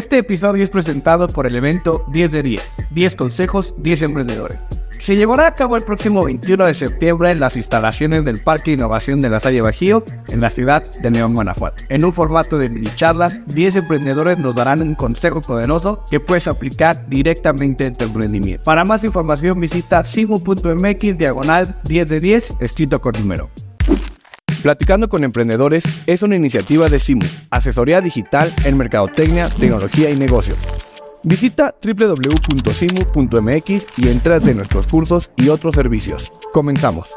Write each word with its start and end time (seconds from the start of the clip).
Este 0.00 0.16
episodio 0.16 0.64
es 0.64 0.70
presentado 0.70 1.28
por 1.28 1.46
el 1.46 1.54
evento 1.54 2.06
10 2.08 2.32
de 2.32 2.42
10, 2.42 2.62
10 2.90 3.16
consejos, 3.16 3.74
10 3.76 4.00
emprendedores. 4.00 4.56
Se 4.98 5.14
llevará 5.14 5.46
a 5.46 5.54
cabo 5.54 5.76
el 5.76 5.82
próximo 5.82 6.24
21 6.24 6.64
de 6.64 6.72
septiembre 6.72 7.30
en 7.30 7.38
las 7.38 7.54
instalaciones 7.54 8.24
del 8.24 8.42
Parque 8.42 8.72
Innovación 8.72 9.20
de 9.20 9.28
la 9.28 9.40
Salle 9.40 9.60
Bajío, 9.60 10.02
en 10.28 10.40
la 10.40 10.48
ciudad 10.48 10.90
de 11.02 11.10
León, 11.10 11.34
Guanajuato. 11.34 11.84
En 11.90 12.02
un 12.06 12.14
formato 12.14 12.56
de 12.56 12.70
mini 12.70 12.88
charlas, 12.94 13.42
10 13.48 13.76
emprendedores 13.76 14.38
nos 14.38 14.54
darán 14.54 14.80
un 14.80 14.94
consejo 14.94 15.42
poderoso 15.42 16.02
que 16.10 16.18
puedes 16.18 16.48
aplicar 16.48 17.06
directamente 17.10 17.84
en 17.84 17.94
tu 17.94 18.06
emprendimiento. 18.06 18.62
Para 18.64 18.86
más 18.86 19.04
información 19.04 19.60
visita 19.60 20.02
simu.mx 20.02 21.18
diagonal 21.18 21.78
10 21.84 22.08
de 22.08 22.20
10 22.20 22.54
escrito 22.60 23.02
con 23.02 23.12
número. 23.20 23.50
Platicando 24.62 25.08
con 25.08 25.24
Emprendedores 25.24 25.84
es 26.06 26.20
una 26.20 26.36
iniciativa 26.36 26.90
de 26.90 27.00
Simu, 27.00 27.24
asesoría 27.48 28.02
digital 28.02 28.52
en 28.66 28.76
mercadotecnia, 28.76 29.48
tecnología 29.48 30.10
y 30.10 30.16
negocios. 30.16 30.58
Visita 31.22 31.74
www.simu.mx 31.82 32.38
y 33.96 34.08
entras 34.08 34.44
de 34.44 34.54
nuestros 34.54 34.86
cursos 34.86 35.30
y 35.36 35.48
otros 35.48 35.74
servicios. 35.74 36.30
Comenzamos. 36.52 37.08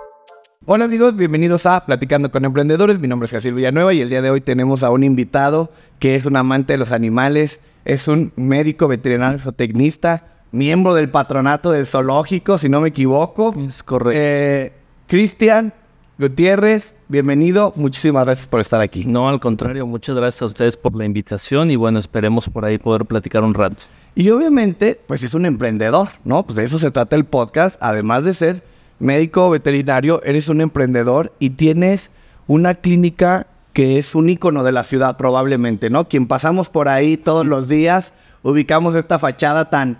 Hola 0.65 0.85
amigos, 0.85 1.17
bienvenidos 1.17 1.65
a 1.65 1.85
Platicando 1.85 2.31
con 2.31 2.45
Emprendedores. 2.45 2.99
Mi 2.99 3.09
nombre 3.09 3.25
es 3.25 3.31
Jaciel 3.31 3.55
Villanueva 3.55 3.93
y 3.93 3.99
el 3.99 4.07
día 4.09 4.21
de 4.21 4.29
hoy 4.29 4.39
tenemos 4.39 4.81
a 4.81 4.89
un 4.89 5.03
invitado 5.03 5.69
que 5.99 6.15
es 6.15 6.25
un 6.25 6.37
amante 6.37 6.71
de 6.71 6.77
los 6.77 6.93
animales, 6.93 7.59
es 7.83 8.07
un 8.07 8.31
médico 8.37 8.87
veterinario 8.87 9.39
zootecnista, 9.39 10.27
miembro 10.53 10.93
del 10.93 11.09
patronato 11.09 11.71
del 11.71 11.87
zoológico, 11.87 12.57
si 12.57 12.69
no 12.69 12.79
me 12.79 12.87
equivoco. 12.87 13.53
Es 13.67 13.83
correcto. 13.83 14.17
Eh, 14.23 14.71
Cristian 15.07 15.73
Gutiérrez, 16.19 16.93
bienvenido. 17.07 17.73
Muchísimas 17.75 18.25
gracias 18.25 18.47
por 18.47 18.59
estar 18.59 18.79
aquí. 18.81 19.03
No, 19.03 19.29
al 19.29 19.39
contrario, 19.39 19.87
muchas 19.87 20.15
gracias 20.15 20.43
a 20.43 20.45
ustedes 20.45 20.77
por 20.77 20.95
la 20.95 21.05
invitación 21.05 21.71
y 21.71 21.75
bueno, 21.75 21.97
esperemos 21.97 22.47
por 22.49 22.65
ahí 22.65 22.77
poder 22.77 23.05
platicar 23.05 23.43
un 23.43 23.55
rato. 23.55 23.83
Y 24.13 24.29
obviamente, 24.29 24.99
pues 25.07 25.23
es 25.23 25.33
un 25.33 25.47
emprendedor, 25.47 26.09
¿no? 26.23 26.43
Pues 26.43 26.57
de 26.57 26.65
eso 26.65 26.77
se 26.77 26.91
trata 26.91 27.15
el 27.15 27.25
podcast. 27.25 27.77
Además 27.81 28.23
de 28.25 28.35
ser 28.35 28.63
médico 28.99 29.49
veterinario, 29.49 30.21
eres 30.23 30.49
un 30.49 30.61
emprendedor 30.61 31.33
y 31.39 31.51
tienes 31.51 32.11
una 32.45 32.75
clínica 32.75 33.47
que 33.73 33.97
es 33.97 34.13
un 34.13 34.29
icono 34.29 34.63
de 34.63 34.71
la 34.71 34.83
ciudad 34.83 35.17
probablemente, 35.17 35.89
¿no? 35.89 36.07
Quien 36.07 36.27
pasamos 36.27 36.69
por 36.69 36.89
ahí 36.89 37.17
todos 37.17 37.47
los 37.47 37.67
días, 37.67 38.13
ubicamos 38.43 38.93
esta 38.93 39.17
fachada 39.17 39.71
tan, 39.71 39.97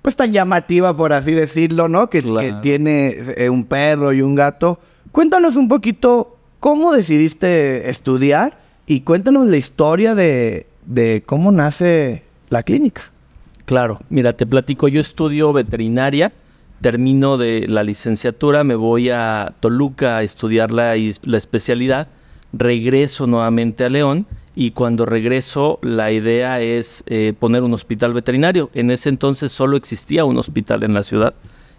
pues 0.00 0.14
tan 0.14 0.30
llamativa, 0.30 0.96
por 0.96 1.12
así 1.12 1.32
decirlo, 1.32 1.88
¿no? 1.88 2.08
Que, 2.08 2.22
que 2.22 2.54
tiene 2.62 3.16
eh, 3.36 3.50
un 3.50 3.64
perro 3.64 4.12
y 4.12 4.22
un 4.22 4.36
gato. 4.36 4.78
Cuéntanos 5.12 5.56
un 5.56 5.68
poquito 5.68 6.36
cómo 6.60 6.92
decidiste 6.92 7.88
estudiar 7.88 8.58
y 8.86 9.00
cuéntanos 9.00 9.46
la 9.48 9.56
historia 9.56 10.14
de, 10.14 10.66
cómo 11.26 11.52
nace 11.52 12.22
la 12.48 12.62
clínica. 12.62 13.02
Claro, 13.64 14.00
mira, 14.10 14.34
te 14.34 14.46
platico, 14.46 14.88
yo 14.88 15.00
estudio 15.00 15.52
veterinaria, 15.52 16.32
termino 16.80 17.36
de 17.36 17.66
la 17.66 17.82
licenciatura, 17.82 18.62
me 18.62 18.74
voy 18.74 19.10
a 19.10 19.54
Toluca 19.60 20.18
a 20.18 20.22
estudiar 20.22 20.70
la, 20.70 20.94
la 21.22 21.36
especialidad, 21.36 22.08
regreso 22.52 23.26
nuevamente 23.26 23.84
a 23.84 23.88
León 23.88 24.26
y 24.54 24.70
cuando 24.70 25.04
regreso 25.04 25.78
la 25.82 26.12
idea 26.12 26.60
es 26.60 27.04
eh, 27.06 27.34
poner 27.38 27.62
un 27.62 27.74
hospital 27.74 28.12
veterinario. 28.14 28.70
En 28.72 28.90
ese 28.90 29.08
entonces 29.08 29.52
solo 29.52 29.76
existía 29.76 30.24
un 30.24 30.38
hospital 30.38 30.82
en 30.82 30.94
la 30.94 31.02
ciudad 31.02 31.34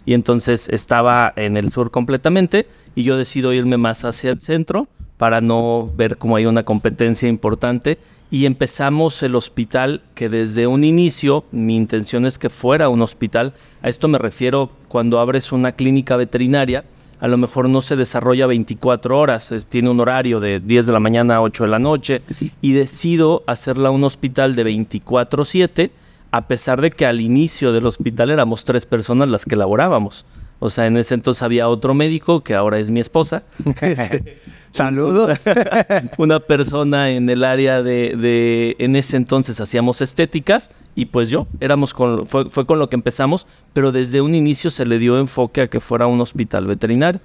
y 0.08 0.14
entonces 0.14 0.70
estaba 0.70 1.34
en 1.36 1.58
el 1.58 1.70
sur 1.70 1.92
completamente 1.92 2.66
y 2.96 3.04
yo 3.04 3.18
decido 3.18 3.52
irme 3.54 3.76
más 3.76 4.06
hacia 4.06 4.32
el 4.32 4.40
centro 4.40 4.88
para 5.18 5.42
no 5.42 5.92
ver 5.96 6.18
cómo 6.18 6.38
hay 6.38 6.46
una 6.46 6.64
competencia 6.64 7.28
importante 7.28 8.00
y 8.32 8.46
empezamos 8.46 9.22
el 9.22 9.36
hospital 9.36 10.02
que 10.16 10.30
desde 10.30 10.66
un 10.66 10.86
inicio 10.86 11.44
mi 11.52 11.76
intención 11.76 12.26
es 12.26 12.40
que 12.40 12.50
fuera 12.50 12.88
un 12.88 13.02
hospital. 13.02 13.54
A 13.82 13.90
esto 13.90 14.08
me 14.08 14.18
refiero 14.18 14.72
cuando 14.88 15.20
abres 15.20 15.52
una 15.52 15.74
clínica 15.74 16.16
veterinaria, 16.16 16.86
a 17.20 17.28
lo 17.28 17.38
mejor 17.38 17.68
no 17.68 17.82
se 17.82 17.98
desarrolla 17.98 18.48
24 18.48 19.20
horas, 19.20 19.54
tiene 19.68 19.90
un 19.90 20.00
horario 20.00 20.40
de 20.40 20.62
10 20.62 20.86
de 20.86 20.94
la 20.94 21.02
mañana 21.02 21.36
a 21.36 21.42
8 21.42 21.66
de 21.66 21.70
la 21.70 21.80
noche 21.80 22.22
y 22.62 22.72
decido 22.72 23.44
hacerla 23.46 23.92
un 23.92 24.06
hospital 24.06 24.56
de 24.56 24.64
24/7 24.64 25.92
a 26.32 26.48
pesar 26.48 26.82
de 26.82 26.92
que 26.92 27.06
al 27.06 27.22
inicio 27.22 27.72
del 27.72 27.86
hospital 27.86 28.30
éramos 28.30 28.64
tres 28.64 28.86
personas 28.86 29.28
las 29.30 29.46
que 29.46 29.56
laborábamos. 29.56 30.26
O 30.60 30.70
sea, 30.70 30.88
en 30.88 30.98
ese 30.98 31.14
entonces 31.14 31.44
había 31.44 31.70
otro 31.70 31.94
médico, 31.94 32.44
que 32.44 32.56
ahora 32.56 32.80
es 32.80 32.92
mi 32.92 33.00
esposa. 33.00 33.44
Este, 33.82 34.42
Saludos. 34.72 35.40
Una 36.18 36.40
persona 36.40 37.10
en 37.10 37.30
el 37.30 37.44
área 37.44 37.82
de, 37.82 38.76
en 38.78 38.96
ese 38.96 39.18
entonces 39.18 39.60
hacíamos 39.60 40.02
estéticas 40.02 40.72
y 40.94 41.06
pues 41.06 41.30
yo, 41.30 41.48
éramos 41.60 41.94
con, 41.94 42.28
fue, 42.28 42.50
fue 42.50 42.66
con 42.66 42.78
lo 42.78 42.90
que 42.90 42.96
empezamos, 42.96 43.48
pero 43.74 43.92
desde 43.92 44.22
un 44.22 44.36
inicio 44.36 44.70
se 44.70 44.86
le 44.86 45.00
dio 45.00 45.20
enfoque 45.20 45.62
a 45.62 45.68
que 45.68 45.80
fuera 45.80 46.06
un 46.06 46.22
hospital 46.22 46.68
veterinario. 46.68 47.22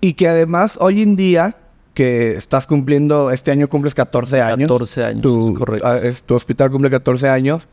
Y 0.00 0.14
que 0.14 0.28
además 0.28 0.78
hoy 0.80 1.02
en 1.02 1.14
día, 1.14 1.56
que 1.94 2.32
estás 2.32 2.66
cumpliendo, 2.66 3.30
este 3.30 3.52
año 3.52 3.68
cumples 3.68 3.94
14 3.94 4.40
años. 4.40 4.68
14 4.68 5.04
años, 5.04 5.22
tu, 5.22 5.54
correcto. 5.54 5.86
ah, 5.86 5.98
es, 5.98 6.22
tu 6.22 6.34
hospital 6.34 6.70
cumple 6.70 6.90
14 6.90 7.28
años. 7.28 7.68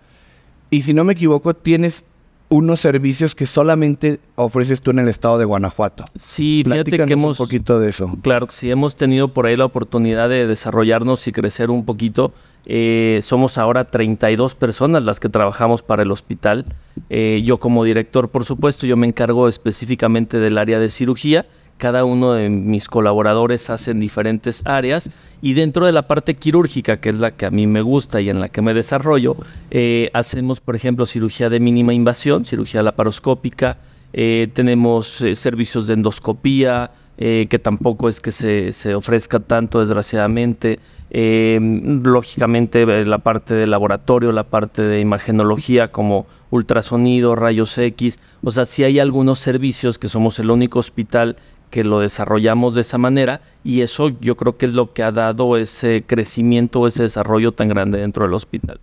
Y 0.69 0.81
si 0.81 0.93
no 0.93 1.03
me 1.03 1.13
equivoco, 1.13 1.53
tienes 1.53 2.03
unos 2.49 2.79
servicios 2.79 3.35
que 3.35 3.45
solamente 3.45 4.19
ofreces 4.35 4.81
tú 4.81 4.91
en 4.91 4.99
el 4.99 5.07
estado 5.07 5.37
de 5.37 5.45
Guanajuato. 5.45 6.03
Sí, 6.15 6.63
fíjate 6.65 7.05
que 7.05 7.13
hemos... 7.13 7.39
un 7.39 7.45
poquito 7.45 7.79
de 7.79 7.89
eso. 7.89 8.11
Claro 8.21 8.47
que 8.47 8.53
sí, 8.53 8.71
hemos 8.71 8.95
tenido 8.95 9.33
por 9.33 9.45
ahí 9.45 9.55
la 9.55 9.65
oportunidad 9.65 10.29
de 10.29 10.47
desarrollarnos 10.47 11.27
y 11.27 11.31
crecer 11.31 11.69
un 11.69 11.85
poquito. 11.85 12.33
Eh, 12.65 13.19
somos 13.21 13.57
ahora 13.57 13.85
32 13.85 14.55
personas 14.55 15.03
las 15.03 15.19
que 15.19 15.29
trabajamos 15.29 15.83
para 15.83 16.03
el 16.03 16.11
hospital. 16.11 16.65
Eh, 17.09 17.41
yo 17.43 17.59
como 17.59 17.83
director, 17.83 18.29
por 18.29 18.45
supuesto, 18.45 18.87
yo 18.87 18.97
me 18.97 19.07
encargo 19.07 19.47
específicamente 19.47 20.39
del 20.39 20.57
área 20.57 20.79
de 20.79 20.89
cirugía. 20.89 21.45
Cada 21.79 22.03
uno 22.03 22.33
de 22.33 22.49
mis 22.49 22.89
colaboradores 22.89 23.69
hacen 23.69 24.01
diferentes 24.01 24.63
áreas 24.65 25.09
y 25.41 25.53
dentro 25.53 25.85
de 25.85 25.93
la 25.93 26.09
parte 26.09 26.35
quirúrgica, 26.35 26.99
que 26.99 27.07
es 27.07 27.15
la 27.15 27.31
que 27.31 27.45
a 27.45 27.51
mí 27.51 27.67
me 27.67 27.81
gusta 27.81 28.19
y 28.19 28.29
en 28.29 28.41
la 28.41 28.49
que 28.49 28.61
me 28.61 28.73
desarrollo, 28.73 29.37
eh, 29.71 30.09
hacemos, 30.13 30.59
por 30.59 30.75
ejemplo, 30.75 31.05
cirugía 31.05 31.49
de 31.49 31.61
mínima 31.61 31.93
invasión, 31.93 32.43
cirugía 32.43 32.83
laparoscópica, 32.83 33.77
eh, 34.11 34.49
tenemos 34.51 35.21
eh, 35.21 35.37
servicios 35.37 35.87
de 35.87 35.93
endoscopía, 35.93 36.91
que 37.17 37.59
tampoco 37.61 38.07
es 38.07 38.21
que 38.21 38.31
se, 38.31 38.71
se 38.71 38.95
ofrezca 38.95 39.41
tanto, 39.41 39.81
desgraciadamente. 39.81 40.79
Lógicamente, 41.11 42.85
la 43.05 43.17
parte 43.17 43.55
de 43.55 43.67
laboratorio, 43.67 44.31
la 44.31 44.45
parte 44.45 44.83
de 44.83 45.01
imagenología, 45.01 45.91
como 45.91 46.27
ultrasonido, 46.49 47.35
rayos 47.35 47.77
X. 47.77 48.21
O 48.41 48.51
sea, 48.51 48.65
sí 48.65 48.85
hay 48.85 48.99
algunos 48.99 49.39
servicios 49.39 49.99
que 49.99 50.07
somos 50.07 50.39
el 50.39 50.49
único 50.49 50.79
hospital 50.79 51.35
que 51.69 51.83
lo 51.83 51.99
desarrollamos 51.99 52.75
de 52.75 52.81
esa 52.81 52.97
manera 52.97 53.41
y 53.63 53.81
eso 53.81 54.09
yo 54.21 54.35
creo 54.35 54.57
que 54.57 54.65
es 54.65 54.73
lo 54.73 54.93
que 54.93 55.03
ha 55.03 55.11
dado 55.11 55.57
ese 55.57 56.03
crecimiento, 56.05 56.87
ese 56.87 57.03
desarrollo 57.03 57.51
tan 57.51 57.67
grande 57.67 57.99
dentro 57.99 58.25
del 58.25 58.33
hospital. 58.33 58.79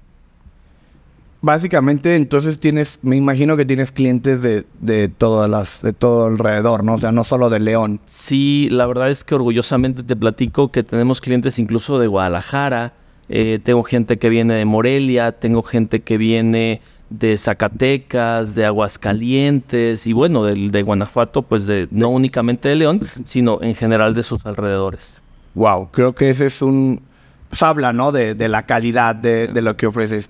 Básicamente, 1.43 2.17
entonces 2.17 2.59
tienes, 2.59 2.99
me 3.03 3.15
imagino 3.17 3.57
que 3.57 3.65
tienes 3.65 3.93
clientes 3.93 4.43
de, 4.43 4.65
de 4.81 5.09
todas 5.09 5.49
las, 5.49 5.83
de 5.83 5.93
todo 5.93 6.27
alrededor, 6.27 6.83
¿no? 6.83 6.95
O 6.95 6.99
sea, 6.99 7.13
no 7.13 7.25
solo 7.25 7.51
de 7.51 7.61
León. 7.61 8.01
Sí, 8.07 8.69
la 8.73 8.87
verdad 8.87 9.11
es 9.11 9.23
que 9.23 9.35
orgullosamente 9.35 10.03
te 10.03 10.17
platico 10.17 10.73
que 10.73 10.83
tenemos 10.83 11.21
clientes 11.21 11.59
incluso 11.59 11.99
de 11.99 12.07
Guadalajara, 12.07 12.95
eh, 13.29 13.59
tengo 13.63 13.83
gente 13.83 14.19
que 14.19 14.29
viene 14.29 14.55
de 14.55 14.65
Morelia, 14.65 15.33
tengo 15.33 15.63
gente 15.63 16.01
que 16.01 16.17
viene 16.17 16.81
de 17.11 17.37
Zacatecas, 17.37 18.55
de 18.55 18.65
Aguascalientes 18.65 20.06
y 20.06 20.12
bueno, 20.12 20.44
de, 20.44 20.71
de 20.71 20.83
Guanajuato, 20.83 21.43
pues 21.43 21.67
de 21.67 21.89
no 21.91 22.09
únicamente 22.09 22.69
de 22.69 22.77
León, 22.77 23.00
sino 23.25 23.62
en 23.62 23.75
general 23.75 24.15
de 24.15 24.22
sus 24.22 24.44
alrededores. 24.44 25.22
Wow, 25.55 25.91
creo 25.91 26.15
que 26.15 26.31
ese 26.31 26.47
es 26.47 26.62
un... 26.62 27.00
Pues 27.49 27.62
habla, 27.62 27.93
¿no? 27.93 28.11
De, 28.11 28.34
de 28.34 28.49
la 28.49 28.67
calidad 28.67 29.15
de, 29.15 29.47
de 29.47 29.62
lo 29.62 29.77
que 29.77 29.87
ofreces. 29.87 30.28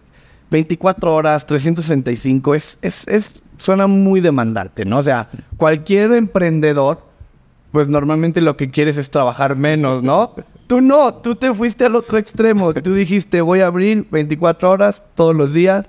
24 0.51 1.13
horas, 1.13 1.47
365, 1.47 2.55
es, 2.55 2.79
es, 2.83 3.09
es, 3.09 3.43
suena 3.59 3.87
muy 3.87 4.21
demandante, 4.21 4.85
¿no? 4.85 4.99
O 4.99 5.03
sea, 5.03 5.29
cualquier 5.57 6.13
emprendedor, 6.13 7.01
pues 7.73 7.89
normalmente 7.89 8.41
lo 8.41 8.57
que 8.57 8.71
quieres 8.71 8.97
es 8.97 9.11
trabajar 9.11 9.57
menos, 9.57 10.03
¿no? 10.03 10.35
Tú 10.67 10.81
no, 10.81 11.15
tú 11.15 11.37
te 11.37 11.55
fuiste 11.55 11.85
al 11.85 11.95
otro 11.95 12.19
extremo. 12.19 12.75
Tú 12.75 12.93
dijiste, 12.93 13.41
voy 13.41 13.61
a 13.61 13.69
abrir 13.69 14.05
24 14.11 14.69
horas 14.69 15.01
todos 15.15 15.33
los 15.33 15.53
días. 15.53 15.89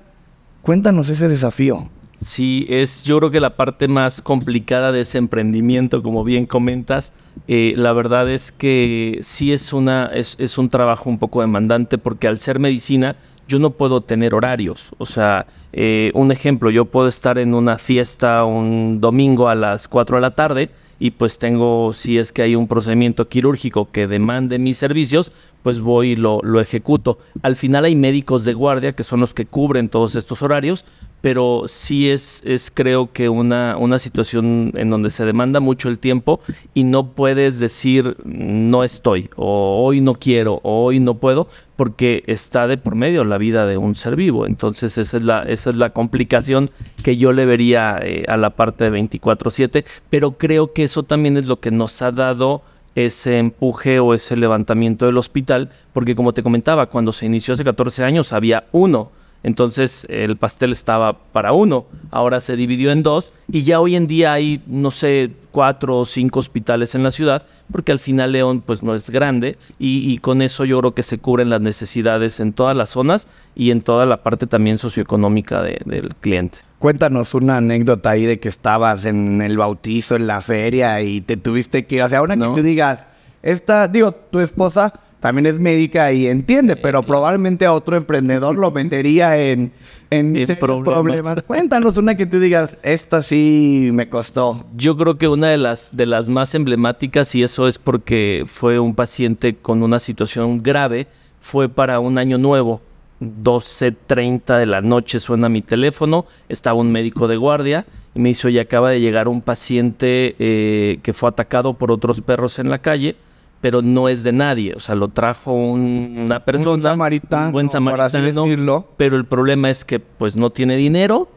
Cuéntanos 0.67 1.09
ese 1.09 1.29
desafío. 1.29 1.87
Sí, 2.19 2.65
es 2.67 3.05
yo 3.05 3.19
creo 3.19 3.31
que 3.31 3.39
la 3.39 3.55
parte 3.55 3.87
más 3.87 4.21
complicada 4.21 4.91
de 4.91 4.99
ese 4.99 5.17
emprendimiento, 5.17 6.03
como 6.03 6.25
bien 6.25 6.45
comentas, 6.45 7.13
eh, 7.47 7.71
la 7.77 7.93
verdad 7.93 8.29
es 8.29 8.51
que 8.51 9.17
sí 9.21 9.53
es, 9.53 9.71
una, 9.71 10.07
es, 10.07 10.57
un 10.57 10.67
trabajo 10.67 11.09
un 11.09 11.19
poco 11.19 11.39
demandante 11.39 11.97
porque 11.97 12.27
al 12.27 12.37
ser 12.37 12.59
medicina 12.59 13.15
yo 13.47 13.59
no 13.59 13.69
puedo 13.69 14.01
tener 14.01 14.35
horarios. 14.35 14.91
O 14.97 15.05
sea, 15.05 15.47
eh, 15.71 16.11
un 16.13 16.33
ejemplo, 16.33 16.69
yo 16.69 16.83
puedo 16.83 17.07
estar 17.07 17.37
en 17.37 17.53
una 17.53 17.77
fiesta 17.77 18.43
un 18.43 18.99
domingo 18.99 19.47
a 19.47 19.55
las 19.55 19.87
4 19.87 20.17
de 20.17 20.21
la 20.21 20.35
tarde 20.35 20.69
y 20.99 21.11
pues 21.11 21.37
tengo, 21.37 21.93
si 21.93 22.17
es 22.17 22.33
que 22.33 22.41
hay 22.41 22.55
un 22.55 22.67
procedimiento 22.67 23.29
quirúrgico 23.29 23.89
que 23.89 24.05
demande 24.05 24.59
mis 24.59 24.77
servicios, 24.77 25.31
pues 25.67 25.81
voy 25.81 26.11
y 26.11 26.15
lo, 26.15 26.39
lo 26.43 26.61
ejecuto. 26.61 27.19
Al 27.41 27.57
final 27.57 27.83
hay 27.83 27.93
médicos 27.93 28.45
de 28.45 28.53
guardia 28.53 28.93
que 28.93 29.03
son 29.03 29.19
los 29.19 29.33
que 29.33 29.45
cubren 29.45 29.89
todos 29.89 30.15
estos 30.15 30.41
horarios, 30.41 30.85
pero 31.19 31.63
sí 31.65 32.09
es, 32.09 32.41
es 32.45 32.71
creo 32.73 33.11
que 33.11 33.27
una, 33.27 33.75
una 33.77 33.99
situación 33.99 34.71
en 34.77 34.89
donde 34.89 35.09
se 35.09 35.25
demanda 35.25 35.59
mucho 35.59 35.89
el 35.89 35.99
tiempo 35.99 36.39
y 36.73 36.85
no 36.85 37.11
puedes 37.11 37.59
decir 37.59 38.15
no 38.23 38.85
estoy, 38.85 39.29
o 39.35 39.83
hoy 39.83 39.99
no 39.99 40.13
quiero, 40.13 40.61
o 40.63 40.85
hoy 40.85 41.01
no 41.01 41.15
puedo, 41.15 41.49
porque 41.75 42.23
está 42.27 42.65
de 42.67 42.77
por 42.77 42.95
medio 42.95 43.25
la 43.25 43.37
vida 43.37 43.65
de 43.65 43.75
un 43.75 43.93
ser 43.93 44.15
vivo. 44.15 44.45
Entonces 44.45 44.97
esa 44.97 45.17
es 45.17 45.23
la, 45.23 45.43
esa 45.43 45.71
es 45.71 45.75
la 45.75 45.89
complicación 45.89 46.69
que 47.03 47.17
yo 47.17 47.33
le 47.33 47.45
vería 47.45 47.99
eh, 48.01 48.23
a 48.29 48.37
la 48.37 48.51
parte 48.51 48.89
de 48.89 48.97
24/7, 48.97 49.83
pero 50.09 50.37
creo 50.37 50.71
que 50.71 50.83
eso 50.83 51.03
también 51.03 51.35
es 51.35 51.49
lo 51.49 51.59
que 51.59 51.71
nos 51.71 52.01
ha 52.01 52.13
dado 52.13 52.61
ese 52.97 53.37
empuje 53.37 53.99
o 53.99 54.15
ese 54.15 54.35
levantamiento 54.35 55.05
del 55.05 55.19
hospital, 55.19 55.69
porque 55.93 56.15
como 56.15 56.33
te 56.33 56.41
comentaba, 56.41 56.87
cuando 56.87 57.11
se 57.11 57.27
inició 57.27 57.53
hace 57.53 57.63
14 57.63 58.03
años 58.03 58.33
había 58.33 58.65
uno 58.71 59.11
entonces 59.47 60.05
el 60.09 60.35
pastel 60.35 60.73
estaba 60.73 61.17
para 61.17 61.53
uno, 61.53 61.85
ahora 62.11 62.41
se 62.41 62.57
dividió 62.57 62.91
en 62.91 63.01
dos 63.01 63.31
y 63.49 63.61
ya 63.63 63.79
hoy 63.79 63.95
en 63.95 64.05
día 64.05 64.33
hay, 64.33 64.61
no 64.67 64.91
sé, 64.91 65.31
cuatro 65.53 65.99
o 65.99 66.03
cinco 66.03 66.39
hospitales 66.39 66.95
en 66.95 67.03
la 67.03 67.11
ciudad, 67.11 67.45
porque 67.71 67.93
al 67.93 67.99
final 67.99 68.33
León 68.33 68.59
pues 68.59 68.83
no 68.83 68.93
es 68.93 69.09
grande 69.09 69.55
y, 69.79 70.17
con 70.17 70.41
eso 70.41 70.65
yo 70.65 70.77
creo 70.81 70.93
que 70.93 71.01
se 71.01 71.17
cubren 71.17 71.49
las 71.49 71.61
necesidades 71.61 72.41
en 72.41 72.51
todas 72.51 72.75
las 72.75 72.89
zonas 72.89 73.29
y 73.55 73.71
en 73.71 73.79
toda 73.79 74.05
la 74.05 74.21
parte 74.21 74.47
también 74.47 74.77
socioeconómica 74.77 75.61
del 75.61 76.13
cliente. 76.19 76.57
Cuéntanos 76.77 77.33
una 77.33 77.55
anécdota 77.55 78.09
ahí 78.09 78.25
de 78.25 78.41
que 78.41 78.49
estabas 78.49 79.05
en 79.05 79.41
el 79.41 79.57
bautizo, 79.57 80.17
en 80.17 80.27
la 80.27 80.41
feria 80.41 81.01
y 81.01 81.21
te 81.21 81.37
tuviste 81.37 81.85
que 81.85 81.95
ir, 81.95 82.01
o 82.01 82.09
sea, 82.09 82.21
una 82.21 82.35
que 82.35 82.43
tú 82.43 82.61
digas, 82.61 83.05
esta, 83.41 83.87
digo, 83.87 84.11
tu 84.11 84.41
esposa 84.41 84.93
también 85.19 85.47
es 85.47 85.59
médica 85.59 86.11
y 86.11 86.27
entiende, 86.27 86.75
pero 86.75 87.01
probablemente 87.01 87.65
a 87.65 87.73
otro 87.73 87.97
emprendedor 87.97 88.55
lo 88.55 88.69
metería 88.71 89.37
en, 89.37 89.71
en, 90.11 90.33
problemas. 90.57 91.41
Cuéntanos 91.43 91.97
una 91.97 92.15
que 92.15 92.27
tú 92.27 92.39
digas, 92.39 92.77
esta 92.83 93.23
sí 93.23 93.89
me 93.93 94.09
costó. 94.09 94.65
Yo 94.75 94.95
creo 94.95 95.17
que 95.17 95.27
una 95.27 95.49
de 95.49 95.57
las, 95.57 95.95
de 95.95 96.05
las 96.05 96.29
más 96.29 96.53
emblemáticas, 96.53 97.33
y 97.33 97.41
eso 97.41 97.67
es 97.67 97.79
porque 97.79 98.43
fue 98.45 98.79
un 98.79 98.93
paciente 98.93 99.55
con 99.55 99.81
una 99.81 99.97
situación 99.97 100.61
grave, 100.61 101.07
fue 101.39 101.67
para 101.67 101.99
un 101.99 102.17
año 102.17 102.37
nuevo. 102.37 102.81
12.30 103.19 104.59
de 104.59 104.67
la 104.67 104.81
noche 104.81 105.19
suena 105.19 105.49
mi 105.49 105.63
teléfono, 105.63 106.27
estaba 106.49 106.79
un 106.79 106.91
médico 106.91 107.27
de 107.27 107.37
guardia 107.37 107.87
y 108.13 108.19
me 108.19 108.29
dice, 108.29 108.45
oye, 108.45 108.59
acaba 108.59 108.91
de 108.91 109.01
llegar 109.01 109.27
un 109.27 109.41
paciente 109.41 110.35
eh, 110.37 110.99
que 111.01 111.13
fue 111.13 111.29
atacado 111.29 111.73
por 111.73 111.91
otros 111.91 112.21
perros 112.21 112.59
en 112.59 112.69
la 112.69 112.77
calle 112.77 113.15
pero 113.61 113.81
no 113.81 114.09
es 114.09 114.23
de 114.23 114.31
nadie. 114.31 114.73
O 114.75 114.79
sea, 114.79 114.95
lo 114.95 115.07
trajo 115.09 115.53
una 115.53 116.43
persona, 116.43 116.75
un, 116.75 116.83
samaritano, 116.83 117.51
buen 117.51 117.69
samaritano, 117.69 118.85
pero 118.97 119.17
el 119.17 119.25
problema 119.25 119.69
es 119.69 119.83
que 119.83 119.99
pues 119.99 120.35
no 120.35 120.49
tiene 120.49 120.75
dinero. 120.75 121.29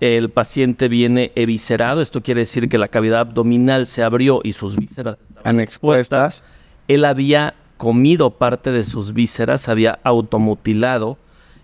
El 0.00 0.30
paciente 0.30 0.88
viene 0.88 1.30
eviscerado, 1.34 2.00
esto 2.00 2.22
quiere 2.22 2.40
decir 2.40 2.70
que 2.70 2.78
la 2.78 2.88
cavidad 2.88 3.20
abdominal 3.20 3.86
se 3.86 4.02
abrió 4.02 4.40
y 4.42 4.54
sus 4.54 4.76
vísceras 4.76 5.18
estaban 5.20 5.60
expuestas. 5.60 6.42
Él 6.88 7.04
había 7.04 7.54
comido 7.76 8.30
parte 8.30 8.72
de 8.72 8.82
sus 8.82 9.12
vísceras, 9.12 9.68
había 9.68 9.98
automutilado 10.02 11.18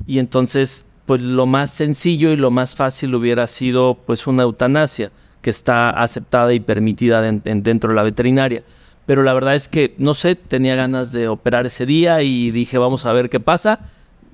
y 0.06 0.18
entonces 0.18 0.84
pues 1.06 1.22
lo 1.22 1.46
más 1.46 1.70
sencillo 1.70 2.30
y 2.30 2.36
lo 2.36 2.50
más 2.50 2.74
fácil 2.74 3.14
hubiera 3.14 3.46
sido 3.46 3.96
pues 4.06 4.26
una 4.26 4.42
eutanasia 4.42 5.10
que 5.40 5.50
está 5.50 5.90
aceptada 5.90 6.52
y 6.52 6.60
permitida 6.60 7.22
dentro 7.22 7.90
de 7.90 7.96
la 7.96 8.02
veterinaria 8.02 8.64
pero 9.06 9.22
la 9.22 9.32
verdad 9.32 9.54
es 9.54 9.68
que, 9.68 9.94
no 9.98 10.14
sé, 10.14 10.34
tenía 10.34 10.74
ganas 10.74 11.12
de 11.12 11.28
operar 11.28 11.64
ese 11.64 11.86
día 11.86 12.22
y 12.22 12.50
dije, 12.50 12.76
vamos 12.76 13.06
a 13.06 13.12
ver 13.12 13.30
qué 13.30 13.38
pasa. 13.38 13.78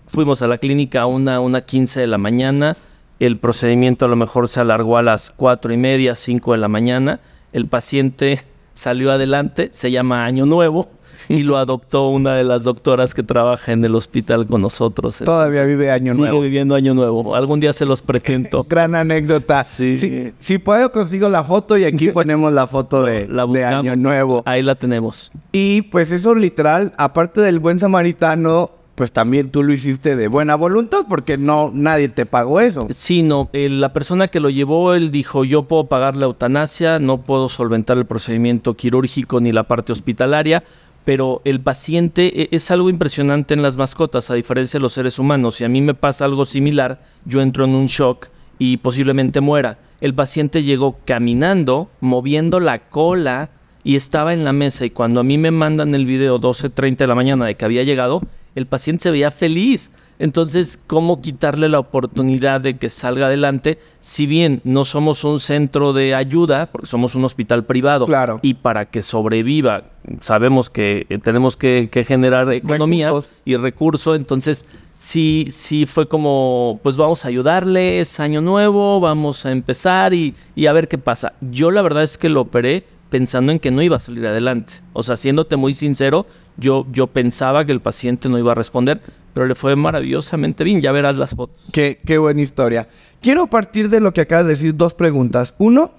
Fuimos 0.07 0.41
a 0.43 0.49
la 0.49 0.59
clínica 0.59 1.03
a 1.03 1.07
una, 1.07 1.41
una 1.41 1.61
15 1.61 2.01
de 2.01 2.07
la 2.07 2.19
mañana, 2.19 2.77
el 3.21 3.37
procedimiento 3.37 4.07
a 4.07 4.09
lo 4.09 4.17
mejor 4.17 4.49
se 4.49 4.61
alargó 4.61 4.97
a 4.97 5.03
las 5.03 5.31
cuatro 5.31 5.73
y 5.73 5.77
media, 5.77 6.17
5 6.17 6.53
de 6.53 6.59
la 6.59 6.69
mañana, 6.69 7.21
el 7.53 7.67
paciente 7.67 8.41
salió 8.73 9.13
adelante, 9.13 9.69
se 9.73 9.91
llama 9.91 10.25
Año 10.25 10.47
Nuevo, 10.47 10.91
y 11.29 11.43
lo 11.43 11.57
adoptó 11.57 12.09
una 12.09 12.35
de 12.35 12.45
las 12.45 12.65
doctoras 12.65 13.15
que 13.15 13.23
trabaja 13.23 13.73
en 13.73 13.85
el 13.85 13.95
hospital 13.95 14.47
con 14.47 14.63
nosotros. 14.63 15.19
Todavía 15.25 15.65
vive 15.65 15.91
Año 15.91 16.15
Nuevo. 16.15 16.37
Sigue 16.37 16.49
viviendo 16.49 16.75
Año 16.75 16.95
Nuevo. 16.95 17.35
Algún 17.35 17.61
día 17.61 17.73
se 17.73 17.87
los 17.87 18.03
presento. 18.03 18.65
Gran 18.69 18.95
anécdota. 18.95 19.65
Sí. 19.65 20.33
Si, 20.39 20.59
puedo, 20.59 20.93
consigo 20.93 21.29
la 21.29 21.45
foto 21.45 21.77
y 21.79 21.85
aquí 21.85 22.09
ponemos 22.13 22.53
la 22.53 22.67
foto 22.67 23.03
de, 23.03 23.27
de 23.27 23.65
Año 23.65 23.97
Nuevo. 23.97 24.43
Ahí 24.47 24.63
la 24.63 24.75
tenemos. 24.75 25.33
Y 25.53 25.83
pues 25.83 26.13
eso 26.13 26.35
literal, 26.35 26.93
aparte 26.97 27.41
del 27.41 27.59
buen 27.59 27.79
samaritano, 27.79 28.71
pues 28.95 29.11
también 29.13 29.51
tú 29.51 29.63
lo 29.63 29.73
hiciste 29.73 30.17
de 30.17 30.29
buena 30.29 30.55
voluntad 30.55 31.05
porque 31.09 31.39
no 31.39 31.71
nadie 31.73 32.09
te 32.09 32.27
pagó 32.27 32.61
eso. 32.61 32.87
Sí, 32.91 33.23
no, 33.23 33.49
la 33.53 33.93
persona 33.93 34.29
que 34.29 34.41
lo 34.41 34.51
llevó, 34.51 34.95
él 34.95 35.11
dijo, 35.11 35.45
yo 35.45 35.63
puedo 35.65 35.87
pagar 35.87 36.17
la 36.17 36.27
eutanasia, 36.27 36.99
no 36.99 37.19
puedo 37.19 37.49
solventar 37.49 37.97
el 37.99 38.07
procedimiento 38.07 38.75
quirúrgico 38.75 39.41
ni 39.41 39.53
la 39.53 39.65
parte 39.65 39.93
hospitalaria, 39.93 40.63
pero 41.05 41.43
el 41.45 41.61
paciente 41.61 42.43
e, 42.43 42.49
es 42.53 42.71
algo 42.71 42.91
impresionante 42.91 43.55
en 43.55 43.63
las 43.63 43.77
mascotas, 43.77 44.31
a 44.31 44.35
diferencia 44.35 44.79
de 44.79 44.83
los 44.83 44.93
seres 44.93 45.19
humanos. 45.19 45.57
Si 45.57 45.65
a 45.65 45.69
mí 45.69 45.81
me 45.81 45.95
pasa 45.95 46.25
algo 46.25 46.45
similar, 46.45 47.03
yo 47.25 47.41
entro 47.41 47.65
en 47.65 47.71
un 47.71 47.87
shock 47.87 48.29
y 48.59 48.77
posiblemente 48.79 49.41
muera. 49.41 49.79
El 50.01 50.15
paciente 50.15 50.63
llegó 50.63 50.99
caminando, 51.05 51.91
moviendo 52.01 52.61
la 52.61 52.89
cola 52.89 53.51
y 53.85 53.97
estaba 53.97 54.33
en 54.33 54.45
la 54.45 54.53
mesa 54.53 54.85
y 54.85 54.91
cuando 54.91 55.21
a 55.21 55.25
mí 55.25 55.39
me 55.39 55.51
mandan 55.51 55.95
el 55.95 56.07
video 56.07 56.41
12.30 56.41 56.97
de 56.97 57.07
la 57.07 57.15
mañana 57.15 57.47
de 57.47 57.57
que 57.57 57.65
había 57.65 57.83
llegado, 57.83 58.23
el 58.55 58.67
paciente 58.67 59.05
se 59.05 59.11
veía 59.11 59.31
feliz. 59.31 59.91
Entonces, 60.23 60.79
¿cómo 60.87 61.21
quitarle 61.21 61.69
la 61.69 61.81
oportunidad 61.81 62.61
de 62.61 62.77
que 62.77 62.91
salga 62.91 63.27
adelante? 63.27 63.81
Si 63.99 64.27
bien 64.27 64.61
no 64.63 64.85
somos 64.85 65.25
un 65.25 65.41
centro 65.41 65.93
de 65.93 66.15
ayuda, 66.15 66.67
porque 66.67 66.87
somos 66.87 67.17
un 67.17 67.25
hospital 67.25 67.65
privado, 67.65 68.07
claro. 68.07 68.39
y 68.41 68.55
para 68.55 68.85
que 68.85 69.03
sobreviva, 69.03 69.83
sabemos 70.21 70.71
que 70.71 71.07
eh, 71.09 71.19
tenemos 71.19 71.57
que, 71.57 71.91
generar 72.07 72.53
economía 72.53 73.11
y 73.45 73.57
recursos, 73.57 74.17
entonces 74.17 74.65
sí, 74.93 75.49
sí 75.51 75.87
fue 75.87 76.07
como, 76.07 76.79
pues 76.85 76.97
vamos 76.97 77.25
a 77.25 77.29
ayudarle, 77.29 77.99
es 77.99 78.21
año 78.21 78.41
nuevo, 78.41 79.01
vamos 79.01 79.45
a 79.45 79.51
empezar 79.51 80.15
y, 80.15 80.37
y 80.55 80.67
a 80.67 80.73
ver 80.73 80.87
qué 80.87 80.99
pasa. 80.99 81.33
Yo 81.41 81.73
la 81.73 81.83
verdad 81.83 82.05
es 82.05 82.17
que 82.17 82.29
lo 82.29 82.43
operé 82.43 82.85
pensando 83.13 83.53
en 83.53 83.59
que 83.59 83.71
no 83.71 83.83
iba 83.83 83.97
a 83.97 84.01
salir 84.01 84.27
adelante. 84.27 84.77
O 84.95 85.03
sea, 85.03 85.19
siéndote 85.19 85.57
muy 85.57 85.75
sincero, 85.75 86.27
yo, 86.57 86.87
yo 86.91 87.09
pensaba 87.09 87.67
que 87.67 87.73
el 87.73 87.81
paciente 87.81 88.31
no 88.31 88.39
iba 88.39 88.53
a 88.53 88.55
responder, 88.55 89.03
pero 89.35 89.45
le 89.45 89.55
fue 89.55 89.77
maravillosamente 89.77 90.65
bien. 90.65 90.81
Ya 90.81 90.93
verás 90.93 91.19
las 91.19 91.35
fotos. 91.35 91.63
Qué, 91.73 92.01
qué 92.07 92.17
buena 92.17 92.41
historia. 92.41 92.89
Quiero 93.21 93.49
partir 93.49 93.91
de 93.91 94.01
lo 94.01 94.15
que 94.15 94.23
acabas 94.23 94.47
de 94.47 94.53
decir 94.53 94.75
dos 94.75 94.95
preguntas. 94.95 95.55
Uno, 95.59 95.91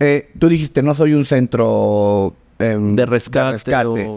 eh, 0.00 0.32
tú 0.40 0.48
dijiste, 0.48 0.82
no 0.82 0.92
soy 0.94 1.14
un 1.14 1.24
centro 1.24 2.34
em, 2.58 2.96
de 2.96 3.06
rescate. 3.06 4.08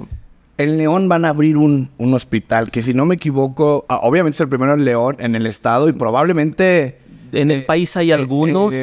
En 0.57 0.77
León 0.77 1.07
van 1.07 1.25
a 1.25 1.29
abrir 1.29 1.55
un, 1.55 1.91
un, 1.99 2.13
hospital 2.15 2.71
que, 2.71 2.81
si 2.81 2.95
no 2.95 3.05
me 3.05 3.15
equivoco, 3.15 3.85
ah, 3.89 3.99
obviamente 4.01 4.37
es 4.37 4.41
el 4.41 4.49
primero 4.49 4.73
en 4.73 4.85
León, 4.85 5.17
en 5.19 5.35
el 5.35 5.45
estado, 5.45 5.87
y 5.87 5.93
probablemente... 5.93 6.97
En 7.33 7.51
el 7.51 7.59
eh, 7.59 7.63
país 7.63 7.95
hay 7.97 8.11
eh, 8.11 8.13
algunos. 8.13 8.73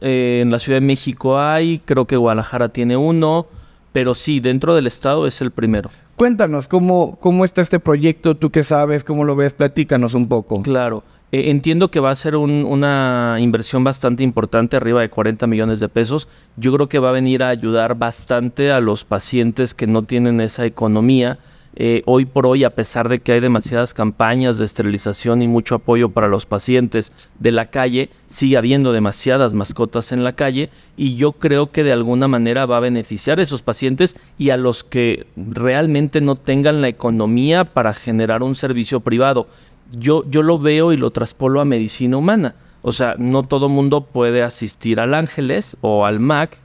en 0.00 0.50
la 0.50 0.58
Ciudad 0.58 0.76
de 0.76 0.86
México 0.86 1.38
hay, 1.38 1.80
creo 1.84 2.06
que 2.06 2.16
Guadalajara 2.16 2.68
tiene 2.70 2.96
uno, 2.96 3.46
pero 3.92 4.14
sí, 4.14 4.40
dentro 4.40 4.74
del 4.74 4.86
estado 4.86 5.26
es 5.26 5.40
el 5.40 5.50
primero. 5.50 5.90
Cuéntanos, 6.16 6.66
¿cómo, 6.66 7.18
¿cómo 7.20 7.44
está 7.44 7.60
este 7.60 7.78
proyecto? 7.78 8.36
¿Tú 8.36 8.50
qué 8.50 8.62
sabes? 8.62 9.04
¿Cómo 9.04 9.24
lo 9.24 9.36
ves? 9.36 9.52
Platícanos 9.52 10.14
un 10.14 10.28
poco. 10.28 10.62
Claro. 10.62 11.04
Eh, 11.32 11.50
entiendo 11.50 11.90
que 11.90 12.00
va 12.00 12.10
a 12.10 12.14
ser 12.14 12.36
una 12.36 13.36
inversión 13.40 13.82
bastante 13.82 14.22
importante, 14.22 14.76
arriba 14.76 15.00
de 15.00 15.10
40 15.10 15.46
millones 15.46 15.80
de 15.80 15.88
pesos. 15.88 16.28
Yo 16.56 16.72
creo 16.72 16.88
que 16.88 17.00
va 17.00 17.08
a 17.10 17.12
venir 17.12 17.42
a 17.42 17.48
ayudar 17.48 17.96
bastante 17.96 18.70
a 18.70 18.80
los 18.80 19.04
pacientes 19.04 19.74
que 19.74 19.86
no 19.86 20.04
tienen 20.04 20.40
esa 20.40 20.64
economía 20.64 21.38
eh, 21.78 22.02
hoy 22.06 22.24
por 22.24 22.46
hoy, 22.46 22.64
a 22.64 22.74
pesar 22.74 23.10
de 23.10 23.18
que 23.18 23.32
hay 23.32 23.40
demasiadas 23.40 23.92
campañas 23.92 24.56
de 24.56 24.64
esterilización 24.64 25.42
y 25.42 25.48
mucho 25.48 25.74
apoyo 25.74 26.08
para 26.08 26.26
los 26.26 26.46
pacientes 26.46 27.12
de 27.38 27.52
la 27.52 27.66
calle, 27.66 28.08
sigue 28.26 28.56
habiendo 28.56 28.92
demasiadas 28.92 29.52
mascotas 29.52 30.10
en 30.10 30.24
la 30.24 30.32
calle 30.32 30.70
y 30.96 31.16
yo 31.16 31.32
creo 31.32 31.70
que 31.70 31.84
de 31.84 31.92
alguna 31.92 32.28
manera 32.28 32.64
va 32.64 32.78
a 32.78 32.80
beneficiar 32.80 33.38
a 33.38 33.42
esos 33.42 33.60
pacientes 33.60 34.16
y 34.38 34.50
a 34.50 34.56
los 34.56 34.84
que 34.84 35.26
realmente 35.36 36.22
no 36.22 36.36
tengan 36.36 36.80
la 36.80 36.88
economía 36.88 37.64
para 37.64 37.92
generar 37.92 38.42
un 38.42 38.54
servicio 38.54 39.00
privado. 39.00 39.46
Yo, 39.92 40.24
yo 40.30 40.42
lo 40.42 40.58
veo 40.58 40.94
y 40.94 40.96
lo 40.96 41.10
traspolo 41.10 41.60
a 41.60 41.66
medicina 41.66 42.16
humana. 42.16 42.54
O 42.80 42.92
sea, 42.92 43.16
no 43.18 43.42
todo 43.42 43.68
mundo 43.68 44.00
puede 44.00 44.42
asistir 44.42 44.98
al 44.98 45.12
Ángeles 45.12 45.76
o 45.82 46.06
al 46.06 46.20
MAC, 46.20 46.58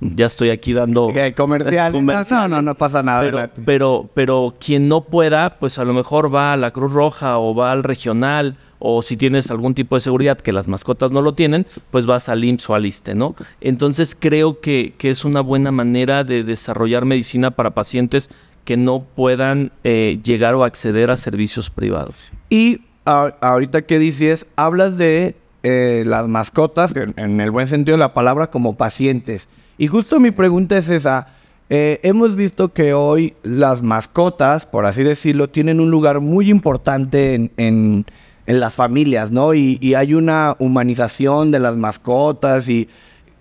ya 0.00 0.26
estoy 0.26 0.50
aquí 0.50 0.72
dando 0.72 1.12
comercial. 1.36 1.92
No, 1.92 2.48
no, 2.48 2.62
no 2.62 2.74
pasa 2.74 3.02
nada. 3.02 3.22
Pero, 3.22 3.50
pero, 3.64 4.10
pero, 4.14 4.54
quien 4.58 4.88
no 4.88 5.02
pueda, 5.02 5.50
pues 5.58 5.78
a 5.78 5.84
lo 5.84 5.94
mejor 5.94 6.34
va 6.34 6.52
a 6.52 6.56
la 6.56 6.70
Cruz 6.70 6.92
Roja 6.92 7.38
o 7.38 7.54
va 7.54 7.72
al 7.72 7.82
regional 7.82 8.56
o 8.78 9.02
si 9.02 9.16
tienes 9.16 9.50
algún 9.50 9.74
tipo 9.74 9.94
de 9.94 10.00
seguridad 10.00 10.38
que 10.38 10.52
las 10.52 10.68
mascotas 10.68 11.10
no 11.10 11.22
lo 11.22 11.34
tienen, 11.34 11.66
pues 11.90 12.06
vas 12.06 12.28
al 12.28 12.44
IMSS 12.44 12.70
o 12.70 12.74
al 12.74 12.86
ISTE, 12.86 13.14
¿no? 13.14 13.34
Entonces 13.60 14.16
creo 14.18 14.60
que, 14.60 14.94
que 14.98 15.10
es 15.10 15.24
una 15.24 15.40
buena 15.40 15.72
manera 15.72 16.24
de 16.24 16.44
desarrollar 16.44 17.04
medicina 17.04 17.50
para 17.50 17.70
pacientes 17.70 18.28
que 18.64 18.76
no 18.76 19.02
puedan 19.02 19.72
eh, 19.84 20.18
llegar 20.22 20.54
o 20.54 20.64
acceder 20.64 21.10
a 21.10 21.16
servicios 21.16 21.70
privados. 21.70 22.14
Y 22.50 22.80
ahorita 23.06 23.82
que 23.82 23.98
dices, 23.98 24.46
hablas 24.56 24.98
de 24.98 25.36
eh, 25.62 26.04
las 26.06 26.28
mascotas, 26.28 26.92
en, 26.94 27.40
el 27.40 27.50
buen 27.50 27.68
sentido 27.68 27.96
de 27.96 28.00
la 28.00 28.12
palabra, 28.12 28.48
como 28.48 28.76
pacientes. 28.76 29.48
Y 29.78 29.88
justo 29.88 30.20
mi 30.20 30.30
pregunta 30.30 30.76
es 30.78 30.88
esa. 30.88 31.28
Eh, 31.68 32.00
hemos 32.02 32.36
visto 32.36 32.72
que 32.72 32.94
hoy 32.94 33.34
las 33.42 33.82
mascotas, 33.82 34.66
por 34.66 34.86
así 34.86 35.02
decirlo, 35.02 35.48
tienen 35.48 35.80
un 35.80 35.90
lugar 35.90 36.20
muy 36.20 36.48
importante 36.48 37.34
en, 37.34 37.50
en, 37.56 38.06
las 38.46 38.74
familias, 38.74 39.32
¿no? 39.32 39.54
Y, 39.54 39.78
y, 39.80 39.94
hay 39.94 40.14
una 40.14 40.54
humanización 40.60 41.50
de 41.50 41.58
las 41.58 41.76
mascotas 41.76 42.68
y 42.68 42.88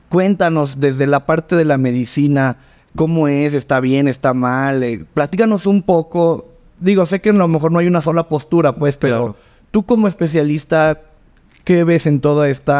cuéntanos 0.09 0.79
desde 0.79 1.05
la 1.05 1.27
parte 1.27 1.55
de 1.55 1.65
la 1.65 1.77
medicina, 1.77 2.57
cómo 2.95 3.27
es, 3.27 3.53
está 3.53 3.79
bien, 3.79 4.07
está 4.07 4.33
mal, 4.33 4.81
eh, 4.81 5.05
platícanos 5.13 5.67
un 5.67 5.83
poco. 5.83 6.47
Digo, 6.79 7.05
sé 7.05 7.21
que 7.21 7.29
a 7.29 7.33
lo 7.33 7.47
mejor 7.47 7.71
no 7.71 7.77
hay 7.77 7.85
una 7.87 8.01
sola 8.01 8.27
postura, 8.27 8.75
pues, 8.75 8.97
pero 8.97 9.35
tú 9.69 9.85
como 9.85 10.07
especialista, 10.07 11.01
¿qué 11.63 11.83
ves 11.83 12.07
en 12.07 12.19
todo 12.19 12.43
este 12.43 12.73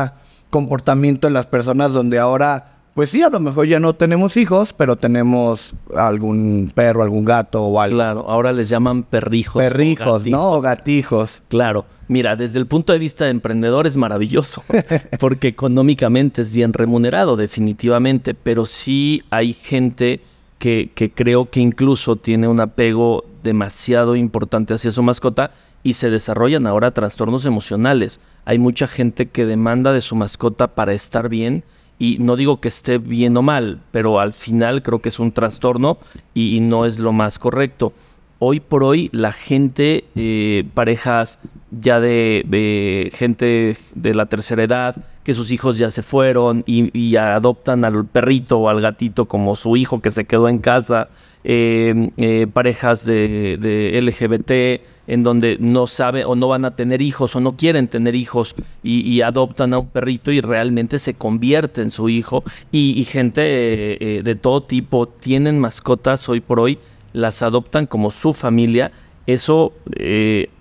comportamiento 0.49 1.27
de 1.27 1.33
las 1.33 1.45
personas 1.45 1.93
donde 1.93 2.17
ahora 2.17 2.74
pues 2.95 3.09
sí, 3.09 3.21
a 3.21 3.29
lo 3.29 3.41
mejor 3.41 3.67
ya 3.67 3.77
no 3.81 3.93
tenemos 3.93 4.37
hijos, 4.37 4.71
pero 4.71 4.95
tenemos 4.95 5.75
algún 5.93 6.71
perro, 6.73 7.03
algún 7.03 7.25
gato 7.25 7.61
o 7.61 7.81
algo. 7.81 7.97
Claro, 7.97 8.25
ahora 8.29 8.53
les 8.53 8.69
llaman 8.69 9.03
perrijos. 9.03 9.61
Perrijos, 9.61 10.25
¿no? 10.25 10.53
O 10.53 10.61
gatijos. 10.61 11.43
Claro. 11.49 11.85
Mira, 12.07 12.37
desde 12.37 12.57
el 12.57 12.67
punto 12.67 12.93
de 12.93 12.99
vista 12.99 13.25
de 13.25 13.31
emprendedor 13.31 13.85
es 13.85 13.97
maravilloso, 13.97 14.63
porque 15.19 15.49
económicamente 15.49 16.41
es 16.41 16.53
bien 16.53 16.71
remunerado, 16.71 17.35
definitivamente, 17.35 18.33
pero 18.33 18.63
sí 18.63 19.23
hay 19.29 19.51
gente 19.51 20.21
que, 20.57 20.89
que 20.95 21.11
creo 21.11 21.49
que 21.49 21.59
incluso 21.59 22.15
tiene 22.15 22.47
un 22.47 22.61
apego 22.61 23.25
demasiado 23.43 24.15
importante 24.15 24.73
hacia 24.73 24.91
su 24.91 25.03
mascota 25.03 25.51
y 25.83 25.93
se 25.93 26.09
desarrollan 26.09 26.65
ahora 26.65 26.91
trastornos 26.91 27.45
emocionales. 27.45 28.21
Hay 28.45 28.57
mucha 28.57 28.87
gente 28.87 29.25
que 29.25 29.45
demanda 29.45 29.91
de 29.91 29.99
su 29.99 30.15
mascota 30.15 30.67
para 30.67 30.93
estar 30.93 31.27
bien 31.27 31.65
y 31.97 32.17
no 32.19 32.35
digo 32.35 32.59
que 32.59 32.67
esté 32.67 32.97
bien 32.97 33.37
o 33.37 33.41
mal, 33.41 33.79
pero 33.91 34.19
al 34.19 34.33
final 34.33 34.83
creo 34.83 34.99
que 34.99 35.09
es 35.09 35.19
un 35.19 35.31
trastorno 35.31 35.97
y, 36.33 36.59
no 36.59 36.85
es 36.85 36.99
lo 36.99 37.13
más 37.13 37.39
correcto. 37.39 37.93
Hoy 38.39 38.59
por 38.59 38.83
hoy 38.83 39.09
la 39.13 39.31
gente, 39.31 40.03
eh, 40.15 40.65
parejas 40.73 41.39
ya 41.71 41.99
de, 41.99 43.11
gente 43.13 43.77
de 43.93 44.13
la 44.13 44.25
tercera 44.25 44.63
edad, 44.63 44.95
que 45.23 45.33
sus 45.33 45.51
hijos 45.51 45.77
ya 45.77 45.89
se 45.89 46.03
fueron 46.03 46.63
y, 46.67 47.15
adoptan 47.15 47.85
al 47.85 48.05
perrito 48.05 48.59
o 48.59 48.69
al 48.69 48.81
gatito 48.81 49.25
como 49.25 49.55
su 49.55 49.77
hijo 49.77 50.01
que 50.01 50.11
se 50.11 50.25
quedó 50.25 50.49
en 50.49 50.59
casa, 50.59 51.07
eh, 51.47 52.09
eh, 52.17 52.47
parejas 52.51 53.05
de, 53.05 53.99
LGBT, 54.01 54.81
en 55.05 55.21
donde 55.21 55.57
no 55.59 55.85
saben 55.85 56.23
o 56.25 56.35
no 56.35 56.47
van 56.47 56.65
a 56.65 56.71
tener 56.71 57.03
hijos 57.03 57.35
o 57.35 57.39
no 57.39 57.55
quieren 57.55 57.87
tener 57.87 58.15
hijos 58.15 58.55
y, 58.81 59.21
adoptan 59.21 59.75
a 59.75 59.77
un 59.77 59.89
perrito 59.89 60.31
y 60.31 60.41
realmente 60.41 60.97
se 60.97 61.13
convierte 61.13 61.83
en 61.83 61.91
su 61.91 62.09
hijo. 62.09 62.43
Y, 62.71 63.03
gente 63.03 63.43
eh, 63.43 63.97
eh, 63.99 64.21
de 64.23 64.33
todo 64.33 64.63
tipo 64.63 65.07
tienen 65.07 65.59
mascotas 65.59 66.27
hoy 66.27 66.41
por 66.41 66.59
hoy, 66.59 66.79
las 67.13 67.43
adoptan 67.43 67.85
como 67.85 68.09
su 68.09 68.33
familia. 68.33 68.91
Eso 69.27 69.73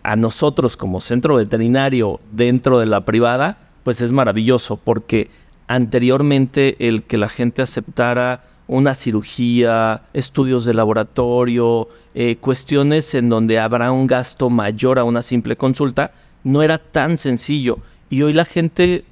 a 0.02 0.16
nosotros 0.16 0.76
como 0.76 1.00
centro 1.00 1.36
veterinario 1.36 2.20
dentro 2.30 2.78
de 2.78 2.86
la 2.86 3.06
privada, 3.06 3.58
pues 3.84 4.02
es 4.02 4.12
maravilloso 4.12 4.76
porque 4.76 5.30
anteriormente 5.66 6.76
el 6.78 7.04
que 7.04 7.16
la 7.16 7.28
gente 7.28 7.62
aceptara 7.62 8.44
una 8.66 8.94
cirugía, 8.94 10.02
estudios 10.12 10.64
de 10.64 10.74
laboratorio, 10.74 11.88
eh, 12.14 12.36
cuestiones 12.36 13.14
en 13.14 13.28
donde 13.28 13.58
habrá 13.58 13.92
un 13.92 14.06
gasto 14.06 14.50
mayor 14.50 14.98
a 14.98 15.04
una 15.04 15.22
simple 15.22 15.56
consulta, 15.56 16.12
no 16.44 16.62
era 16.62 16.78
tan 16.78 17.16
sencillo. 17.16 17.78
Y 18.10 18.22
hoy 18.22 18.32
la 18.32 18.44
gente, 18.44 19.04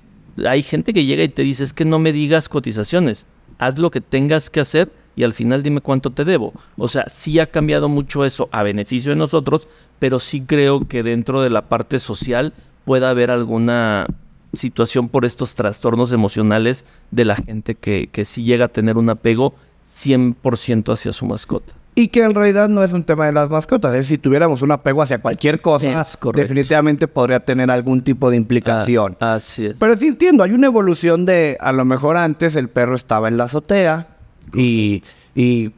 hay 0.44 0.62
gente 0.62 0.94
que 0.94 1.04
llega 1.04 1.22
y 1.22 1.28
te 1.28 1.42
dice, 1.42 1.64
es 1.64 1.72
que 1.72 1.84
no 1.84 1.98
me 1.98 2.12
digas 2.12 2.48
cotizaciones, 2.48 3.26
haz 3.58 3.78
lo 3.78 3.90
que 3.90 4.00
tengas 4.00 4.50
que 4.50 4.60
hacer 4.60 4.90
y 5.16 5.24
al 5.24 5.34
final 5.34 5.62
dime 5.62 5.80
cuánto 5.80 6.10
te 6.10 6.24
debo. 6.24 6.52
O 6.76 6.88
sea, 6.88 7.04
sí 7.08 7.38
ha 7.38 7.46
cambiado 7.46 7.88
mucho 7.88 8.24
eso 8.24 8.48
a 8.52 8.62
beneficio 8.62 9.10
de 9.10 9.16
nosotros, 9.16 9.68
pero 9.98 10.18
sí 10.18 10.40
creo 10.40 10.88
que 10.88 11.02
dentro 11.02 11.42
de 11.42 11.50
la 11.50 11.68
parte 11.68 11.98
social 11.98 12.52
pueda 12.84 13.10
haber 13.10 13.30
alguna 13.30 14.06
situación 14.52 15.08
por 15.08 15.24
estos 15.24 15.54
trastornos 15.54 16.12
emocionales 16.12 16.86
de 17.10 17.24
la 17.24 17.36
gente 17.36 17.74
que, 17.74 18.08
que 18.10 18.24
sí 18.24 18.44
llega 18.44 18.66
a 18.66 18.68
tener 18.68 18.96
un 18.96 19.10
apego 19.10 19.54
100% 19.84 20.92
hacia 20.92 21.12
su 21.12 21.26
mascota. 21.26 21.74
Y 21.94 22.08
que 22.08 22.22
en 22.22 22.34
realidad 22.34 22.70
no 22.70 22.82
es 22.82 22.92
un 22.92 23.04
tema 23.04 23.26
de 23.26 23.32
las 23.32 23.50
mascotas. 23.50 23.94
Es 23.94 24.06
si 24.06 24.16
tuviéramos 24.16 24.62
un 24.62 24.70
apego 24.70 25.02
hacia 25.02 25.20
cualquier 25.20 25.60
cosa, 25.60 26.06
definitivamente 26.34 27.06
podría 27.06 27.40
tener 27.40 27.70
algún 27.70 28.00
tipo 28.02 28.30
de 28.30 28.36
implicación. 28.38 29.16
Ah, 29.20 29.34
así 29.34 29.66
es. 29.66 29.74
Pero 29.78 29.96
sí 29.98 30.06
entiendo, 30.06 30.42
hay 30.42 30.52
una 30.52 30.68
evolución 30.68 31.26
de, 31.26 31.58
a 31.60 31.70
lo 31.72 31.84
mejor 31.84 32.16
antes 32.16 32.56
el 32.56 32.70
perro 32.70 32.94
estaba 32.94 33.28
en 33.28 33.36
la 33.36 33.44
azotea 33.44 34.08
y, 34.54 35.02
y 35.34 35.72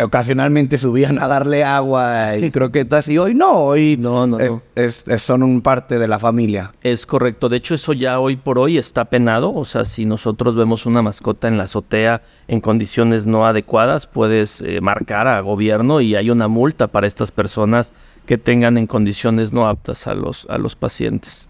ocasionalmente 0.00 0.78
subían 0.78 1.20
a 1.20 1.26
darle 1.26 1.64
agua 1.64 2.36
y 2.36 2.50
creo 2.50 2.70
que 2.70 2.86
así. 2.90 3.18
Hoy 3.18 3.34
no, 3.34 3.52
hoy 3.52 3.96
no, 3.98 4.26
no, 4.26 4.62
es, 4.74 5.04
son 5.18 5.42
un 5.42 5.60
parte 5.60 5.98
de 5.98 6.08
la 6.08 6.18
familia. 6.18 6.72
Es 6.82 7.04
correcto. 7.04 7.48
De 7.48 7.56
hecho, 7.56 7.74
eso 7.74 7.92
ya 7.92 8.20
hoy 8.20 8.36
por 8.36 8.58
hoy 8.58 8.78
está 8.78 9.06
penado. 9.06 9.52
O 9.52 9.64
sea, 9.64 9.84
si 9.84 10.04
nosotros 10.04 10.54
vemos 10.54 10.86
una 10.86 11.02
mascota 11.02 11.48
en 11.48 11.56
la 11.56 11.64
azotea 11.64 12.22
en 12.46 12.60
condiciones 12.60 13.26
no 13.26 13.46
adecuadas, 13.46 14.06
puedes 14.06 14.60
eh, 14.60 14.80
marcar 14.80 15.26
a 15.26 15.40
gobierno 15.40 16.00
y 16.00 16.14
hay 16.14 16.30
una 16.30 16.48
multa 16.48 16.86
para 16.86 17.06
estas 17.06 17.32
personas 17.32 17.92
que 18.26 18.38
tengan 18.38 18.76
en 18.78 18.86
condiciones 18.86 19.52
no 19.52 19.66
aptas 19.66 20.06
a 20.06 20.14
los, 20.14 20.46
a 20.50 20.58
los 20.58 20.76
pacientes. 20.76 21.48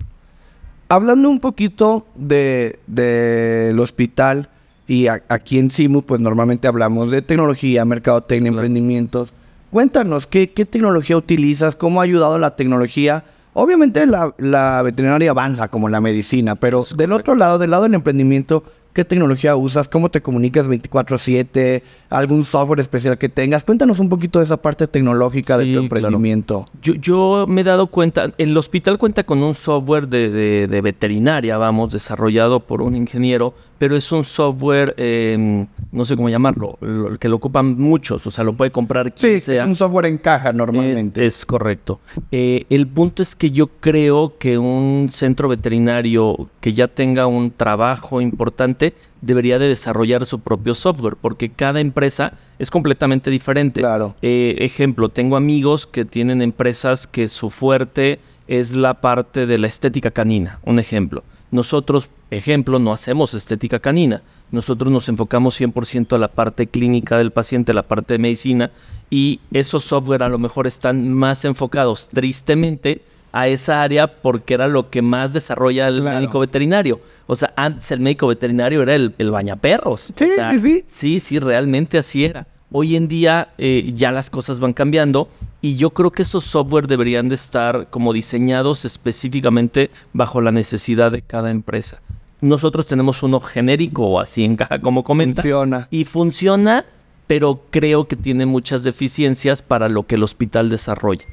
Hablando 0.89 1.29
un 1.29 1.41
poquito 1.41 2.07
del 2.15 2.79
de, 2.87 3.77
hospital, 3.79 4.49
y 4.89 5.07
aquí 5.07 5.59
en 5.59 5.71
CIMU, 5.71 6.03
pues 6.03 6.21
normalmente 6.21 6.67
hablamos 6.67 7.11
de 7.11 7.21
tecnología, 7.21 7.85
mercadotecnia, 7.85 8.49
emprendimientos. 8.49 9.35
Cuéntanos, 9.71 10.27
¿qué, 10.27 10.47
tecnología 10.47 11.19
utilizas? 11.19 11.77
¿Cómo 11.77 12.01
ha 12.01 12.05
ayudado 12.05 12.39
la 12.39 12.57
tecnología? 12.57 13.23
Obviamente 13.53 14.07
la, 14.07 14.35
la 14.39 14.81
veterinaria 14.81 15.33
avanza 15.33 15.69
como 15.69 15.91
la 15.91 16.01
medicina, 16.01 16.55
pero 16.57 16.85
del 16.97 17.13
otro 17.13 17.35
lado, 17.35 17.59
del 17.59 17.71
lado 17.71 17.83
del 17.83 17.95
emprendimiento, 17.95 18.65
¿Qué 18.99 19.05
tecnología 19.05 19.55
usas? 19.55 19.87
¿Cómo 19.87 20.11
te 20.11 20.21
comunicas 20.21 20.67
24/7? 20.67 21.85
¿Algún 22.11 22.45
software 22.45 22.81
especial 22.81 23.17
que 23.17 23.29
tengas? 23.29 23.63
Cuéntanos 23.63 24.01
un 24.01 24.09
poquito 24.09 24.41
de 24.41 24.47
esa 24.47 24.57
parte 24.57 24.89
tecnológica 24.89 25.57
de 25.57 25.73
tu 25.73 25.79
emprendimiento. 25.79 26.67
Yo, 26.83 27.47
me 27.47 27.61
he 27.61 27.65
dado 27.65 27.87
cuenta, 27.87 28.33
el 28.39 28.57
hospital 28.57 28.99
cuenta 28.99 29.23
con 29.23 29.41
un 29.41 29.55
software 29.55 30.09
de, 30.09 30.67
de 30.67 30.81
veterinaria, 30.81 31.57
vamos, 31.59 31.93
desarrollado 31.93 32.59
por 32.59 32.83
un 32.83 32.97
ingeniero 32.97 33.55
pero 33.79 33.97
es 33.97 34.11
un 34.11 34.25
software, 34.25 34.95
em, 34.97 35.67
no 35.93 36.05
sé 36.05 36.17
cómo 36.17 36.29
llamarlo, 36.29 36.79
que 37.21 37.29
lo 37.29 37.37
ocupan 37.37 37.79
muchos, 37.79 38.27
o 38.27 38.31
sea, 38.31 38.45
lo 38.45 38.53
puede 38.53 38.73
comprar 38.73 39.15
quien 39.15 39.41
sí, 39.41 39.53
es 39.53 39.65
un 39.65 39.77
software 39.77 40.07
en 40.07 40.19
caja 40.19 40.53
normalmente. 40.53 41.25
Es, 41.25 41.47
correcto. 41.47 42.01
Eh, 42.33 42.67
el 42.69 42.89
punto 42.89 43.23
es 43.23 43.37
que 43.37 43.53
yo 43.53 43.69
creo 43.69 44.35
que 44.39 44.59
un 44.59 45.09
centro 45.11 45.49
veterinario 45.49 46.49
que 46.61 46.73
ya 46.73 46.89
tenga 46.89 47.27
un 47.27 47.53
trabajo 47.53 48.21
importante 48.21 48.88
debería 49.21 49.59
de 49.59 49.69
desarrollar 49.69 50.27
su 50.27 50.41
propio 50.41 50.75
software, 50.75 51.17
porque 51.21 51.51
cada 51.51 51.81
empresa 51.81 52.35
es 52.59 52.71
completamente 52.71 53.31
diferente. 53.31 53.81
Claro. 53.81 54.15
Eh, 54.23 54.57
ejemplo, 54.59 55.09
tengo 55.09 55.37
amigos 55.37 55.87
que 55.87 56.05
tienen 56.05 56.43
empresas 56.43 57.07
que 57.07 57.29
su 57.29 57.51
fuerte 57.51 58.21
es 58.47 58.75
la 58.75 58.95
parte 58.95 59.47
de 59.47 59.59
la 59.59 59.67
estética 59.67 60.11
canina, 60.11 60.59
un 60.65 60.79
ejemplo. 60.79 61.23
Nosotros, 61.51 62.09
ejemplo, 62.31 62.79
no 62.79 62.93
hacemos 62.93 63.35
estética 63.35 63.79
canina. 63.79 64.23
Nosotros 64.51 64.91
nos 64.91 65.09
enfocamos 65.09 65.61
100% 65.61 66.15
a 66.15 66.19
la 66.19 66.29
parte 66.29 66.67
clínica 66.67 67.19
del 67.19 67.31
paciente, 67.31 67.73
a 67.73 67.75
la 67.75 67.83
parte 67.83 68.15
de 68.15 68.19
medicina, 68.19 68.71
y 69.11 69.41
esos 69.53 69.85
software 69.85 70.23
a 70.23 70.29
lo 70.29 70.39
mejor 70.39 70.67
están 70.67 71.13
más 71.13 71.45
enfocados, 71.45 72.09
tristemente, 72.09 73.03
a 73.33 73.49
esa 73.49 73.83
área 73.83 74.07
porque 74.07 74.55
era 74.55 74.69
lo 74.69 74.91
que 74.91 75.03
más 75.03 75.33
desarrolla 75.33 75.89
el 75.89 76.03
médico 76.03 76.41
veterinario. 76.41 77.01
O 77.27 77.37
sea, 77.37 77.53
antes 77.57 77.91
el 77.91 78.01
médico 78.01 78.27
veterinario 78.27 78.83
era 78.83 78.95
el, 78.95 79.15
el 79.19 79.31
bañaperros. 79.31 80.13
Sí, 80.17 80.29
sí. 80.61 80.85
Sí, 80.87 81.21
sí, 81.21 81.39
realmente 81.39 81.99
así 81.99 82.25
era. 82.25 82.47
Hoy 82.71 82.97
en 82.97 83.09
día 83.09 83.49
eh, 83.57 83.93
ya 83.95 84.13
las 84.13 84.29
cosas 84.29 84.61
van 84.61 84.75
cambiando 84.75 85.29
y 85.63 85.77
yo 85.77 85.91
creo 85.91 86.11
que 86.11 86.23
estos 86.23 86.45
software 86.45 86.87
deberían 86.87 87.29
de 87.29 87.35
estar 87.35 87.89
como 87.89 88.13
diseñados 88.13 88.85
específicamente 88.85 89.91
bajo 90.13 90.41
la 90.41 90.53
necesidad 90.53 91.11
de 91.11 91.23
cada 91.23 91.51
empresa. 91.51 92.01
Nosotros 92.41 92.87
tenemos 92.87 93.23
uno 93.23 93.41
genérico 93.41 94.07
o 94.07 94.21
así 94.21 94.45
en 94.45 94.57
caja 94.57 94.81
como 94.81 95.03
comenta. 95.03 95.43
Funciona. 95.43 95.89
Y 95.91 96.05
funciona, 96.05 96.85
pero 97.27 97.63
creo 97.71 98.07
que 98.07 98.17
tiene 98.17 98.47
muchas 98.47 98.85
deficiencias 98.85 99.63
para 99.63 99.89
lo 99.89 100.07
que 100.07 100.17
el 100.17 100.23
hospital 100.23 100.69
desarrolla. 100.69 101.25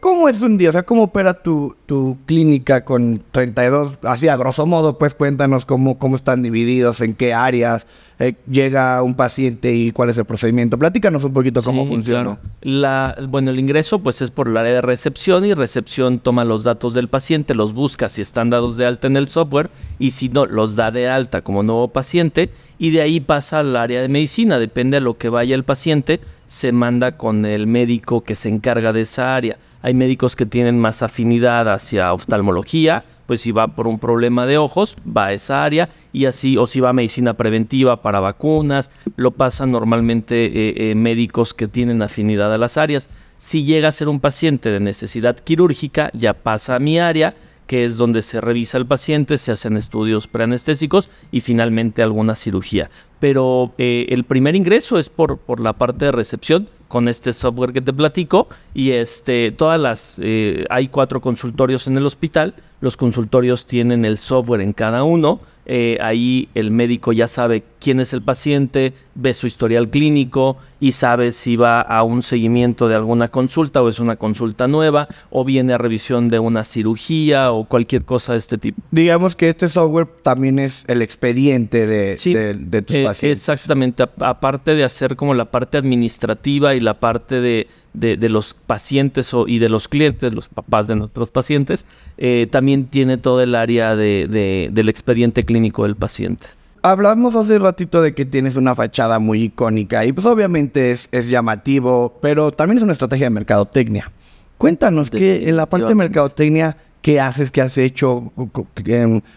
¿Cómo, 0.00 0.28
es 0.28 0.40
un 0.40 0.56
día? 0.56 0.68
O 0.68 0.72
sea, 0.72 0.84
¿cómo 0.84 1.04
opera 1.04 1.42
tu, 1.42 1.74
tu, 1.86 2.18
clínica 2.26 2.84
con 2.84 3.24
32? 3.32 3.98
Así, 4.02 4.28
a 4.28 4.36
grosso 4.36 4.66
modo, 4.66 4.98
pues 4.98 5.14
cuéntanos 5.14 5.64
cómo, 5.64 5.98
cómo 5.98 6.16
están 6.16 6.42
divididos, 6.42 7.00
en 7.00 7.14
qué 7.14 7.34
áreas, 7.34 7.86
eh, 8.18 8.34
llega 8.48 9.02
un 9.02 9.14
paciente 9.14 9.74
y 9.74 9.90
cuál 9.90 10.10
es 10.10 10.18
el 10.18 10.24
procedimiento. 10.24 10.78
Platícanos 10.78 11.24
un 11.24 11.32
poquito 11.32 11.62
cómo 11.62 11.84
funciona. 11.84 12.38
La, 12.62 13.16
bueno, 13.28 13.50
el 13.50 13.58
ingreso 13.58 13.98
pues 13.98 14.22
es 14.22 14.30
por 14.30 14.48
el 14.48 14.56
área 14.56 14.74
de 14.74 14.80
recepción 14.80 15.44
y 15.44 15.54
recepción 15.54 16.20
toma 16.20 16.44
los 16.44 16.64
datos 16.64 16.94
del 16.94 17.08
paciente, 17.08 17.54
los 17.54 17.72
busca 17.72 18.08
si 18.08 18.22
están 18.22 18.50
dados 18.50 18.76
de 18.76 18.86
alta 18.86 19.06
en 19.06 19.16
el 19.16 19.28
software 19.28 19.70
y 19.98 20.12
si 20.12 20.28
no, 20.28 20.46
los 20.46 20.76
da 20.76 20.90
de 20.90 21.08
alta 21.08 21.42
como 21.42 21.62
nuevo 21.62 21.88
paciente 21.88 22.50
y 22.78 22.90
de 22.90 23.02
ahí 23.02 23.20
pasa 23.20 23.60
al 23.60 23.74
área 23.76 24.00
de 24.00 24.08
medicina. 24.08 24.58
Depende 24.58 24.98
a 24.98 25.00
lo 25.00 25.18
que 25.18 25.28
vaya 25.28 25.54
el 25.54 25.64
paciente, 25.64 26.20
se 26.46 26.72
manda 26.72 27.16
con 27.16 27.44
el 27.44 27.66
médico 27.66 28.22
que 28.22 28.34
se 28.34 28.48
encarga 28.48 28.92
de 28.92 29.02
esa 29.02 29.34
área. 29.34 29.58
Hay 29.82 29.92
médicos 29.92 30.36
que 30.36 30.46
tienen 30.46 30.78
más 30.78 31.02
afinidad 31.02 31.70
hacia 31.70 32.12
oftalmología, 32.12 33.04
pues 33.26 33.40
si 33.40 33.52
va 33.52 33.68
por 33.68 33.86
un 33.86 33.98
problema 33.98 34.46
de 34.46 34.58
ojos, 34.58 34.96
va 35.04 35.26
a 35.26 35.32
esa 35.32 35.64
área 35.64 35.88
y 36.12 36.26
así, 36.26 36.56
o 36.56 36.66
si 36.66 36.80
va 36.80 36.90
a 36.90 36.92
medicina 36.92 37.34
preventiva 37.34 38.02
para 38.02 38.20
vacunas, 38.20 38.90
lo 39.16 39.30
pasan 39.30 39.72
normalmente 39.72 40.46
eh, 40.46 40.90
eh, 40.90 40.94
médicos 40.94 41.54
que 41.54 41.68
tienen 41.68 42.02
afinidad 42.02 42.52
a 42.52 42.58
las 42.58 42.76
áreas. 42.76 43.10
Si 43.36 43.64
llega 43.64 43.88
a 43.88 43.92
ser 43.92 44.08
un 44.08 44.20
paciente 44.20 44.70
de 44.70 44.80
necesidad 44.80 45.38
quirúrgica, 45.38 46.10
ya 46.14 46.34
pasa 46.34 46.76
a 46.76 46.78
mi 46.78 46.98
área 46.98 47.34
que 47.66 47.84
es 47.84 47.96
donde 47.96 48.22
se 48.22 48.40
revisa 48.40 48.78
el 48.78 48.86
paciente, 48.86 49.38
se 49.38 49.52
hacen 49.52 49.76
estudios 49.76 50.26
preanestésicos 50.26 51.08
y 51.32 51.40
finalmente 51.40 52.02
alguna 52.02 52.34
cirugía. 52.34 52.90
Pero 53.20 53.72
eh, 53.78 54.06
el 54.10 54.24
primer 54.24 54.54
ingreso 54.54 54.98
es 54.98 55.08
por, 55.08 55.38
por 55.38 55.60
la 55.60 55.72
parte 55.72 56.04
de 56.04 56.12
recepción 56.12 56.68
con 56.88 57.08
este 57.08 57.32
software 57.32 57.72
que 57.72 57.80
te 57.80 57.92
platico. 57.92 58.48
Y 58.72 58.90
este 58.90 59.52
todas 59.52 59.80
las 59.80 60.16
eh, 60.20 60.64
hay 60.70 60.88
cuatro 60.88 61.20
consultorios 61.20 61.86
en 61.86 61.96
el 61.96 62.06
hospital. 62.06 62.54
Los 62.80 62.96
consultorios 62.96 63.66
tienen 63.66 64.04
el 64.04 64.16
software 64.18 64.60
en 64.60 64.72
cada 64.72 65.02
uno. 65.04 65.40
Eh, 65.66 65.96
ahí 66.02 66.48
el 66.54 66.70
médico 66.70 67.12
ya 67.12 67.26
sabe 67.26 67.64
quién 67.80 67.98
es 67.98 68.12
el 68.12 68.20
paciente, 68.20 68.92
ve 69.14 69.32
su 69.32 69.46
historial 69.46 69.88
clínico 69.88 70.58
y 70.84 70.92
sabe 70.92 71.32
si 71.32 71.56
va 71.56 71.80
a 71.80 72.02
un 72.02 72.22
seguimiento 72.22 72.88
de 72.88 72.94
alguna 72.94 73.28
consulta 73.28 73.82
o 73.82 73.88
es 73.88 74.00
una 74.00 74.16
consulta 74.16 74.68
nueva 74.68 75.08
o 75.30 75.42
viene 75.42 75.72
a 75.72 75.78
revisión 75.78 76.28
de 76.28 76.38
una 76.38 76.62
cirugía 76.62 77.52
o 77.52 77.64
cualquier 77.64 78.04
cosa 78.04 78.32
de 78.32 78.38
este 78.38 78.58
tipo. 78.58 78.82
Digamos 78.90 79.34
que 79.34 79.48
este 79.48 79.66
software 79.66 80.06
también 80.22 80.58
es 80.58 80.84
el 80.86 81.00
expediente 81.00 81.86
de, 81.86 82.18
de, 82.58 82.82
tus 82.82 82.96
eh, 82.96 83.02
pacientes. 83.02 83.38
Exactamente, 83.38 84.02
aparte 84.18 84.74
de 84.74 84.84
hacer 84.84 85.16
como 85.16 85.32
la 85.32 85.46
parte 85.46 85.78
administrativa 85.78 86.74
y 86.74 86.80
la 86.80 87.00
parte 87.00 87.40
de 87.40 87.66
de, 87.94 88.28
los 88.28 88.54
pacientes 88.54 89.32
y 89.46 89.60
de 89.60 89.68
los 89.68 89.88
clientes, 89.88 90.34
los 90.34 90.48
papás 90.48 90.88
de 90.88 90.96
nuestros 90.96 91.30
pacientes, 91.30 91.86
eh, 92.18 92.48
también 92.50 92.86
tiene 92.86 93.18
todo 93.18 93.40
el 93.40 93.54
área 93.54 93.96
de, 93.96 94.68
del 94.70 94.88
expediente 94.88 95.44
clínico 95.44 95.84
del 95.84 95.94
paciente. 95.94 96.48
Hablamos 96.86 97.34
hace 97.34 97.58
ratito 97.58 98.02
de 98.02 98.14
que 98.14 98.26
tienes 98.26 98.56
una 98.56 98.74
fachada 98.74 99.18
muy 99.18 99.44
icónica 99.44 100.04
y 100.04 100.12
pues 100.12 100.26
obviamente 100.26 100.90
es, 100.90 101.08
es 101.12 101.30
llamativo, 101.30 102.18
pero 102.20 102.52
también 102.52 102.76
es 102.76 102.82
una 102.82 102.92
estrategia 102.92 103.24
de 103.24 103.30
mercadotecnia. 103.30 104.12
Cuéntanos 104.58 105.08
que 105.08 105.48
en 105.48 105.56
la 105.56 105.64
parte 105.64 105.86
de 105.86 105.94
mercadotecnia, 105.94 106.76
¿qué 107.00 107.22
haces? 107.22 107.50
¿Qué 107.50 107.62
has 107.62 107.78
hecho? 107.78 108.34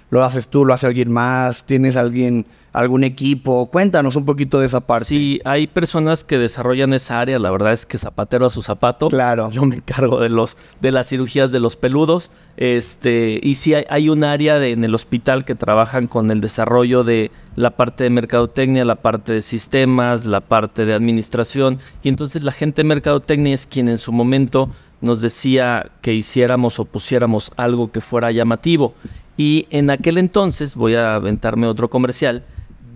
¿Lo 0.10 0.25
haces 0.25 0.50
tú? 0.50 0.66
¿Lo 0.66 0.74
hace 0.74 0.88
alguien 0.88 1.10
más? 1.10 1.63
¿Tienes 1.63 1.96
alguien 1.96 2.46
algún 2.77 3.03
equipo. 3.03 3.65
Cuéntanos 3.72 4.15
un 4.15 4.25
poquito 4.25 4.60
de 4.60 4.67
esa 4.67 4.81
parte. 4.81 5.05
Sí, 5.05 5.41
hay 5.46 5.65
personas 5.65 6.24
que 6.24 6.38
desarrollan 6.38 6.93
esa 6.93 7.19
área. 7.19 7.39
La 7.39 7.50
verdad 7.50 7.74
es 7.74 7.88
que 7.88 7.98
zapatero 7.98 8.46
a 8.46 8.50
su 8.51 8.62
zapato. 8.62 9.10
Claro. 9.10 9.50
Yo 9.50 9.65
me 9.65 9.77
encargo 9.77 10.19
de 10.22 10.29
los 10.29 10.57
de 10.79 10.91
las 10.91 11.07
cirugías 11.07 11.51
de 11.51 11.60
los 11.60 11.75
peludos. 11.75 12.29
Este, 12.55 13.39
y 13.41 13.55
sí 13.55 13.74
hay, 13.74 14.10
un 14.10 14.24
área 14.24 14.63
en 14.63 14.84
el 14.84 14.93
hospital 14.93 15.43
que 15.43 15.55
trabajan 15.55 16.07
con 16.07 16.29
el 16.29 16.39
desarrollo 16.39 17.03
de 17.03 17.31
la 17.55 17.72
parte 17.72 18.03
de 18.03 18.12
mercadotecnia, 18.12 18.86
la 18.86 18.96
parte 18.96 19.34
de 19.34 19.41
sistemas, 19.41 20.25
la 20.25 20.41
parte 20.41 20.86
de 20.86 20.93
administración. 20.93 21.79
Y 22.03 22.10
entonces 22.10 22.43
la 22.43 22.51
gente 22.51 22.84
de 22.84 22.88
mercadotecnia 22.88 23.55
es 23.55 23.65
quien 23.65 23.89
en 23.89 23.98
su 23.98 24.12
momento 24.12 24.69
nos 25.01 25.22
decía 25.22 25.91
que 26.01 26.13
hiciéramos 26.13 26.79
o 26.79 26.86
pusiéramos 26.86 27.51
algo 27.57 27.91
que 27.91 28.01
fuera 28.01 28.31
llamativo. 28.31 28.93
Y 29.36 29.67
en 29.69 29.91
aquel 29.91 30.17
entonces, 30.17 30.75
voy 30.75 30.96
a 30.96 31.15
aventarme 31.15 31.67
otro 31.67 31.89
comercial, 31.89 32.43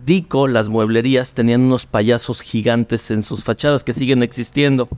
Dico, 0.06 0.48
las 0.48 0.70
mueblerías, 0.70 1.34
tenían 1.34 1.62
unos 1.62 1.86
payasos 1.86 2.42
gigantes 2.42 3.12
en 3.12 3.22
sus 3.22 3.44
fachadas 3.44 3.84
que 3.84 3.94
siguen 3.94 4.24
existiendo. 4.24 4.90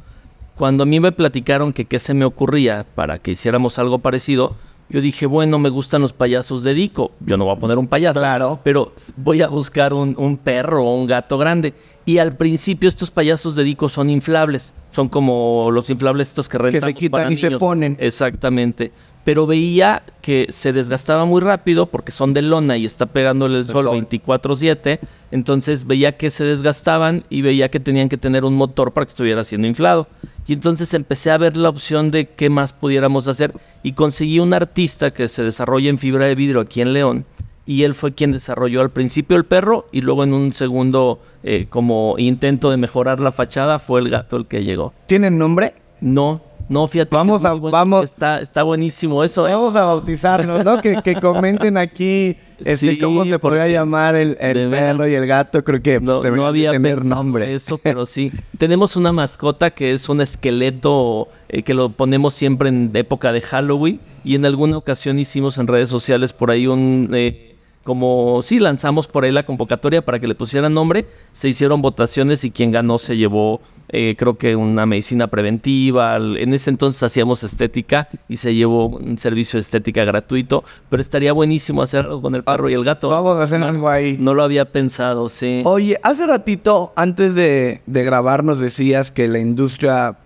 Cuando 0.56 0.84
a 0.84 0.86
mí 0.86 1.00
me 1.00 1.12
platicaron 1.12 1.74
que 1.74 1.86
qué 1.86 2.00
se 2.00 2.13
me 2.13 2.26
ocurría 2.26 2.86
para 2.96 3.20
que 3.20 3.32
hiciéramos 3.32 3.80
algo 3.80 4.00
parecido, 4.00 4.56
yo 4.89 5.02
dije, 5.02 5.26
bueno, 5.26 5.60
me 5.60 5.70
gustan 5.70 6.02
los 6.02 6.13
payasos 6.13 6.63
de 6.63 6.74
Dico. 6.74 7.12
Yo 7.20 7.36
no 7.36 7.46
voy 7.46 7.56
a 7.56 7.60
poner 7.60 7.78
un 7.78 7.88
payaso. 7.88 8.20
Claro. 8.20 8.60
Pero 8.63 8.94
voy 9.18 9.42
a 9.42 9.48
buscar 9.48 9.94
un, 9.94 10.38
perro 10.38 10.86
o 10.86 10.96
un 10.96 11.08
gato 11.08 11.38
grande. 11.38 11.74
Y 12.06 12.20
al 12.20 12.38
principio 12.38 12.88
estos 12.88 13.10
payasos 13.10 13.56
de 13.56 13.63
Dico 13.63 13.89
son 13.89 14.10
inflables. 14.10 14.74
Son 14.92 15.10
como 15.10 15.70
los 15.72 15.89
inflables 15.89 16.28
estos 16.30 16.48
que 16.48 16.58
rentan. 16.60 16.82
Que 16.82 16.88
se 16.88 16.94
quitan 16.94 17.32
y 17.32 17.36
se 17.36 17.52
ponen. 17.58 17.98
Exactamente 18.00 18.92
pero 19.24 19.48
veía 19.48 20.04
que 20.22 20.48
se 20.50 20.74
desgastaba 20.74 21.26
muy 21.26 21.42
rápido 21.42 21.86
porque 21.86 22.12
son 22.12 22.34
de 22.34 22.42
lona 22.42 22.78
y 22.78 22.86
está 22.86 23.06
pegándole 23.06 23.60
el 23.60 23.68
sol 23.68 23.88
24/7, 23.88 25.00
entonces 25.32 25.86
veía 25.86 26.18
que 26.18 26.30
se 26.30 26.44
desgastaban 26.44 27.24
y 27.30 27.42
veía 27.42 27.70
que 27.70 27.80
tenían 27.80 28.10
que 28.10 28.18
tener 28.18 28.44
un 28.46 28.56
motor 28.56 28.92
para 28.92 29.06
que 29.06 29.10
estuviera 29.10 29.44
siendo 29.44 29.68
inflado. 29.68 30.08
Y 30.46 30.54
entonces 30.54 30.94
empecé 30.94 31.32
a 31.32 31.38
ver 31.38 31.56
la 31.56 31.70
opción 31.70 32.12
de 32.12 32.28
qué 32.28 32.50
más 32.50 32.74
pudiéramos 32.74 33.28
hacer 33.28 33.54
y 33.82 33.94
conseguí 33.94 34.40
un 34.40 34.54
artista 34.54 35.12
que 35.12 35.30
se 35.30 35.44
desarrolla 35.44 35.90
en 35.90 35.98
fibra 35.98 36.26
de 36.26 36.36
vidrio 36.36 36.60
aquí 36.60 36.82
en 36.82 36.94
León 36.94 37.26
y 37.66 37.84
él 37.84 37.94
fue 37.94 38.14
quien 38.14 38.32
desarrolló 38.32 38.82
al 38.82 38.90
principio 38.90 39.38
el 39.38 39.46
perro 39.46 39.88
y 39.92 40.02
luego 40.02 40.24
en 40.24 40.34
un 40.34 40.52
segundo 40.52 41.22
eh, 41.44 41.68
como 41.70 42.16
intento 42.18 42.70
de 42.70 42.78
mejorar 42.78 43.20
la 43.20 43.32
fachada 43.32 43.80
fue 43.80 44.02
el 44.02 44.10
gato 44.10 44.36
el 44.36 44.48
que 44.48 44.64
llegó. 44.64 44.94
¿Tiene 45.08 45.32
nombre? 45.32 45.76
No, 46.02 46.42
no, 46.69 46.88
fíjate. 46.88 47.15
Vamos 47.15 47.43
a, 47.43 47.54
vamos. 47.54 48.06
Está, 48.06 48.39
está 48.41 48.63
buenísimo 48.63 49.23
eso. 49.23 49.47
¿eh? 49.47 49.54
Vamos 49.54 49.76
a 49.76 49.84
bautizarnos, 49.84 50.63
¿no? 50.63 50.82
que, 50.82 51.02
que, 51.04 51.15
comenten 51.15 51.78
aquí 51.78 52.38
este, 52.60 52.97
cómo 52.97 53.26
se 53.26 53.38
podría 53.39 53.67
llamar 53.67 54.15
el, 54.15 54.36
perro 54.36 55.08
y 55.08 55.13
el 55.13 55.28
gato. 55.28 55.63
Creo 55.63 55.82
que 55.82 55.99
no, 55.99 56.23
no 56.23 56.45
había 56.45 56.71
tener 56.71 57.04
nombre. 57.04 57.54
Eso, 57.54 57.78
pero 57.84 58.06
sí. 58.06 58.32
Tenemos 58.58 58.95
una 58.95 59.12
mascota 59.12 59.71
que 59.71 59.91
es 59.91 60.08
un 60.10 60.21
esqueleto 60.21 61.28
eh, 61.49 61.63
que 61.63 61.73
lo 61.73 61.89
ponemos 61.89 62.34
siempre 62.34 62.69
en 62.69 62.91
época 62.93 63.32
de 63.32 63.41
Halloween. 63.41 63.99
Y 64.23 64.36
en 64.36 64.45
alguna 64.45 64.78
ocasión 64.78 65.19
hicimos 65.19 65.58
en 65.58 65.67
redes 65.67 65.89
sociales 65.89 66.34
por 66.34 66.49
ahí 66.49 66.67
un. 66.67 67.10
Eh, 67.13 67.53
como 67.84 68.41
sí 68.41 68.60
lanzamos 68.60 69.08
por 69.08 69.26
ahí 69.26 69.32
la 69.32 69.46
convocatoria 69.46 70.04
para 70.04 70.19
que 70.19 70.28
le 70.28 70.36
pusieran 70.36 70.74
nombre, 70.74 71.06
se 71.34 71.50
hicieron 71.50 71.82
votaciones 71.82 72.43
y 72.43 72.52
quien 72.52 72.72
ganó 72.72 72.98
se 72.98 73.17
llevó, 73.17 73.62
eh, 73.89 74.15
creo 74.17 74.38
que 74.38 74.56
una 74.56 74.86
medicina 74.86 75.28
preventiva. 75.28 76.15
En 76.15 76.54
ese 76.54 76.69
entonces 76.69 77.04
hacíamos 77.04 77.43
estética 77.43 78.08
y 78.30 78.38
se 78.38 78.56
llevó 78.56 78.88
un 78.88 79.17
servicio 79.17 79.58
de 79.58 79.62
estética 79.62 80.06
gratuito, 80.06 80.63
pero 80.89 81.02
estaría 81.02 81.34
buenísimo 81.34 81.82
hacerlo 81.82 82.22
con 82.22 82.36
el 82.36 82.43
perro 82.43 82.69
y 82.69 82.74
el 82.74 82.86
gato. 82.86 83.10
Vamos 83.10 83.38
a 83.38 83.43
hacer 83.43 83.62
algo 83.62 83.89
ahí. 83.89 84.17
No 84.19 84.34
lo 84.34 84.43
había 84.43 84.65
pensado, 84.65 85.28
sí. 85.28 85.62
Oye, 85.65 86.00
hace 86.04 86.26
ratito, 86.26 86.93
antes 86.96 87.36
de, 87.36 87.82
de 87.86 88.04
grabar, 88.04 88.43
nos 88.43 88.60
decías 88.60 89.12
que 89.12 89.28
la 89.28 89.39
industria, 89.39 90.17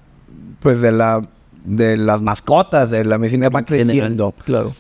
pues 0.62 0.82
de 0.82 0.92
la 0.92 1.22
de 1.68 1.98
las 1.98 2.22
mascotas, 2.22 2.90
de 2.90 3.04
la 3.04 3.18
medicina 3.18 3.50
va 3.50 3.64
creciendo. 3.64 4.34
claro. 4.46 4.74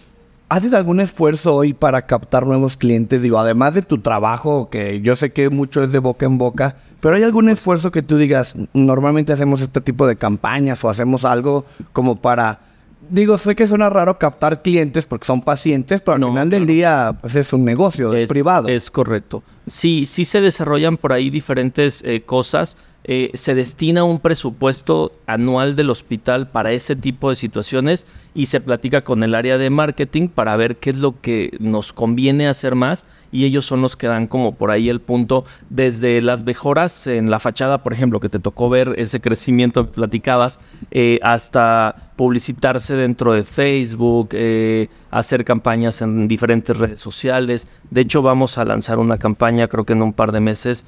¿Haces 0.49 0.73
algún 0.73 1.01
esfuerzo 1.01 1.55
hoy 1.55 1.73
para 1.73 2.05
captar 2.05 2.45
nuevos 2.47 2.77
clientes? 2.77 3.21
Digo, 3.21 3.37
además 3.37 3.73
de 3.73 3.81
tu 3.81 3.97
trabajo, 3.97 4.69
que 4.69 5.01
yo 5.01 5.17
sé 5.17 5.33
que 5.33 5.49
mucho 5.49 5.83
es 5.83 5.91
de 5.91 5.99
boca 5.99 6.25
en 6.25 6.37
boca, 6.37 6.77
pero 7.01 7.17
¿hay 7.17 7.23
algún 7.23 7.49
esfuerzo 7.49 7.91
que 7.91 8.01
tú 8.01 8.17
digas, 8.17 8.55
normalmente 8.73 9.33
hacemos 9.33 9.61
este 9.61 9.81
tipo 9.81 10.07
de 10.07 10.15
campañas 10.15 10.81
o 10.85 10.89
hacemos 10.89 11.25
algo 11.25 11.65
como 11.91 12.21
para... 12.21 12.61
Digo, 13.09 13.37
sé 13.37 13.55
que 13.55 13.67
suena 13.67 13.89
raro 13.89 14.17
captar 14.19 14.61
clientes 14.61 15.05
porque 15.05 15.27
son 15.27 15.41
pacientes, 15.41 15.99
pero 15.99 16.15
al 16.15 16.23
final 16.23 16.49
del 16.49 16.65
día 16.65 17.17
pues 17.19 17.35
es 17.35 17.51
un 17.51 17.65
negocio, 17.65 18.13
es, 18.13 18.29
privado. 18.29 18.69
Es 18.69 18.89
correcto. 18.89 19.43
Sí, 19.65 20.05
sí 20.05 20.23
se 20.23 20.39
desarrollan 20.39 20.95
por 20.95 21.11
ahí 21.11 21.29
diferentes 21.29 22.01
eh, 22.05 22.21
cosas. 22.21 22.77
Eh, 23.09 23.31
se 23.35 23.55
destina 23.55 24.03
un 24.03 24.19
presupuesto 24.19 25.13
anual 25.27 25.77
del 25.77 25.89
hospital 25.89 26.49
para 26.49 26.73
ese 26.73 26.93
tipo 26.93 27.29
de 27.29 27.37
situaciones 27.37 28.05
y 28.35 28.47
se 28.47 28.59
platica 28.59 29.01
con 29.01 29.23
el 29.23 29.33
área 29.33 29.57
de 29.57 29.69
marketing 29.69 30.27
para 30.27 30.57
ver 30.57 30.75
qué 30.75 30.89
es 30.89 30.97
lo 30.97 31.21
que 31.21 31.55
nos 31.59 31.93
conviene 31.93 32.49
hacer 32.49 32.75
más 32.75 33.07
y 33.31 33.45
ellos 33.45 33.65
son 33.65 33.81
los 33.81 33.95
que 33.95 34.07
dan 34.07 34.27
como 34.27 34.53
por 34.53 34.71
ahí 34.71 34.89
el 34.89 34.99
punto 34.99 35.45
desde 35.69 36.21
las 36.21 36.43
mejoras 36.43 37.07
en 37.07 37.29
la 37.29 37.39
fachada, 37.39 37.81
por 37.81 37.93
ejemplo, 37.93 38.19
que 38.19 38.27
te 38.27 38.39
tocó 38.39 38.69
ver 38.69 38.93
ese 38.97 39.21
crecimiento 39.21 39.85
que 39.85 39.93
platicabas, 39.93 40.59
eh, 40.91 41.19
hasta 41.23 42.11
publicitarse 42.17 42.95
dentro 42.95 43.31
de 43.33 43.43
Facebook, 43.43 44.29
eh, 44.33 44.89
hacer 45.11 45.45
campañas 45.45 46.01
en 46.01 46.27
diferentes 46.27 46.77
redes 46.77 46.99
sociales. 46.99 47.69
De 47.89 48.01
hecho, 48.01 48.21
vamos 48.21 48.57
a 48.57 48.65
lanzar 48.65 48.99
una 48.99 49.17
campaña, 49.17 49.67
creo 49.67 49.85
que 49.85 49.93
en 49.93 50.01
un 50.01 50.13
par 50.13 50.31
de 50.31 50.39
meses, 50.41 50.85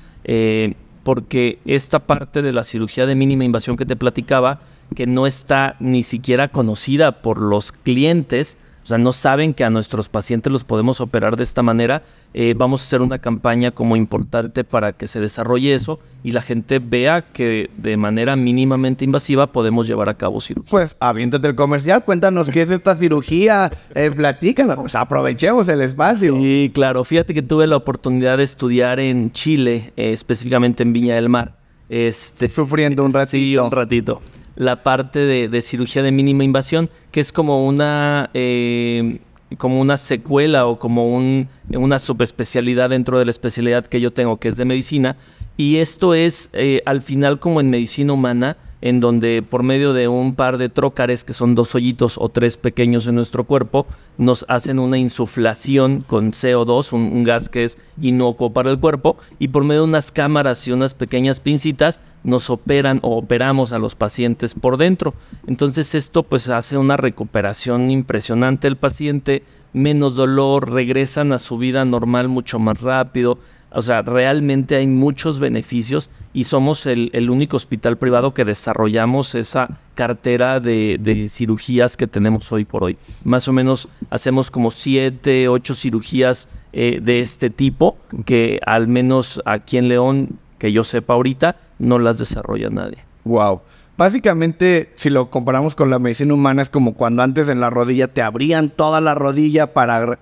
porque 1.09 1.57
esta 1.65 1.97
parte 1.97 2.43
de 2.43 2.53
la 2.53 2.63
cirugía 2.63 3.07
de 3.07 3.15
mínima 3.15 3.43
invasión 3.43 3.77
que 3.77 3.87
te 3.87 3.95
platicaba, 3.95 4.59
que 4.95 5.07
no 5.07 5.25
está 5.25 5.75
ni 5.79 6.03
siquiera 6.03 6.49
conocida 6.49 7.23
por 7.23 7.41
los 7.41 7.71
clientes, 7.71 8.59
sea, 8.89 8.97
no 8.97 9.13
saben 9.13 9.53
que 9.53 9.63
a 9.63 9.69
nuestros 9.69 10.09
pacientes 10.09 10.51
los 10.51 10.63
podemos 10.63 10.99
operar 10.99 11.35
de 11.37 11.43
esta 11.43 11.61
manera. 11.61 12.03
Eh, 12.33 12.53
vamos 12.57 12.81
a 12.81 12.83
hacer 12.83 13.01
una 13.01 13.19
campaña 13.19 13.71
como 13.71 13.95
importante 13.95 14.63
para 14.63 14.93
que 14.93 15.07
se 15.07 15.19
desarrolle 15.19 15.73
eso 15.73 15.99
y 16.23 16.31
la 16.31 16.41
gente 16.41 16.79
vea 16.79 17.21
que 17.21 17.69
de 17.77 17.97
manera 17.97 18.35
mínimamente 18.35 19.05
invasiva 19.05 19.51
podemos 19.51 19.87
llevar 19.87 20.09
a 20.09 20.15
cabo 20.15 20.41
cirugía. 20.41 20.69
Pues 20.69 20.95
aviéntate 20.99 21.47
el 21.47 21.55
comercial, 21.55 22.03
cuéntanos 22.03 22.49
qué 22.49 22.63
es 22.63 22.69
esta 22.69 22.95
cirugía, 22.95 23.71
eh, 23.95 24.11
platícanos, 24.11 24.77
pues 24.77 24.95
aprovechemos 24.95 25.67
el 25.69 25.81
espacio. 25.81 26.35
Sí, 26.35 26.71
claro, 26.73 27.03
fíjate 27.03 27.33
que 27.33 27.41
tuve 27.41 27.67
la 27.67 27.77
oportunidad 27.77 28.37
de 28.37 28.43
estudiar 28.43 28.99
en 28.99 29.31
Chile, 29.31 29.93
eh, 29.95 30.11
específicamente 30.11 30.83
en 30.83 30.93
Viña 30.93 31.15
del 31.15 31.29
Mar. 31.29 31.57
Este, 31.89 32.49
Sufriendo 32.49 33.03
un 33.03 33.13
ratito. 33.13 33.29
Sí, 33.39 33.57
un 33.57 33.71
ratito. 33.71 34.21
La 34.59 34.83
parte 34.83 35.19
de, 35.19 35.61
cirugía 35.61 36.03
de 36.03 36.11
mínima 36.11 36.43
invasión, 36.43 36.89
que 37.11 37.21
es 37.21 37.31
como 37.31 37.65
una 37.65 38.29
eh, 38.33 39.19
como 39.57 39.79
una 39.79 39.95
secuela 39.95 40.67
o 40.67 40.77
como 40.77 41.15
un, 41.15 41.47
una 41.73 41.97
subespecialidad 41.97 42.89
dentro 42.89 43.17
de 43.17 43.25
la 43.25 43.31
especialidad 43.31 43.87
que 43.87 44.01
yo 44.01 44.11
tengo, 44.11 44.37
que 44.37 44.49
es 44.49 44.57
de 44.57 44.65
medicina. 44.65 45.15
Y 45.57 45.77
esto 45.77 46.13
es 46.13 46.49
eh, 46.53 46.81
al 46.85 47.01
final 47.01 47.39
como 47.39 47.61
en 47.61 47.69
medicina 47.69 48.13
humana, 48.13 48.57
en 48.81 48.99
donde 48.99 49.41
por 49.41 49.63
medio 49.63 49.93
de 49.93 50.07
un 50.07 50.35
par 50.35 50.57
de 50.57 50.69
trócares, 50.69 51.23
que 51.23 51.33
son 51.33 51.55
dos 51.55 51.75
hoyitos 51.75 52.17
o 52.17 52.29
tres 52.29 52.57
pequeños 52.57 53.07
en 53.07 53.15
nuestro 53.15 53.43
cuerpo, 53.43 53.85
nos 54.17 54.45
hacen 54.47 54.79
una 54.79 54.97
insuflación 54.97 56.03
con 56.07 56.31
CO2, 56.31 56.93
un, 56.93 57.03
un, 57.03 57.23
gas 57.23 57.49
que 57.49 57.63
es 57.63 57.77
inocuo 58.01 58.51
para 58.51 58.71
el 58.71 58.79
cuerpo, 58.79 59.17
y 59.37 59.49
por 59.49 59.63
medio 59.63 59.81
de 59.81 59.87
unas 59.87 60.11
cámaras 60.11 60.67
y 60.67 60.71
unas 60.71 60.93
pequeñas 60.93 61.39
pincitas 61.39 61.99
nos 62.23 62.49
operan 62.49 62.99
o 63.01 63.17
operamos 63.17 63.71
a 63.71 63.79
los 63.79 63.95
pacientes 63.95 64.53
por 64.53 64.77
dentro. 64.77 65.13
Entonces 65.47 65.95
esto 65.95 66.23
pues 66.23 66.49
hace 66.49 66.77
una 66.77 66.97
recuperación 66.97 67.91
impresionante 67.91 68.67
del 68.67 68.77
paciente, 68.77 69.43
menos 69.73 70.15
dolor, 70.15 70.71
regresan 70.71 71.31
a 71.31 71.39
su 71.39 71.57
vida 71.57 71.85
normal 71.85 72.27
mucho 72.27 72.59
más 72.59 72.81
rápido. 72.81 73.39
O 73.71 73.81
sea, 73.81 74.01
realmente 74.01 74.75
hay 74.75 74.87
muchos 74.87 75.39
beneficios 75.39 76.09
y 76.33 76.45
somos 76.45 76.85
el, 76.85 77.29
único 77.29 77.57
hospital 77.57 77.97
privado 77.97 78.33
que 78.33 78.45
desarrollamos 78.45 79.35
esa 79.35 79.77
cartera 79.95 80.59
de, 80.59 80.97
de, 80.99 81.29
cirugías 81.29 81.95
que 81.95 82.07
tenemos 82.07 82.51
hoy 82.51 82.65
por 82.65 82.83
hoy. 82.83 82.97
Más 83.23 83.47
o 83.47 83.53
menos 83.53 83.87
hacemos 84.09 84.49
como 84.49 84.71
siete, 84.71 85.47
ocho 85.47 85.75
cirugías 85.75 86.47
eh, 86.73 86.99
de 87.01 87.19
este 87.19 87.49
tipo 87.49 87.97
que 88.25 88.59
al 88.65 88.87
menos 88.87 89.41
aquí 89.45 89.77
en 89.77 89.87
León, 89.87 90.39
que 90.57 90.71
yo 90.71 90.83
sepa 90.83 91.13
ahorita, 91.13 91.55
no 91.77 91.99
las 91.99 92.17
desarrolla 92.17 92.69
nadie. 92.69 92.99
Wow. 93.23 93.61
Básicamente, 93.99 94.91
si 94.95 95.09
lo 95.09 95.29
comparamos 95.29 95.75
con 95.75 95.89
la 95.89 95.99
medicina 95.99 96.33
humana, 96.33 96.61
es 96.61 96.69
como 96.69 96.93
cuando 96.93 97.21
antes 97.21 97.49
en 97.49 97.59
la 97.59 97.69
rodilla 97.69 98.07
te 98.07 98.21
abrían 98.21 98.69
toda 98.69 99.01
la 99.01 99.13
rodilla 99.13 99.73
para 99.73 100.17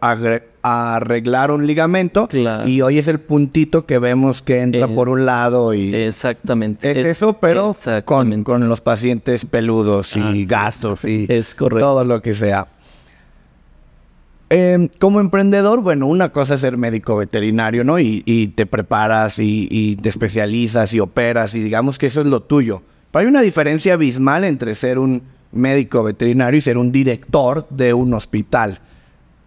arreglar 0.64 1.52
un 1.52 1.68
ligamento. 1.68 2.28
Claro. 2.28 2.68
Y 2.68 2.82
hoy 2.82 2.98
es 2.98 3.08
el 3.08 3.20
puntito 3.20 3.86
que 3.86 4.00
vemos 4.00 4.42
que 4.42 4.62
entra 4.62 4.88
Es- 4.88 4.92
por 4.92 5.10
un 5.10 5.28
lado 5.28 5.76
y... 5.76 5.94
Exactamente. 5.94 6.90
Es, 6.90 7.06
eso, 7.06 7.34
pero 7.34 7.76
con, 8.06 8.44
con 8.44 8.68
los 8.68 8.82
pacientes 8.82 9.46
peludos 9.46 10.18
y 10.18 10.42
es. 10.42 10.48
gastos 10.48 11.06
y 11.06 11.28
Es 11.32 11.54
correcto. 11.54 11.86
todo 11.86 12.04
lo 12.04 12.20
que 12.24 12.34
sea. 12.34 12.66
Eh, 14.50 14.90
como 15.00 15.20
emprendedor, 15.20 15.82
bueno, 15.82 16.08
una 16.08 16.30
cosa 16.30 16.56
es 16.56 16.62
ser 16.62 16.78
médico 16.78 17.16
veterinario, 17.16 17.84
¿no? 17.84 18.00
Y, 18.00 18.24
y 18.26 18.48
te 18.48 18.66
preparas 18.66 19.38
y, 19.38 19.68
y 19.70 19.98
te 19.98 20.10
especializas 20.10 20.96
y 20.96 21.00
operas 21.00 21.54
y 21.54 21.60
digamos 21.60 22.00
que 22.00 22.08
eso 22.08 22.22
es 22.22 22.28
lo 22.28 22.42
tuyo. 22.42 22.82
Hay 23.18 23.26
una 23.26 23.42
diferencia 23.42 23.94
abismal 23.94 24.44
entre 24.44 24.76
ser 24.76 25.00
un 25.00 25.24
médico 25.52 26.04
veterinario 26.04 26.58
y 26.58 26.62
ser 26.62 26.78
un 26.78 26.92
director 26.92 27.68
de 27.70 27.94
un 27.94 28.14
hospital. 28.14 28.80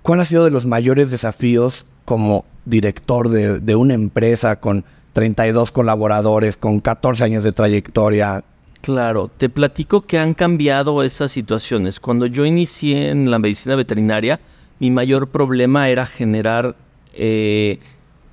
¿Cuál 0.02 0.20
ha 0.20 0.24
sido 0.24 0.44
de 0.44 0.50
los 0.50 0.66
mayores 0.66 1.11
desafíos 1.11 1.85
como 2.04 2.44
director 2.64 3.28
de, 3.28 3.61
de 3.61 3.76
una 3.76 3.94
empresa 3.94 4.56
con 4.56 4.85
32 5.12 5.70
colaboradores, 5.70 6.56
con 6.56 6.80
14 6.80 7.22
años 7.22 7.44
de 7.44 7.52
trayectoria? 7.52 8.42
Claro, 8.80 9.30
te 9.37 9.48
platico 9.48 10.00
que 10.00 10.18
han 10.18 10.35
cambiado 10.35 11.02
esas 11.02 11.30
situaciones. 11.30 12.00
Cuando 12.00 12.26
yo 12.26 12.46
inicié 12.46 13.11
en 13.11 13.30
la 13.30 13.38
medicina 13.38 13.76
veterinaria, 13.76 14.40
mi 14.78 14.90
mayor 14.90 15.28
problema 15.28 15.88
era 15.90 16.06
generar, 16.06 16.74
eh, 17.12 17.78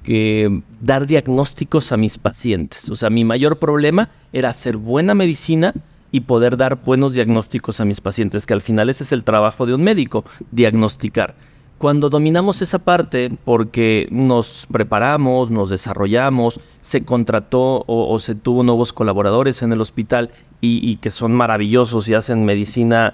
que, 0.07 0.61
dar 0.79 1.05
diagnósticos 1.05 1.91
a 1.91 1.97
mis 1.97 2.17
pacientes. 2.17 2.89
O 2.89 2.95
sea, 2.95 3.09
mi 3.09 3.25
mayor 3.25 3.59
problema 3.59 4.09
era 4.31 4.47
hacer 4.47 4.77
buena 4.77 5.13
medicina 5.13 5.73
y 6.13 6.21
poder 6.21 6.55
dar 6.55 6.81
buenos 6.81 7.13
diagnósticos 7.13 7.81
a 7.81 7.85
mis 7.85 7.99
pacientes, 7.99 8.45
que 8.45 8.53
al 8.53 8.61
final 8.61 8.89
ese 8.89 9.03
es 9.03 9.11
el 9.11 9.25
trabajo 9.25 9.65
de 9.65 9.73
un 9.73 9.83
médico, 9.83 10.23
diagnosticar. 10.51 11.35
Cuando 11.77 12.09
dominamos 12.09 12.61
esa 12.61 12.79
parte, 12.79 13.37
porque 13.43 14.07
nos 14.09 14.65
preparamos, 14.71 15.51
nos 15.51 15.69
desarrollamos, 15.69 16.61
se 16.79 17.03
contrató 17.03 17.83
o, 17.85 18.17
se 18.19 18.33
tuvo 18.33 18.63
nuevos 18.63 18.93
colaboradores 18.93 19.61
en 19.61 19.73
el 19.73 19.81
hospital 19.81 20.31
y, 20.61 20.89
y 20.89 20.95
que 20.95 21.11
son 21.11 21.33
maravillosos 21.33 22.07
y 22.07 22.13
hacen 22.13 22.45
medicina 22.45 23.13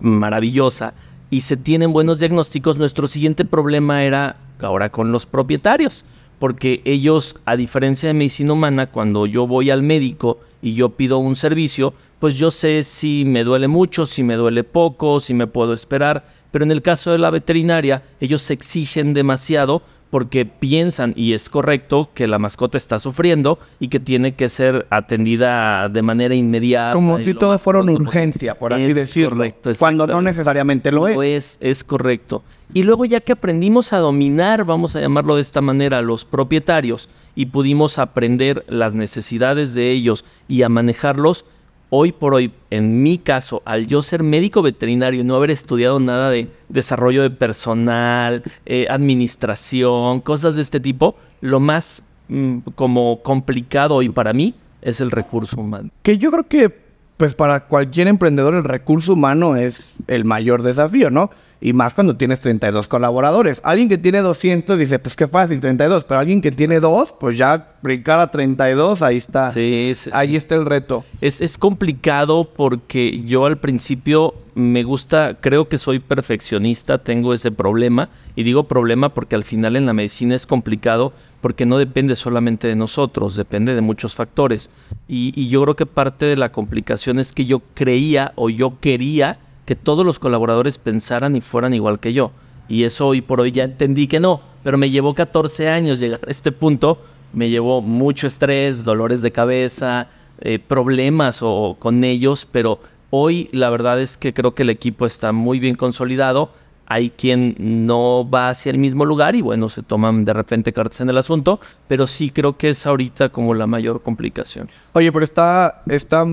maravillosa 0.00 0.92
y 1.30 1.42
se 1.42 1.56
tienen 1.56 1.92
buenos 1.92 2.18
diagnósticos, 2.18 2.78
nuestro 2.78 3.06
siguiente 3.06 3.44
problema 3.44 4.02
era 4.02 4.36
ahora 4.60 4.90
con 4.90 5.12
los 5.12 5.24
propietarios, 5.26 6.04
porque 6.38 6.82
ellos, 6.84 7.36
a 7.44 7.56
diferencia 7.56 8.08
de 8.08 8.14
medicina 8.14 8.52
humana, 8.52 8.86
cuando 8.86 9.26
yo 9.26 9.46
voy 9.46 9.70
al 9.70 9.82
médico 9.82 10.38
y 10.62 10.74
yo 10.74 10.90
pido 10.90 11.18
un 11.18 11.36
servicio, 11.36 11.94
pues 12.18 12.36
yo 12.36 12.50
sé 12.50 12.84
si 12.84 13.24
me 13.26 13.44
duele 13.44 13.68
mucho, 13.68 14.06
si 14.06 14.22
me 14.22 14.36
duele 14.36 14.64
poco, 14.64 15.20
si 15.20 15.34
me 15.34 15.46
puedo 15.46 15.74
esperar, 15.74 16.26
pero 16.50 16.64
en 16.64 16.70
el 16.70 16.82
caso 16.82 17.12
de 17.12 17.18
la 17.18 17.30
veterinaria, 17.30 18.02
ellos 18.20 18.50
exigen 18.50 19.12
demasiado 19.12 19.82
porque 20.10 20.46
piensan, 20.46 21.12
y 21.16 21.32
es 21.32 21.48
correcto, 21.48 22.10
que 22.14 22.26
la 22.26 22.38
mascota 22.38 22.78
está 22.78 22.98
sufriendo 22.98 23.58
y 23.80 23.88
que 23.88 24.00
tiene 24.00 24.34
que 24.34 24.48
ser 24.48 24.86
atendida 24.90 25.88
de 25.88 26.02
manera 26.02 26.34
inmediata. 26.34 26.92
Como 26.92 27.18
si 27.18 27.34
fueran 27.34 27.58
pronto 27.58 27.92
posible. 27.92 28.08
urgencia, 28.08 28.54
por 28.54 28.72
así 28.72 28.92
decirlo. 28.92 29.38
correcto, 29.38 29.70
cuando 29.78 30.06
no 30.06 30.22
necesariamente 30.22 30.92
lo 30.92 31.08
es. 31.08 31.16
Lo 31.16 31.22
es, 31.22 31.58
es 31.60 31.84
correcto. 31.84 32.42
Y 32.74 32.82
luego 32.82 33.04
ya 33.04 33.20
que 33.20 33.32
aprendimos 33.32 33.92
a 33.92 33.98
dominar, 33.98 34.64
vamos 34.64 34.96
a 34.96 35.00
llamarlo 35.00 35.36
de 35.36 35.42
esta 35.42 35.60
manera, 35.60 35.98
a 35.98 36.02
los 36.02 36.24
propietarios 36.24 37.08
y 37.34 37.46
pudimos 37.46 37.98
aprender 37.98 38.64
las 38.68 38.94
necesidades 38.94 39.74
de 39.74 39.90
ellos 39.90 40.24
y 40.48 40.62
a 40.62 40.68
manejarlos, 40.68 41.44
hoy 41.90 42.12
por 42.12 42.34
hoy, 42.34 42.52
en 42.70 43.02
mi 43.02 43.18
caso, 43.18 43.62
al 43.64 43.86
yo 43.86 44.02
ser 44.02 44.22
médico 44.22 44.62
veterinario 44.62 45.20
y 45.20 45.24
no 45.24 45.36
haber 45.36 45.50
estudiado 45.50 46.00
nada 46.00 46.30
de 46.30 46.48
desarrollo 46.68 47.22
de 47.22 47.30
personal, 47.30 48.42
eh, 48.64 48.86
administración, 48.90 50.20
cosas 50.20 50.56
de 50.56 50.62
este 50.62 50.80
tipo, 50.80 51.16
lo 51.40 51.60
más 51.60 52.02
mm, 52.28 52.58
como 52.74 53.22
complicado 53.22 53.94
hoy 53.94 54.08
para 54.08 54.32
mí 54.32 54.54
es 54.82 55.00
el 55.00 55.10
recurso 55.10 55.60
humano. 55.60 55.90
Que 56.02 56.18
yo 56.18 56.30
creo 56.30 56.46
que, 56.46 56.74
pues 57.16 57.34
para 57.34 57.66
cualquier 57.66 58.08
emprendedor 58.08 58.54
el 58.54 58.64
recurso 58.64 59.14
humano 59.14 59.56
es 59.56 59.94
el 60.06 60.24
mayor 60.24 60.62
desafío, 60.62 61.10
¿no? 61.10 61.30
Y 61.60 61.72
más 61.72 61.94
cuando 61.94 62.16
tienes 62.16 62.40
32 62.40 62.86
colaboradores. 62.86 63.60
Alguien 63.64 63.88
que 63.88 63.96
tiene 63.96 64.20
200 64.20 64.78
dice, 64.78 64.98
pues 64.98 65.16
qué 65.16 65.26
fácil, 65.26 65.60
32. 65.60 66.04
Pero 66.04 66.20
alguien 66.20 66.42
que 66.42 66.52
tiene 66.52 66.80
2, 66.80 67.14
pues 67.18 67.38
ya 67.38 67.76
brincar 67.82 68.20
a 68.20 68.30
32, 68.30 69.00
ahí 69.00 69.16
está. 69.16 69.52
Sí. 69.52 69.92
Ahí 70.12 70.36
está 70.36 70.54
el 70.54 70.66
reto. 70.66 71.04
Es, 71.20 71.40
es 71.40 71.56
complicado 71.56 72.44
porque 72.44 73.20
yo 73.24 73.46
al 73.46 73.56
principio 73.56 74.34
me 74.54 74.82
gusta, 74.82 75.36
creo 75.40 75.68
que 75.68 75.78
soy 75.78 75.98
perfeccionista, 75.98 76.98
tengo 76.98 77.32
ese 77.32 77.50
problema. 77.50 78.10
Y 78.34 78.42
digo 78.42 78.64
problema 78.64 79.14
porque 79.14 79.34
al 79.34 79.44
final 79.44 79.76
en 79.76 79.86
la 79.86 79.94
medicina 79.94 80.34
es 80.34 80.46
complicado 80.46 81.14
porque 81.40 81.64
no 81.64 81.78
depende 81.78 82.16
solamente 82.16 82.68
de 82.68 82.76
nosotros, 82.76 83.34
depende 83.34 83.74
de 83.74 83.80
muchos 83.80 84.14
factores. 84.14 84.68
Y, 85.08 85.32
y 85.40 85.48
yo 85.48 85.62
creo 85.62 85.76
que 85.76 85.86
parte 85.86 86.26
de 86.26 86.36
la 86.36 86.52
complicación 86.52 87.18
es 87.18 87.32
que 87.32 87.46
yo 87.46 87.62
creía 87.74 88.32
o 88.34 88.50
yo 88.50 88.78
quería 88.80 89.38
que 89.66 89.76
todos 89.76 90.06
los 90.06 90.18
colaboradores 90.18 90.78
pensaran 90.78 91.36
y 91.36 91.40
fueran 91.42 91.74
igual 91.74 92.00
que 92.00 92.12
yo. 92.12 92.30
Y 92.68 92.84
eso 92.84 93.08
hoy 93.08 93.20
por 93.20 93.40
hoy 93.40 93.52
ya 93.52 93.64
entendí 93.64 94.06
que 94.06 94.20
no, 94.20 94.40
pero 94.64 94.78
me 94.78 94.90
llevó 94.90 95.14
14 95.14 95.68
años 95.68 96.00
llegar 96.00 96.20
a 96.26 96.30
este 96.30 96.52
punto, 96.52 96.98
me 97.32 97.50
llevó 97.50 97.82
mucho 97.82 98.26
estrés, 98.26 98.84
dolores 98.84 99.22
de 99.22 99.30
cabeza, 99.30 100.08
eh, 100.40 100.58
problemas 100.58 101.40
o, 101.42 101.76
con 101.78 102.04
ellos, 102.04 102.46
pero 102.50 102.78
hoy 103.10 103.48
la 103.52 103.70
verdad 103.70 104.00
es 104.00 104.16
que 104.16 104.32
creo 104.32 104.54
que 104.54 104.62
el 104.62 104.70
equipo 104.70 105.06
está 105.06 105.32
muy 105.32 105.58
bien 105.58 105.76
consolidado. 105.76 106.50
Hay 106.88 107.10
quien 107.10 107.56
no 107.58 108.28
va 108.28 108.50
hacia 108.50 108.70
el 108.70 108.78
mismo 108.78 109.04
lugar 109.04 109.34
y 109.34 109.42
bueno, 109.42 109.68
se 109.68 109.82
toman 109.82 110.24
de 110.24 110.32
repente 110.32 110.72
cartas 110.72 111.00
en 111.00 111.10
el 111.10 111.18
asunto, 111.18 111.58
pero 111.88 112.06
sí 112.06 112.30
creo 112.30 112.56
que 112.56 112.70
es 112.70 112.86
ahorita 112.86 113.30
como 113.30 113.54
la 113.54 113.66
mayor 113.66 114.02
complicación. 114.02 114.68
Oye, 114.92 115.10
pero 115.10 115.24
está, 115.24 115.82
está, 115.88 116.24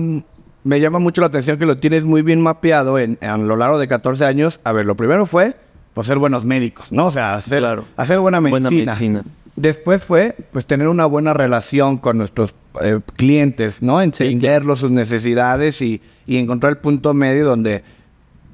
me 0.64 0.80
llama 0.80 0.98
mucho 0.98 1.20
la 1.20 1.28
atención 1.28 1.58
que 1.58 1.66
lo 1.66 1.78
tienes 1.78 2.04
muy 2.04 2.22
bien 2.22 2.40
mapeado 2.40 2.98
en, 2.98 3.18
a 3.22 3.36
lo 3.36 3.56
largo 3.56 3.78
de 3.78 3.86
14 3.88 4.24
años. 4.24 4.60
A 4.64 4.72
ver, 4.72 4.86
lo 4.86 4.96
primero 4.96 5.26
fue, 5.26 5.56
pues, 5.92 6.06
ser 6.06 6.18
buenos 6.18 6.44
médicos, 6.44 6.90
¿no? 6.90 7.06
O 7.06 7.10
sea, 7.12 7.34
hacer, 7.34 7.60
Claro. 7.60 7.84
hacer 7.96 8.18
buena 8.18 8.40
medicina. 8.40 8.68
Buena 8.70 8.84
medicina. 8.90 9.22
Después 9.56 10.04
fue, 10.04 10.34
pues, 10.52 10.66
tener 10.66 10.88
una 10.88 11.06
buena 11.06 11.32
relación 11.32 11.98
con 11.98 12.18
nuestros 12.18 12.52
eh, 12.82 12.98
clientes, 13.14 13.82
¿no? 13.82 14.00
Entenderlos, 14.02 14.80
sus 14.80 14.90
necesidades 14.90 15.80
y, 15.80 16.00
y 16.26 16.38
encontrar 16.38 16.72
el 16.72 16.78
punto 16.78 17.14
medio 17.14 17.44
donde 17.46 17.84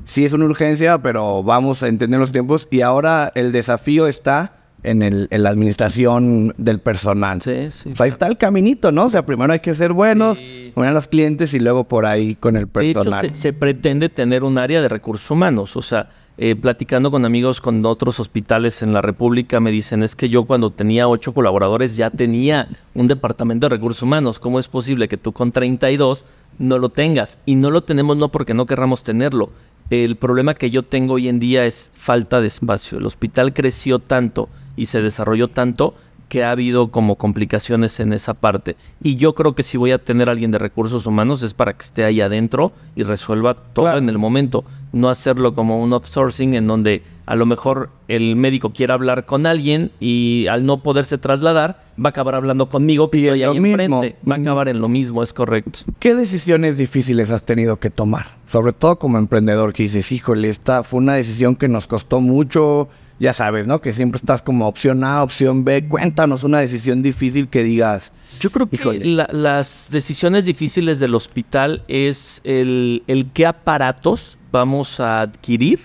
sí 0.04 0.24
es 0.24 0.32
una 0.32 0.44
urgencia, 0.44 0.98
pero 0.98 1.42
vamos 1.42 1.82
a 1.82 1.88
entender 1.88 2.20
los 2.20 2.32
tiempos 2.32 2.68
y 2.70 2.80
ahora 2.82 3.32
el 3.34 3.52
desafío 3.52 4.06
está 4.06 4.54
en, 4.82 5.02
el, 5.02 5.28
en 5.30 5.42
la 5.42 5.50
administración 5.50 6.54
del 6.58 6.78
personal. 6.80 7.40
Sí, 7.42 7.70
sí. 7.70 7.88
Pues 7.90 8.00
ahí 8.00 8.08
está 8.10 8.26
el 8.26 8.36
caminito, 8.38 8.92
¿no? 8.92 9.06
O 9.06 9.10
sea, 9.10 9.24
primero 9.24 9.52
hay 9.52 9.60
que 9.60 9.74
ser 9.74 9.92
buenos, 9.92 10.38
Sí. 10.38 10.72
a 10.76 10.90
los 10.92 11.08
clientes 11.08 11.52
y 11.54 11.58
luego 11.60 11.84
por 11.84 12.06
ahí 12.06 12.34
con 12.36 12.56
el 12.56 12.66
De 12.72 12.86
hecho, 12.90 13.00
personal. 13.00 13.28
se, 13.34 13.34
se 13.40 13.52
pretende 13.52 14.08
tener 14.08 14.44
un 14.44 14.58
área 14.58 14.80
de 14.82 14.88
recursos 14.88 15.30
humanos. 15.30 15.76
O 15.76 15.82
sea, 15.82 16.08
eh, 16.38 16.56
platicando 16.56 17.10
con 17.10 17.24
amigos 17.26 17.60
con 17.60 17.84
otros 17.84 18.18
hospitales 18.20 18.80
en 18.82 18.92
la 18.94 19.02
República, 19.02 19.60
me 19.60 19.70
dicen, 19.70 20.02
es 20.02 20.16
que 20.16 20.28
yo 20.30 20.44
cuando 20.44 20.70
tenía 20.70 21.06
ocho 21.08 21.34
colaboradores 21.34 21.96
ya 21.96 22.08
tenía 22.10 22.68
un 22.94 23.08
departamento 23.08 23.68
de 23.68 23.76
recursos 23.76 24.02
humanos. 24.02 24.38
¿Cómo 24.38 24.58
es 24.58 24.68
posible 24.68 25.08
que 25.08 25.16
tú 25.18 25.32
con 25.32 25.52
32 25.52 26.24
no 26.58 26.78
lo 26.78 26.88
tengas? 26.88 27.38
Y 27.44 27.56
no 27.56 27.70
lo 27.70 27.82
tenemos 27.82 28.16
no 28.16 28.28
porque 28.30 28.54
no 28.54 28.64
querramos 28.64 29.02
tenerlo. 29.02 29.50
El 29.90 30.14
problema 30.16 30.54
que 30.54 30.70
yo 30.70 30.84
tengo 30.84 31.14
hoy 31.14 31.28
en 31.28 31.40
día 31.40 31.66
es 31.66 31.90
falta 31.94 32.40
de 32.40 32.46
espacio. 32.46 32.98
El 32.98 33.06
hospital 33.06 33.52
creció 33.52 33.98
tanto 33.98 34.48
y 34.80 34.86
se 34.86 35.02
desarrolló 35.02 35.48
tanto 35.48 35.94
que 36.30 36.44
ha 36.44 36.52
habido 36.52 36.92
como 36.92 37.16
complicaciones 37.16 37.98
en 38.00 38.12
esa 38.12 38.34
parte. 38.34 38.76
Y 39.02 39.16
yo 39.16 39.34
creo 39.34 39.54
que 39.56 39.64
si 39.64 39.76
voy 39.76 39.90
a 39.90 39.98
tener 39.98 40.28
a 40.28 40.32
alguien 40.32 40.52
de 40.52 40.58
recursos 40.58 41.04
humanos 41.06 41.42
es 41.42 41.54
para 41.54 41.72
que 41.72 41.82
esté 41.82 42.04
ahí 42.04 42.20
adentro 42.20 42.70
y 42.94 43.02
resuelva 43.02 43.54
todo 43.54 43.86
Claro. 43.86 43.98
en 43.98 44.08
el 44.08 44.16
momento. 44.16 44.64
No 44.92 45.08
hacerlo 45.08 45.54
como 45.54 45.82
un 45.82 45.92
outsourcing 45.92 46.54
en 46.54 46.68
donde 46.68 47.02
a 47.26 47.34
lo 47.34 47.46
mejor 47.46 47.90
el 48.06 48.36
médico 48.36 48.70
quiera 48.72 48.94
hablar 48.94 49.26
con 49.26 49.44
alguien 49.44 49.90
y 49.98 50.46
al 50.48 50.64
no 50.64 50.82
poderse 50.84 51.18
trasladar 51.18 51.82
va 51.98 52.08
a 52.08 52.10
acabar 52.10 52.36
hablando 52.36 52.68
conmigo 52.68 53.10
Y 53.12 53.24
estoy 53.24 53.42
es 53.42 53.48
ahí 53.48 53.56
enfrente. 53.56 54.16
Va 54.28 54.36
a 54.36 54.38
acabar 54.38 54.68
en 54.68 54.80
lo 54.80 54.88
mismo, 54.88 55.24
es 55.24 55.32
correcto. 55.32 55.80
¿Qué 55.98 56.14
decisiones 56.14 56.76
difíciles 56.76 57.30
has 57.32 57.42
tenido 57.42 57.78
que 57.78 57.90
tomar? 57.90 58.26
Sobre 58.50 58.72
todo 58.72 59.00
como 59.00 59.18
emprendedor, 59.18 59.72
que 59.72 59.82
dices, 59.82 60.10
híjole, 60.12 60.48
esta 60.48 60.84
fue 60.84 60.98
una 60.98 61.14
decisión 61.14 61.56
que 61.56 61.66
nos 61.68 61.86
costó 61.88 62.20
mucho. 62.20 62.88
Ya 63.20 63.34
sabes, 63.34 63.66
¿no? 63.66 63.82
Que 63.82 63.92
siempre 63.92 64.16
estás 64.16 64.40
como 64.40 64.66
opción 64.66 65.04
A, 65.04 65.22
opción 65.22 65.62
B. 65.62 65.86
Cuéntanos 65.86 66.42
una 66.42 66.58
decisión 66.60 67.02
difícil 67.02 67.48
que 67.48 67.62
digas. 67.62 68.12
Yo 68.40 68.48
creo 68.50 68.66
que 68.68 68.78
la- 69.04 69.28
las 69.30 69.90
decisiones 69.92 70.46
difíciles 70.46 70.98
del 71.00 71.14
hospital 71.14 71.84
es 71.86 72.40
el, 72.44 73.02
el 73.06 73.26
qué 73.32 73.44
aparatos 73.46 74.38
vamos 74.50 75.00
a 75.00 75.20
adquirir 75.20 75.80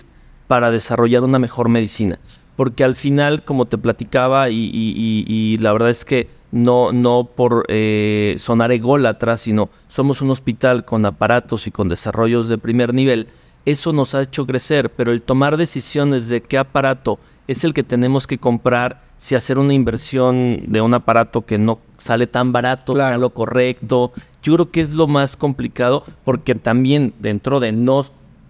para 0.48 0.70
desarrollar 0.70 1.22
una 1.24 1.38
mejor 1.38 1.68
medicina. 1.68 2.18
Porque 2.56 2.84
al 2.84 2.94
final, 2.94 3.44
como 3.44 3.66
te 3.66 3.76
platicaba, 3.76 4.48
y, 4.48 4.54
y- 4.56 4.94
y- 4.96 5.24
y 5.28 5.58
la 5.58 5.72
verdad 5.74 5.90
es 5.90 6.06
que 6.06 6.28
no, 6.52 6.90
no 6.92 7.28
por 7.36 7.66
eh, 7.68 8.36
sonar 8.38 8.72
ególatra, 8.72 9.36
sino 9.36 9.68
somos 9.88 10.22
un 10.22 10.30
hospital 10.30 10.86
con 10.86 11.04
aparatos 11.04 11.66
y 11.66 11.70
con 11.70 11.90
desarrollos 11.90 12.48
de 12.48 12.56
primer 12.56 12.94
nivel, 12.94 13.26
eso 13.66 13.92
nos 13.92 14.14
ha 14.14 14.22
hecho 14.22 14.46
crecer, 14.46 14.90
pero 14.90 15.12
el 15.12 15.20
tomar 15.20 15.56
decisiones 15.58 16.28
de 16.28 16.40
qué 16.40 16.56
aparato 16.56 17.18
es 17.48 17.64
el 17.64 17.74
que 17.74 17.82
tenemos 17.82 18.26
que 18.26 18.38
comprar, 18.38 19.02
si 19.18 19.34
hacer 19.34 19.58
una 19.58 19.74
inversión 19.74 20.62
de 20.66 20.80
un 20.80 20.94
aparato 20.94 21.44
que 21.44 21.58
no 21.58 21.78
sale 21.98 22.26
tan 22.26 22.52
barato, 22.52 22.94
Claro. 22.94 23.10
sea 23.10 23.18
lo 23.18 23.30
correcto, 23.30 24.12
yo 24.42 24.54
creo 24.54 24.70
que 24.70 24.80
es 24.80 24.90
lo 24.90 25.06
más 25.06 25.36
complicado 25.36 26.04
porque 26.24 26.54
también 26.54 27.12
dentro 27.18 27.60
de 27.60 27.72
no 27.72 28.04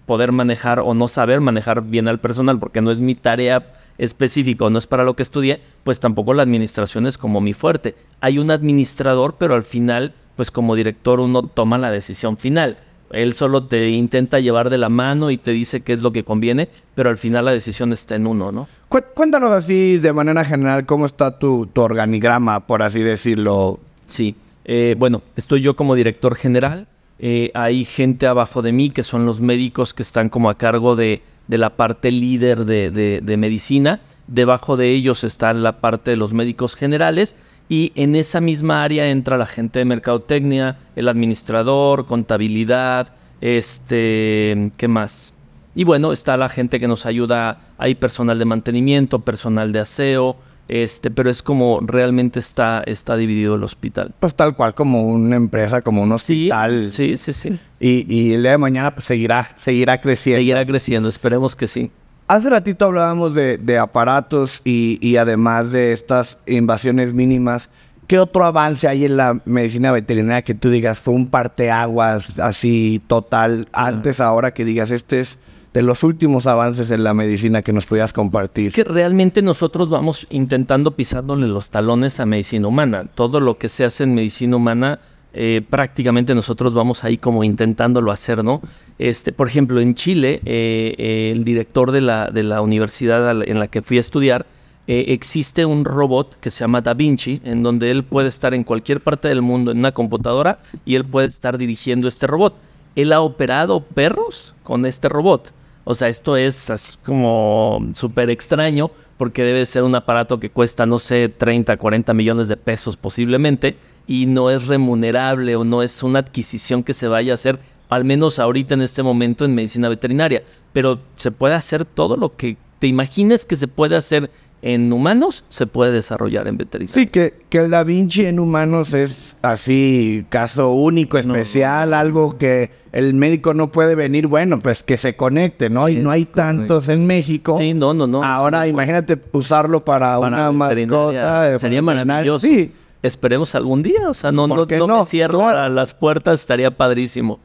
poder 0.07 0.33
manejar 0.33 0.81
o 0.81 0.95
no 0.95 1.09
saber 1.09 1.41
manejar 1.41 1.83
bien 1.83 2.09
al 2.09 2.21
personal, 2.21 2.59
porque 2.59 2.81
no 2.81 2.91
es 2.91 3.01
mi 3.01 3.15
tarea 3.15 3.73
específica 3.99 4.67
o 4.67 4.71
no 4.71 4.79
es 4.79 4.87
para 4.87 5.05
lo 5.05 5.17
que 5.17 5.23
estudié, 5.23 5.61
pues 5.85 5.99
tampoco 6.01 6.35
la 6.35 6.43
administración 6.43 7.07
es 7.07 7.17
como 7.19 7.41
mi 7.41 7.55
fuerte. 7.55 7.95
Hay 8.21 8.39
un 8.39 8.51
administrador, 8.51 9.37
pero 9.39 9.55
al 9.55 9.63
final, 9.63 10.15
pues 10.37 10.51
como 10.51 10.75
director 10.75 11.21
uno 11.21 11.43
toma 11.43 11.79
la 11.79 11.91
decisión 11.91 12.37
final. 12.37 12.77
Él 13.11 13.35
solo 13.35 13.65
te 13.65 13.89
intenta 13.91 14.41
llevar 14.41 14.69
de 14.71 14.79
la 14.79 14.89
mano 14.89 15.31
y 15.31 15.37
te 15.37 15.53
dice 15.53 15.81
qué 15.83 15.93
es 15.93 16.03
lo 16.03 16.13
que 16.13 16.25
conviene, 16.25 16.69
pero 16.95 17.09
al 17.11 17.19
final 17.19 17.45
la 17.45 17.53
decisión 17.53 17.93
está 17.93 18.15
en 18.17 18.27
uno, 18.27 18.51
¿no? 18.53 18.69
Cué- 18.89 19.05
Cuéntanos 19.15 19.53
así 19.53 19.99
de 19.99 20.13
manera 20.13 20.45
general 20.45 20.87
cómo 20.87 21.07
está 21.07 21.39
tu, 21.39 21.67
tu 21.67 21.81
organigrama, 21.83 22.67
por 22.67 22.83
así 22.83 23.01
decirlo. 23.01 23.79
Sí, 24.07 24.35
eh, 24.65 24.95
bueno, 24.99 25.23
estoy 25.37 25.61
yo 25.63 25.77
como 25.77 25.95
director 25.95 26.35
general. 26.35 26.87
eh, 27.19 27.51
hay 27.55 27.85
gente 27.87 28.27
abajo 28.27 28.61
de 28.61 28.73
mí 28.73 28.91
que 28.91 29.03
son 29.03 29.25
los 29.25 29.41
médicos 29.41 29.95
que 29.95 30.03
están 30.03 30.29
como 30.29 30.51
a 30.51 30.59
cargo 30.59 30.97
de, 30.97 31.23
de 31.49 31.57
la 31.59 31.71
parte 31.71 32.11
líder 32.11 32.65
de, 32.67 32.91
de- 32.91 33.21
de 33.23 33.37
medicina. 33.39 34.01
Debajo 34.27 34.77
de 34.77 34.91
ellos 34.91 35.23
está 35.25 35.53
la 35.55 35.81
parte 35.81 36.11
de 36.11 36.17
los 36.19 36.33
médicos 36.35 36.75
generales. 36.75 37.37
Y 37.69 37.93
en 37.97 38.15
esa 38.15 38.41
misma 38.41 38.85
área 38.85 39.09
entra 39.11 39.37
la 39.37 39.47
gente 39.47 39.81
de 39.81 39.85
mercadotecnia, 39.85 40.79
el 40.95 41.09
administrador, 41.09 42.07
contabilidad, 42.07 43.13
este, 43.41 44.71
¿qué 44.77 44.89
más? 44.89 45.33
Y 45.75 45.85
bueno, 45.85 46.13
está 46.13 46.37
la 46.37 46.49
gente 46.49 46.81
que 46.81 46.89
nos 46.89 47.05
ayuda, 47.07 47.59
hay 47.77 47.95
personal 47.97 48.39
de 48.39 48.45
mantenimiento, 48.45 49.19
personal 49.21 49.73
de 49.73 49.81
aseo, 49.81 50.37
este, 50.69 51.11
pero 51.11 51.29
es 51.31 51.43
como 51.43 51.81
realmente 51.81 52.41
está, 52.41 52.83
está 52.87 53.17
dividido 53.17 53.57
el 53.57 53.63
hospital. 53.63 54.13
Pues 54.19 54.35
tal 54.35 54.57
cual 54.57 54.75
como 54.75 55.03
una 55.03 55.37
empresa, 55.37 55.83
como 55.83 56.03
un 56.03 56.19
Sí, 56.19 56.45
hospital. 56.51 56.91
sí, 56.91 57.17
sí, 57.17 57.33
sí. 57.33 57.59
Y, 57.79 58.13
y 58.13 58.33
el 58.35 58.43
día 58.43 58.53
de 58.53 58.59
mañana 58.59 58.95
pues, 58.95 59.07
seguirá, 59.07 59.51
seguirá 59.57 60.01
creciendo. 60.01 60.39
Seguirá 60.39 60.67
creciendo, 60.67 61.09
esperemos 61.09 61.55
que 61.55 61.67
sí. 61.69 61.91
Hace 62.29 62.51
ratito 62.51 62.87
hablábamos 62.87 63.35
de, 63.35 63.57
de 63.57 63.79
aparatos 63.79 64.61
y, 64.65 64.99
y 65.01 65.17
además 65.17 65.71
de 65.71 65.93
estas 65.93 66.39
invasiones 66.47 67.13
mínimas. 67.13 67.71
¿Qué 68.09 68.19
otro 68.19 68.45
avance 68.45 68.89
hay 68.89 69.05
en 69.05 69.17
la 69.17 69.41
medicina 69.45 69.93
veterinaria 69.93 70.43
que 70.43 70.55
tú 70.55 70.71
digas 70.71 70.99
fue 70.99 71.15
un 71.15 71.29
parteaguas 71.29 72.39
así 72.39 73.01
total 73.07 73.69
antes, 73.73 74.21
ahora 74.21 74.55
que 74.55 74.65
digas 74.65 74.91
este 74.91 75.21
es 75.21 75.39
de 75.73 75.83
los 75.83 76.03
últimos 76.03 76.47
avances 76.47 76.91
en 76.91 77.05
la 77.05 77.15
medicina 77.15 77.63
que 77.63 77.73
nos 77.73 77.87
pudieras 77.87 78.13
compartir? 78.13 78.67
Es 78.69 78.75
que 78.75 78.85
realmente 78.85 79.43
nosotros 79.43 79.91
vamos 79.91 80.27
intentando 80.31 80.93
pisándole 80.93 81.47
los 81.47 81.71
talones 81.71 82.19
a 82.19 82.27
medicina 82.27 82.67
humana. 82.67 83.05
Todo 83.15 83.41
lo 83.41 83.59
que 83.59 83.69
se 83.69 83.85
hace 83.85 84.05
en 84.05 84.15
medicina 84.15 84.57
humana, 84.57 85.01
eh, 85.39 85.61
prácticamente 85.69 86.35
nosotros 86.35 86.73
vamos 86.73 87.05
ahí 87.05 87.19
como 87.19 87.45
intentándolo 87.45 88.11
hacer, 88.11 88.43
¿no? 88.43 88.63
Este, 88.99 89.33
por 89.33 89.49
ejemplo, 89.49 89.83
en 89.83 89.95
Chile, 89.95 90.41
eh, 90.47 90.95
eh, 90.97 91.31
el 91.31 91.45
director 91.45 91.93
de 91.93 92.01
la, 92.01 92.31
de 92.31 92.43
la 92.43 92.63
universidad 92.63 93.43
en 93.47 93.59
la 93.59 93.69
que 93.69 93.83
fui 93.83 93.99
a 93.99 94.01
estudiar, 94.01 94.47
existe 94.87 95.67
un 95.67 95.85
robot 95.85 96.39
que 96.41 96.49
se 96.51 96.61
llama 96.61 96.81
Da 96.81 96.95
Vinci, 96.95 97.43
en 97.45 97.63
donde 97.63 97.91
él 97.91 98.03
puede 98.05 98.29
estar 98.29 98.55
en 98.55 98.65
cualquier 98.65 99.01
parte 99.01 99.29
del 99.29 99.43
mundo 99.43 99.73
en 99.73 99.79
una 99.79 99.93
computadora 99.93 100.61
y 100.85 100.95
él 100.95 101.05
puede 101.05 101.27
estar 101.27 101.59
dirigiendo 101.59 102.09
este 102.09 102.27
robot. 102.27 102.55
Él 102.95 103.13
ha 103.13 103.21
operado 103.21 103.81
perros 103.81 104.55
con 104.63 104.87
este 104.87 105.09
robot. 105.09 105.53
O 105.85 105.95
sea, 105.95 106.09
esto 106.09 106.37
es 106.37 106.71
así 106.71 106.97
como 107.05 107.85
súper 107.95 108.31
extraño 108.31 108.91
porque 109.17 109.43
debe 109.43 109.65
ser 109.67 109.83
un 109.83 109.95
aparato 109.95 110.39
que 110.39 110.51
cuesta, 110.51 110.87
no 110.87 110.99
sé, 110.99 111.29
30, 111.29 111.77
40 111.77 112.15
millones 112.15 112.49
de 112.49 112.57
pesos 112.57 112.97
posiblemente 112.97 113.77
y 114.07 114.27
no 114.27 114.51
es 114.51 114.67
remunerable 114.67 115.57
o 115.57 115.65
no 115.65 115.83
es 115.83 116.03
una 116.03 116.21
adquisición 116.21 116.83
que 116.83 116.95
se 116.95 117.09
vaya 117.09 117.33
a 117.33 117.35
hacer, 117.35 117.59
al 117.89 118.05
menos 118.05 118.39
ahorita 118.39 118.75
en 118.75 118.83
este 118.83 119.03
momento 119.03 119.45
en 119.45 119.55
medicina 119.55 119.89
veterinaria. 119.89 120.43
Pero 120.73 121.01
se 121.17 121.31
puede 121.31 121.55
hacer 121.55 121.85
todo 121.85 122.17
lo 122.17 122.37
que 122.37 122.57
te 122.79 122.87
imagines 122.87 123.45
que 123.45 123.57
se 123.57 123.69
puede 123.69 123.97
hacer 123.97 124.31
en 124.63 124.93
humanos, 124.93 125.45
se 125.49 125.67
puede 125.67 125.93
desarrollar 125.93 126.49
en 126.49 126.57
veterinaria. 126.57 126.93
Sí, 126.95 127.07
que, 127.07 127.35
que 127.49 127.59
el 127.59 127.71
Da 127.71 127.85
Vinci 127.85 128.27
en 128.27 128.41
humanos 128.41 128.93
es 128.95 129.37
así, 129.43 130.25
caso 130.29 130.71
único, 130.73 131.19
especial, 131.19 131.95
algo 131.95 132.37
que 132.39 132.71
el 132.93 133.15
médico 133.15 133.53
no 133.55 133.71
puede 133.71 133.95
venir, 133.95 134.27
bueno, 134.27 134.59
pues 134.59 134.83
que 134.83 134.97
se 134.97 135.15
conecte, 135.17 135.69
¿no? 135.71 135.89
Y 135.89 135.97
no 135.97 136.11
hay 136.11 136.25
correcto. 136.25 136.41
tantos 136.41 136.89
en 136.89 137.07
México. 137.07 137.57
Sí, 137.59 137.75
no, 137.75 137.93
no, 137.95 138.07
no. 138.07 138.23
Ahora 138.25 138.67
imagínate 138.67 139.19
usarlo 139.33 139.85
para, 139.85 140.19
Para 140.19 140.51
una 140.51 140.53
mascota. 140.53 141.53
eh, 141.55 141.59
Sería 141.59 141.83
maravilloso. 141.83 142.47
Sí, 142.47 142.73
Esperemos 143.03 143.55
algún 143.55 143.83
día, 143.85 144.09
o 144.09 144.15
sea, 144.15 144.33
no, 144.33 144.49
¿Por 144.49 144.69
no, 144.73 144.79
no 144.79 144.87
no? 144.89 145.01
me 145.01 145.07
cierro 145.07 145.47
a 145.47 145.69
las 145.69 145.95
puertas, 145.95 146.41
estaría 146.41 146.71
padrísimo. 146.77 147.39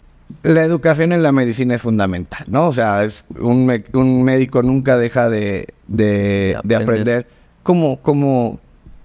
La 0.44 0.63
educación 0.63 1.12
en 1.12 1.24
la 1.24 1.32
medicina 1.32 1.76
es 1.76 1.82
fundamental, 1.82 2.46
¿no? 2.48 2.67
O 2.67 2.74
sea, 2.74 3.04
es 3.04 3.26
un, 3.39 3.65
me- 3.65 3.84
un 3.94 4.24
médico 4.24 4.62
nunca 4.63 4.98
deja 4.98 5.30
de, 5.30 5.67
de- 5.88 6.58
de 6.63 6.76
aprender. 6.76 6.82
aprender. 6.84 7.28
¿Cómo, 7.63 8.00
¿Cómo 8.02 8.60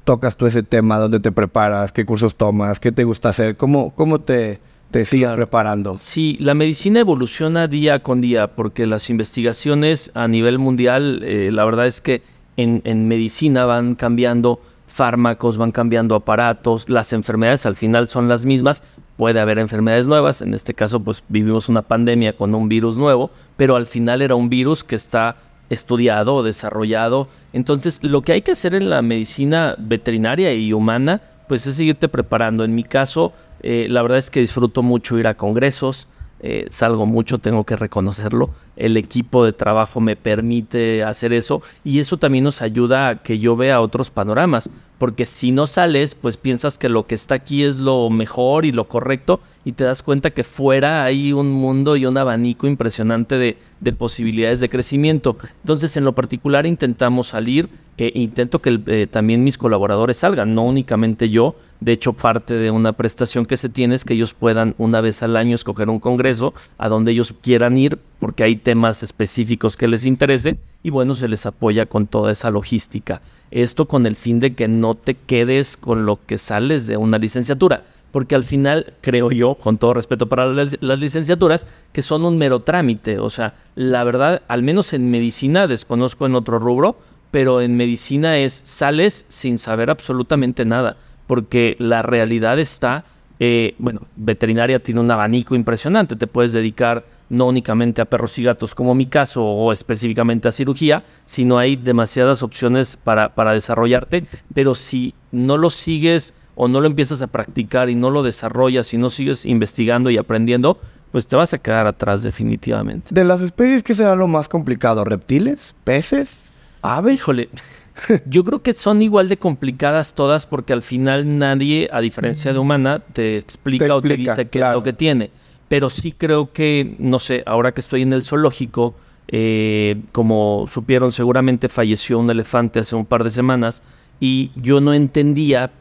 tocas 0.05 0.37
tú 0.37 0.47
ese 0.47 0.62
tema? 0.62 0.99
¿Dónde 0.99 1.21
te 1.21 1.33
preparas? 1.33 1.93
¿Qué 1.93 2.05
cursos 2.05 2.35
tomas? 2.37 2.81
¿Qué 2.81 2.93
te 2.93 3.05
gusta 3.05 3.29
hacer? 3.31 3.57
¿Cómo, 3.57 3.91
cómo 3.95 4.21
te, 4.21 4.61
te 4.91 5.05
sigues 5.05 5.27
Claro. 5.29 5.37
preparando? 5.37 5.97
Sí, 5.97 6.37
la 6.41 6.55
medicina 6.55 7.01
evoluciona 7.01 7.69
día 7.69 8.03
con 8.03 8.21
día 8.21 8.49
porque 8.55 8.87
las 8.87 9.11
investigaciones 9.11 10.11
a 10.15 10.29
nivel 10.29 10.59
mundial, 10.59 11.23
eh, 11.25 11.51
la 11.53 11.65
verdad 11.65 11.87
es 11.87 12.01
que 12.01 12.23
en, 12.57 12.81
en 12.85 13.09
medicina 13.09 13.65
van 13.67 13.95
cambiando 13.95 14.61
fármacos, 14.87 15.59
van 15.59 15.73
cambiando 15.73 16.15
aparatos, 16.15 16.89
las 16.89 17.12
enfermedades 17.12 17.67
al 17.67 17.77
final 17.77 18.09
son 18.09 18.29
las 18.29 18.47
mismas, 18.47 18.83
puede 19.16 19.40
haber 19.40 19.59
enfermedades 19.59 20.07
nuevas, 20.07 20.42
en 20.42 20.55
este 20.55 20.74
caso 20.74 21.00
pues 21.00 21.24
vivimos 21.29 21.68
una 21.68 21.83
pandemia 21.83 22.37
con 22.37 22.55
un 22.55 22.68
virus 22.68 22.96
nuevo, 22.96 23.31
pero 23.57 23.76
al 23.76 23.87
final 23.87 24.22
era 24.22 24.35
un 24.35 24.48
virus 24.48 24.85
que 24.85 24.96
está 24.96 25.37
estudiado 25.70 26.42
desarrollado. 26.42 27.29
Entonces, 27.52 27.98
lo 28.02 28.22
que 28.22 28.33
hay 28.33 28.42
que 28.42 28.52
hacer 28.52 28.74
en 28.74 28.90
la 28.90 29.02
medicina 29.02 29.74
veterinaria 29.79 30.52
y 30.55 30.72
humana, 30.72 31.20
pues 31.48 31.66
es 31.66 31.76
seguirte 31.76 32.09
preparando. 32.09 32.64
En 32.64 32.74
mi 32.74 32.85
caso, 32.85 33.33
eh, 33.62 33.87
la 33.88 34.02
verdad 34.02 34.18
es 34.18 34.31
que 34.31 34.40
disfruto 34.40 34.83
mucho 34.83 35.18
ir 35.18 35.26
a 35.26 35.35
congresos, 35.35 36.07
eh, 36.40 36.66
salgo 36.70 37.07
mucho, 37.07 37.38
tengo 37.38 37.64
que 37.64 37.77
reconocerlo. 37.77 38.51
El 38.77 38.96
equipo 38.99 39.44
de 39.44 39.53
trabajo 39.53 40.01
me 40.01 40.16
permite 40.16 41.03
hacer 41.03 41.33
eso 41.33 41.62
y 41.83 41.99
eso 41.99 42.18
también 42.18 42.44
nos 42.44 42.61
ayuda 42.61 43.09
a 43.09 43.22
que 43.22 43.38
yo 43.38 43.57
vea 43.57 43.81
otros 43.81 44.11
panoramas, 44.11 44.68
porque 44.99 45.25
si 45.25 45.51
no 45.51 45.66
sales, 45.66 46.14
pues 46.14 46.37
piensas 46.37 46.77
que 46.77 46.90
lo 46.90 47.07
que 47.07 47.14
está 47.14 47.37
aquí 47.37 47.64
es 47.64 47.77
lo 47.77 48.11
mejor 48.11 48.66
y 48.66 48.72
lo 48.72 48.87
correcto 48.87 49.40
y 49.64 49.72
te 49.72 49.85
das 49.85 50.03
cuenta 50.03 50.31
que 50.31 50.44
fuera 50.44 51.05
hay 51.05 51.33
un 51.33 51.51
mundo 51.51 51.96
y 51.96 52.07
un 52.07 52.16
abanico 52.16 52.66
impresionante 52.66 53.37
de, 53.37 53.92
posibilidades 53.94 54.61
de 54.61 54.68
crecimiento. 54.68 55.38
Entonces, 55.62 55.96
en 55.96 56.05
lo 56.05 56.14
particular 56.14 56.66
intentamos 56.66 57.29
salir, 57.29 57.68
e 57.99 58.12
intento 58.14 58.61
que 58.61 58.79
eh, 58.87 59.07
también 59.11 59.42
mis 59.42 59.59
colaboradores 59.59 60.18
salgan, 60.18 60.55
no 60.55 60.64
únicamente 60.64 61.31
yo, 61.31 61.57
de 61.81 61.93
hecho, 61.93 62.15
parte 62.15 62.55
de 62.55 62.71
una 62.71 62.93
prestación 62.93 63.45
que 63.45 63.57
se 63.57 63.69
tiene 63.69 63.95
es 63.95 64.05
que 64.05 64.15
ellos 64.15 64.35
puedan 64.35 64.75
una 64.79 65.01
vez 65.01 65.23
al 65.23 65.37
año 65.37 65.55
escoger 65.55 65.91
un 65.91 66.01
congreso 66.01 66.55
a 66.79 66.89
donde 66.89 67.12
ellos 67.12 67.35
quieran 67.43 67.77
ir 67.77 67.99
porque 68.19 68.45
hay 68.45 68.57
temas 68.57 69.03
específicos 69.03 69.77
que 69.77 69.89
les 69.89 70.07
interese 70.07 70.59
y 70.83 70.91
bueno, 70.91 71.15
se 71.15 71.29
les 71.29 71.45
apoya 71.45 71.87
con 71.87 72.07
toda 72.07 72.33
esa 72.33 72.51
logística. 72.51 73.21
Esto 73.51 73.87
con 73.87 74.07
el 74.07 74.17
fin 74.17 74.41
de 74.41 74.55
que 74.55 74.69
no 74.69 74.95
te 74.95 75.15
quedes 75.15 75.77
con 75.77 76.07
lo 76.07 76.19
que 76.25 76.39
sales 76.39 76.87
de 76.87 76.97
una 76.97 77.19
licenciatura, 77.19 77.85
porque 78.11 78.35
al 78.35 78.43
final 78.43 78.95
creo 79.03 79.31
yo, 79.31 79.57
con 79.57 79.77
todo 79.77 79.93
respeto 79.93 80.29
para 80.29 80.47
las, 80.47 80.79
las 80.81 80.99
licenciaturas, 80.99 81.67
que 81.93 82.03
son 82.03 82.25
un 82.25 82.39
mero 82.39 82.61
trámite. 82.61 83.19
O 83.19 83.29
sea, 83.29 83.55
la 83.75 84.03
verdad, 84.05 84.43
al 84.49 84.62
menos 84.62 84.95
en 84.95 85.11
medicina, 85.11 85.67
desconozco 85.67 86.25
en 86.25 86.35
otro 86.35 86.59
rubro, 86.59 86.97
pero 87.31 87.61
en 87.61 87.77
medicina 87.77 88.39
es 88.39 88.62
sales 88.65 89.27
sin 89.29 89.59
saber 89.59 89.91
absolutamente 89.91 90.65
nada 90.65 90.97
porque 91.27 91.77
la 91.79 92.03
realidad 92.03 92.59
está, 92.59 93.05
eh, 93.41 93.75
bueno, 93.79 94.03
veterinaria 94.17 94.79
tiene 94.79 95.01
un 95.01 95.11
abanico 95.11 95.55
impresionante, 95.55 96.17
te 96.17 96.27
puedes 96.27 96.53
dedicar 96.53 97.05
no 97.29 97.47
únicamente 97.47 98.01
a 98.01 98.05
perros 98.05 98.39
y 98.39 98.45
gatos 98.45 98.75
como 98.75 98.95
mi 98.95 99.07
caso 99.07 99.45
o 99.45 99.73
específicamente 99.73 100.49
a 100.49 100.53
cirugía, 100.53 101.05
sino 101.25 101.59
hay 101.59 101.77
demasiadas 101.77 102.43
opciones 102.43 102.97
para, 102.97 103.35
para 103.35 103.53
desarrollarte, 103.53 104.25
pero 104.55 104.75
si 104.75 105.15
no 105.33 105.57
lo 105.57 105.71
sigues 105.71 106.35
o 106.55 106.69
no 106.69 106.81
lo 106.81 106.87
empiezas 106.87 107.23
a 107.23 107.27
practicar 107.27 107.91
y 107.91 107.95
no 107.95 108.11
lo 108.11 108.23
desarrollas 108.23 108.95
y 108.95 108.99
no 108.99 109.11
sigues 109.11 109.45
investigando 109.45 110.09
y 110.11 110.19
aprendiendo, 110.19 110.79
pues 111.12 111.27
te 111.27 111.37
vas 111.37 111.53
a 111.53 111.59
quedar 111.59 111.87
atrás 111.87 112.23
definitivamente. 112.23 113.15
De 113.15 113.25
las 113.25 113.41
especies, 113.41 113.83
¿qué 113.83 113.95
será 113.95 114.15
lo 114.17 114.29
más 114.29 114.49
complicado? 114.49 115.05
¿Reptiles? 115.05 115.75
¿Peces? 115.85 116.35
¿Aves? 116.83 117.15
Híjole, 117.15 117.49
Yo 118.26 118.44
creo 118.44 118.62
que 118.62 118.72
son 118.74 119.02
igual 119.02 119.28
de 119.28 119.37
complicadas 119.37 120.14
todas 120.14 120.46
porque 120.46 120.72
al 120.72 120.82
final 120.82 121.38
nadie, 121.38 121.88
a 121.92 122.00
diferencia 122.00 122.52
de 122.52 122.59
humana, 122.59 123.00
te 123.00 123.37
explica, 123.37 123.94
o 123.94 124.02
te 124.02 124.16
dice 124.16 124.48
qué 124.48 124.61
es 124.61 124.72
lo 124.72 124.82
que 124.82 124.92
tiene. 124.92 125.30
Pero 125.68 125.90
sí 125.90 126.12
creo 126.12 126.52
que, 126.52 126.94
no 126.98 127.18
sé, 127.18 127.42
ahora 127.46 127.72
que 127.72 127.80
estoy 127.80 128.02
en 128.02 128.12
el 128.12 128.22
zoológico, 128.22 128.94
eh, 129.28 130.00
como 130.12 130.66
supieron, 130.72 131.11
seguramente 131.11 131.68
falleció 131.68 132.18
un 132.18 132.30
elefante 132.30 132.78
hace 132.78 132.94
un 132.94 133.06
par 133.06 133.24
de 133.24 133.30
semanas 133.30 133.82
y 134.20 134.52
yo 134.54 134.80
no 134.80 134.94
entendía, 134.94 135.72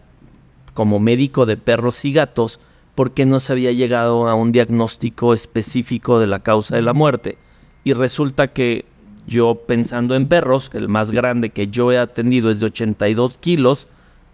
como 0.73 0.99
médico 0.99 1.45
de 1.45 1.57
perros 1.57 2.03
y 2.05 2.13
gatos, 2.13 2.59
por 2.95 3.11
qué 3.11 3.25
no 3.25 3.39
se 3.39 3.53
había 3.53 3.71
llegado 3.71 4.27
a 4.27 4.35
un 4.35 4.51
diagnóstico 4.51 5.33
específico 5.33 6.19
de 6.19 6.27
la 6.27 6.39
causa 6.39 6.75
de 6.75 6.81
la 6.81 6.93
muerte. 6.93 7.37
Y 7.83 7.93
resulta 7.93 8.47
que 8.47 8.85
yo 9.27 9.55
pensando 9.55 10.15
en 10.15 10.27
perros, 10.27 10.69
el 10.73 10.87
más 10.87 11.11
grande 11.11 11.49
que 11.49 11.67
yo 11.67 11.91
he 11.91 11.97
atendido 11.97 12.49
es 12.49 12.59
de 12.59 12.67
82 12.67 13.37
kilos, 13.37 13.87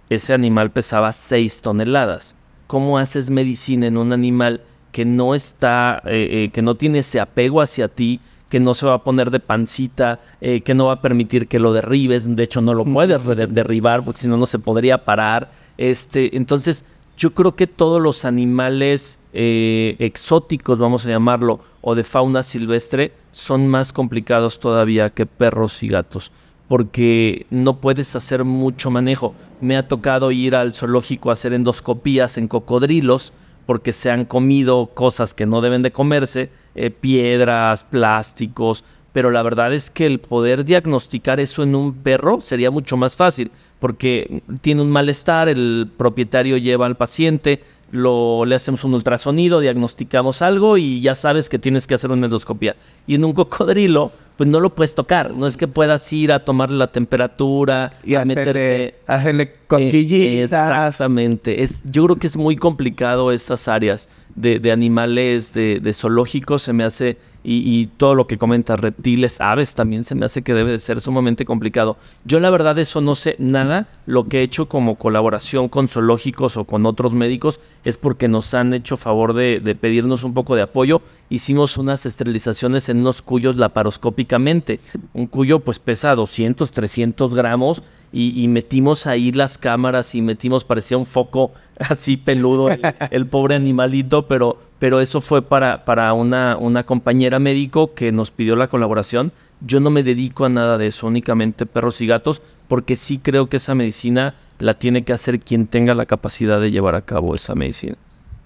ese 0.09 0.33
animal 0.33 0.71
pesaba 0.71 1.11
6 1.11 1.61
toneladas. 1.61 2.35
¿Cómo 2.67 2.97
haces 2.97 3.29
medicina 3.29 3.87
en 3.87 3.97
un 3.97 4.11
animal 4.11 4.61
que 4.91 5.05
no 5.05 5.35
está, 5.35 6.01
eh, 6.05 6.27
eh, 6.31 6.49
que 6.51 6.61
no 6.61 6.75
tiene 6.75 6.99
ese 6.99 7.19
apego 7.19 7.61
hacia 7.61 7.87
ti, 7.87 8.19
que 8.49 8.59
no 8.59 8.73
se 8.73 8.85
va 8.85 8.95
a 8.95 9.03
poner 9.03 9.31
de 9.31 9.39
pancita, 9.39 10.19
eh, 10.41 10.59
que 10.61 10.73
no 10.73 10.87
va 10.87 10.93
a 10.93 11.01
permitir 11.01 11.47
que 11.47 11.59
lo 11.59 11.71
derribes, 11.71 12.35
de 12.35 12.43
hecho 12.43 12.59
no 12.59 12.73
lo 12.73 12.83
puedes 12.83 13.25
derribar 13.25 14.03
porque 14.03 14.19
si 14.19 14.27
no 14.27 14.35
no 14.35 14.45
se 14.45 14.59
podría 14.59 15.05
parar. 15.05 15.51
Este, 15.77 16.35
entonces, 16.35 16.83
yo 17.17 17.33
creo 17.33 17.55
que 17.55 17.67
todos 17.67 18.01
los 18.01 18.25
animales 18.25 19.19
exóticos, 19.33 20.79
vamos 20.79 21.05
a 21.05 21.09
llamarlo, 21.09 21.61
o 21.81 21.95
de 21.95 22.03
fauna 22.03 22.43
silvestre 22.43 23.11
son 23.31 23.67
más 23.67 23.93
complicados 23.93 24.59
todavía 24.59 25.09
que 25.09 25.25
perros 25.25 25.81
y 25.83 25.87
gatos, 25.87 26.31
porque 26.67 27.45
no 27.49 27.77
puedes 27.77 28.15
hacer 28.15 28.43
mucho 28.43 28.91
manejo. 28.91 29.33
Me 29.61 29.77
ha 29.77 29.87
tocado 29.87 30.31
ir 30.31 30.55
al 30.55 30.73
zoológico 30.73 31.29
a 31.29 31.33
hacer 31.33 31.53
endoscopías 31.53 32.37
en 32.37 32.47
cocodrilos, 32.47 33.33
porque 33.65 33.93
se 33.93 34.11
han 34.11 34.25
comido 34.25 34.87
cosas 34.87 35.33
que 35.33 35.45
no 35.45 35.61
deben 35.61 35.81
de 35.81 35.91
comerse, 35.91 36.49
eh, 36.75 36.89
piedras, 36.89 37.83
plásticos, 37.83 38.83
pero 39.13 39.29
la 39.29 39.43
verdad 39.43 39.73
es 39.73 39.89
que 39.89 40.05
el 40.05 40.19
poder 40.19 40.63
diagnosticar 40.63 41.39
eso 41.39 41.63
en 41.63 41.75
un 41.75 41.93
perro 41.93 42.41
sería 42.41 42.71
mucho 42.71 42.97
más 42.97 43.15
fácil, 43.15 43.51
porque 43.79 44.41
tiene 44.61 44.81
un 44.81 44.89
malestar, 44.89 45.49
el 45.49 45.89
propietario 45.97 46.57
lleva 46.57 46.85
al 46.85 46.95
paciente, 46.95 47.61
lo, 47.91 48.45
le 48.45 48.55
hacemos 48.55 48.83
un 48.83 48.93
ultrasonido, 48.93 49.59
diagnosticamos 49.59 50.41
algo 50.41 50.77
y 50.77 51.01
ya 51.01 51.15
sabes 51.15 51.49
que 51.49 51.59
tienes 51.59 51.87
que 51.87 51.95
hacer 51.95 52.11
una 52.11 52.25
endoscopia. 52.25 52.75
Y 53.05 53.15
en 53.15 53.25
un 53.25 53.33
cocodrilo, 53.33 54.11
pues 54.37 54.49
no 54.49 54.59
lo 54.59 54.73
puedes 54.73 54.95
tocar. 54.95 55.35
No 55.35 55.45
es 55.45 55.57
que 55.57 55.67
puedas 55.67 56.11
ir 56.13 56.31
a 56.31 56.43
tomarle 56.43 56.77
la 56.77 56.87
temperatura 56.87 57.93
y 58.03 58.15
a 58.15 58.21
hacerle, 58.21 58.95
hacerle 59.07 59.53
cosquillitas. 59.67 60.51
exactamente. 60.51 61.63
Es, 61.63 61.83
yo 61.91 62.05
creo 62.05 62.15
que 62.15 62.27
es 62.27 62.37
muy 62.37 62.55
complicado 62.55 63.31
esas 63.31 63.67
áreas 63.67 64.09
de, 64.35 64.59
de 64.59 64.71
animales 64.71 65.53
de, 65.53 65.79
de 65.79 65.93
zoológicos. 65.93 66.61
Se 66.61 66.73
me 66.73 66.83
hace 66.83 67.17
y, 67.43 67.87
todo 67.97 68.13
lo 68.13 68.27
que 68.27 68.37
comenta, 68.37 68.75
reptiles, 68.75 69.41
aves, 69.41 69.73
también 69.73 70.03
se 70.03 70.13
me 70.13 70.25
hace 70.25 70.43
que 70.43 70.53
debe 70.53 70.71
de 70.71 70.79
ser 70.79 71.01
sumamente 71.01 71.45
complicado. 71.45 71.97
Yo 72.23 72.39
la 72.39 72.49
verdad 72.49 72.77
eso 72.77 73.01
no 73.01 73.15
sé 73.15 73.35
nada. 73.39 73.87
Lo 74.05 74.27
que 74.27 74.39
he 74.39 74.43
hecho 74.43 74.67
como 74.67 74.95
colaboración 74.95 75.67
con 75.67 75.87
zoológicos 75.87 76.57
o 76.57 76.65
con 76.65 76.85
otros 76.85 77.13
médicos 77.13 77.59
es 77.83 77.97
porque 77.97 78.27
nos 78.27 78.53
han 78.53 78.73
hecho 78.73 78.95
favor 78.95 79.33
de, 79.33 79.59
de 79.59 79.75
pedirnos 79.75 80.23
un 80.23 80.33
poco 80.33 80.55
de 80.55 80.61
apoyo. 80.61 81.01
Hicimos 81.29 81.77
unas 81.77 82.05
esterilizaciones 82.05 82.89
en 82.89 82.99
unos 82.99 83.21
cuyos 83.21 83.57
laparoscópicamente. 83.57 84.79
Un 85.13 85.27
cuyo 85.27 85.59
pues 85.61 85.79
pesa 85.79 86.13
200, 86.13 86.71
300 86.71 87.33
gramos 87.33 87.81
y, 88.13 88.47
metimos 88.49 89.07
ahí 89.07 89.31
las 89.31 89.57
cámaras 89.57 90.15
y 90.15 90.21
metimos, 90.21 90.65
parecía 90.65 90.97
un 90.97 91.05
foco 91.05 91.51
así 91.89 92.17
peludo 92.17 92.69
el, 93.11 93.25
pobre 93.27 93.55
animalito, 93.55 94.27
pero, 94.27 94.57
pero 94.79 94.99
eso 94.99 95.21
fue 95.21 95.41
para, 95.41 95.85
para 95.85 96.13
una, 96.13 96.57
una 96.57 96.83
compañera 96.83 97.39
médico 97.39 97.93
que 97.93 98.11
nos 98.11 98.31
pidió 98.31 98.55
la 98.55 98.67
colaboración. 98.67 99.31
Yo 99.61 99.79
no 99.79 99.89
me 99.89 100.03
dedico 100.03 100.45
a 100.45 100.49
nada 100.49 100.77
de 100.77 100.87
eso, 100.87 101.07
únicamente 101.07 101.65
perros 101.65 102.01
y 102.01 102.07
gatos, 102.07 102.41
porque 102.67 102.95
sí 102.95 103.19
creo 103.19 103.47
que 103.47 103.57
esa 103.57 103.75
medicina 103.75 104.35
la 104.59 104.75
tiene 104.75 105.03
que 105.03 105.13
hacer 105.13 105.39
quien 105.39 105.67
tenga 105.67 105.93
la 105.95 106.05
capacidad 106.05 106.59
de 106.59 106.71
llevar 106.71 106.95
a 106.95 107.01
cabo 107.01 107.35
esa 107.35 107.55
medicina. 107.55 107.95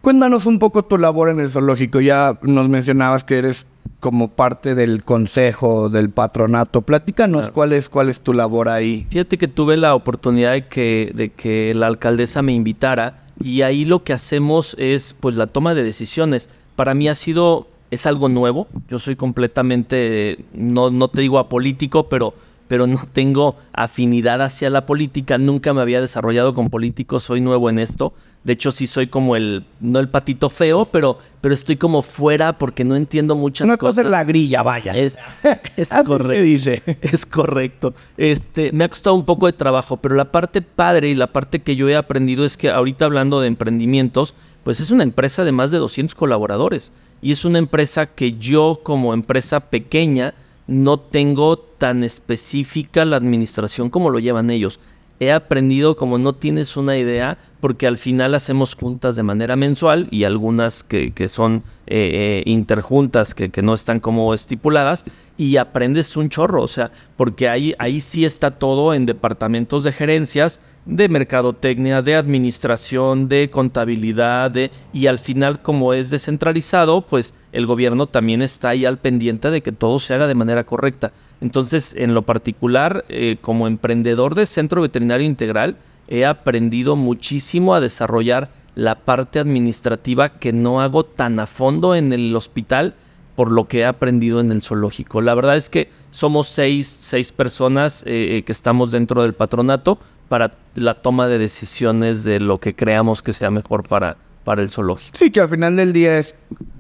Cuéntanos 0.02 0.46
un 0.46 0.60
poco 0.60 0.84
tu 0.86 0.98
labor 1.00 1.30
en 1.30 1.40
el 1.40 1.50
zoológico. 1.50 2.00
Ya 2.00 2.38
nos 2.44 2.70
mencionabas 2.70 3.24
que 3.24 3.38
eres 3.38 3.66
como 4.00 4.28
parte 4.28 4.76
del 4.76 5.04
consejo, 5.04 5.90
del 5.90 6.12
patronato. 6.12 6.84
Platícanos 6.84 7.50
cuál 7.50 7.74
es, 7.74 7.90
cuál 7.90 8.10
es 8.10 8.22
tu 8.22 8.34
labor 8.34 8.70
ahí. 8.70 9.08
Fíjate 9.10 9.40
que 9.40 9.48
tuve 9.48 9.78
la 9.78 9.96
oportunidad 9.96 10.52
de 10.52 10.68
que, 10.68 11.12
de 11.16 11.30
que 11.30 11.74
la 11.74 11.88
alcaldesa 11.88 12.44
me 12.44 12.54
invitara 12.54 13.25
y 13.44 13.62
ahí 13.62 13.86
lo 13.86 14.04
que 14.04 14.14
hacemos 14.14 14.76
es 14.80 15.16
pues 15.20 15.36
la 15.36 15.48
toma 15.48 15.76
de 15.76 15.84
decisiones. 15.84 16.50
Para 16.76 16.94
mí 16.94 17.08
ha 17.08 17.16
sido, 17.16 17.68
es 17.92 18.06
algo 18.06 18.30
nuevo. 18.30 18.68
Yo 18.90 19.00
soy 19.00 19.16
completamente, 19.16 20.46
no, 20.54 20.90
no 20.90 21.08
te 21.08 21.22
digo 21.22 21.40
apolítico, 21.40 22.08
pero 22.08 22.34
pero 22.68 22.88
no 22.88 23.00
tengo 23.14 23.56
afinidad 23.74 24.42
hacia 24.42 24.70
la 24.70 24.86
política, 24.86 25.38
nunca 25.38 25.74
me 25.74 25.82
había 25.82 26.02
desarrollado 26.02 26.54
con 26.54 26.70
políticos, 26.70 27.24
soy 27.24 27.42
nuevo 27.42 27.70
en 27.70 27.80
esto. 27.80 28.14
De 28.44 28.54
hecho, 28.54 28.72
sí 28.72 28.86
soy 28.86 29.08
como 29.08 29.36
el, 29.36 29.66
no 29.80 30.00
el 30.00 30.08
patito 30.08 30.50
feo, 30.52 30.86
pero, 30.86 31.18
pero 31.42 31.54
estoy 31.54 31.78
como 31.78 32.04
fuera 32.04 32.60
porque 32.60 32.84
no 32.84 32.96
entiendo 32.96 33.36
muchas 33.36 33.66
Una 33.66 33.78
cosas. 33.78 33.96
cosa 33.96 34.02
es 34.08 34.12
la 34.12 34.24
grilla, 34.24 34.62
vaya. 34.62 34.94
Es, 34.96 35.18
correcto. 36.06 36.44
dice. 36.44 36.84
Es 37.02 37.26
correcto. 37.26 37.96
Este, 38.18 38.72
me 38.72 38.84
ha 38.84 38.90
costado 38.90 39.16
un 39.16 39.26
poco 39.26 39.48
de 39.48 39.54
trabajo, 39.54 39.98
pero 39.98 40.14
la 40.14 40.32
parte 40.32 40.62
padre 40.62 41.10
y 41.10 41.16
la 41.16 41.28
parte 41.28 41.64
que 41.64 41.76
yo 41.76 41.90
he 41.90 41.96
aprendido 41.96 42.46
es 42.46 42.56
que 42.56 42.70
ahorita 42.70 43.06
hablando 43.06 43.42
de 43.42 43.48
emprendimientos, 43.48 44.36
pues 44.64 44.80
es 44.80 44.92
una 44.92 45.04
empresa 45.04 45.44
de 45.44 45.52
más 45.52 45.72
de 45.72 45.80
200 45.80 46.14
colaboradores. 46.14 46.92
Y 47.22 47.32
es 47.32 47.46
una 47.46 47.58
empresa 47.58 48.06
que 48.08 48.34
yo 48.34 48.82
como 48.84 49.14
empresa 49.16 49.60
pequeña, 49.60 50.36
no 50.68 50.98
tengo 50.98 51.58
tan 51.58 52.04
específica 52.04 53.06
la 53.06 53.18
administración 53.18 53.90
como 53.90 54.10
lo 54.10 54.20
llevan 54.20 54.50
ellos. 54.50 54.80
He 55.20 55.32
aprendido 55.32 55.96
como 55.96 56.18
no 56.18 56.34
tienes 56.34 56.76
una 56.76 56.98
idea, 56.98 57.38
porque 57.62 57.88
al 57.88 57.98
final 57.98 58.36
hacemos 58.36 58.76
juntas 58.76 59.16
de 59.16 59.24
manera 59.24 59.56
mensual 59.56 60.10
y 60.12 60.26
algunas 60.26 60.84
que, 60.84 61.14
son 61.30 61.64
eh, 61.88 62.44
eh, 62.46 62.50
interjuntas 62.50 63.34
que, 63.34 63.50
que, 63.50 63.62
no 63.62 63.74
están 63.74 64.02
como 64.02 64.34
estipuladas 64.34 65.06
y 65.38 65.56
aprendes 65.56 66.18
un 66.18 66.30
chorro, 66.30 66.62
o 66.62 66.68
sea, 66.68 66.92
porque 67.16 67.48
ahí, 67.48 67.74
ahí 67.80 68.02
sí 68.02 68.26
está 68.26 68.52
todo 68.52 68.94
en 68.94 69.06
departamentos 69.06 69.86
de 69.86 69.94
gerencias 69.94 70.60
de 70.86 71.10
mercadotecnia, 71.10 72.02
de 72.02 72.16
administración, 72.16 73.28
de 73.28 73.50
contabilidad, 73.50 74.52
de, 74.52 74.72
y 74.94 75.08
al 75.08 75.18
final 75.18 75.62
como 75.62 75.94
es 75.94 76.10
descentralizado, 76.10 77.02
pues 77.02 77.34
el 77.52 77.66
gobierno 77.66 78.08
también 78.08 78.42
está 78.42 78.70
ahí 78.70 78.86
al 78.86 79.00
pendiente 79.00 79.50
de 79.50 79.62
que 79.62 79.72
todo 79.72 80.00
se 80.00 80.14
haga 80.14 80.28
de 80.28 80.36
manera 80.36 80.64
correcta. 80.64 81.12
Entonces, 81.42 81.96
en 81.98 82.14
lo 82.14 82.22
particular, 82.22 83.04
eh, 83.10 83.38
como 83.42 83.68
emprendedor 83.68 84.36
de 84.36 84.46
Centro 84.46 84.82
Veterinario 84.82 85.26
Integral, 85.26 85.78
he 86.08 86.26
aprendido 86.26 86.96
muchísimo 86.96 87.74
a 87.74 87.82
desarrollar 87.82 88.50
la 88.76 88.96
parte 88.96 89.40
administrativa 89.40 90.38
que 90.38 90.54
no 90.54 90.82
hago 90.82 91.04
tan 91.04 91.40
a 91.40 91.48
fondo 91.48 91.96
en 91.96 92.14
el 92.14 92.36
hospital 92.36 92.94
por 93.36 93.52
lo 93.52 93.68
que 93.68 93.80
he 93.80 93.86
aprendido 93.86 94.40
en 94.40 94.52
el 94.52 94.62
zoológico. 94.62 95.22
La 95.22 95.34
verdad 95.34 95.58
es 95.58 95.70
que 95.70 95.90
somos 96.10 96.48
seis, 96.48 96.88
seis 96.88 97.32
personas 97.32 98.04
eh, 98.06 98.44
que 98.46 98.52
estamos 98.52 98.92
dentro 98.92 99.24
del 99.24 99.34
patronato 99.34 100.00
para 100.30 100.52
la 100.76 100.96
toma 100.96 101.28
de 101.28 101.38
decisiones 101.38 102.24
de 102.24 102.40
lo 102.40 102.60
que 102.60 102.76
creamos 102.76 103.22
que 103.22 103.34
sea 103.34 103.52
mejor 103.52 103.88
para, 103.88 104.18
para 104.44 104.62
el 104.62 104.70
zoológico. 104.70 105.18
Sí, 105.18 105.32
que 105.32 105.42
al 105.42 105.50
final 105.50 105.76
del 105.76 105.94
día 105.94 106.18
es 106.18 106.36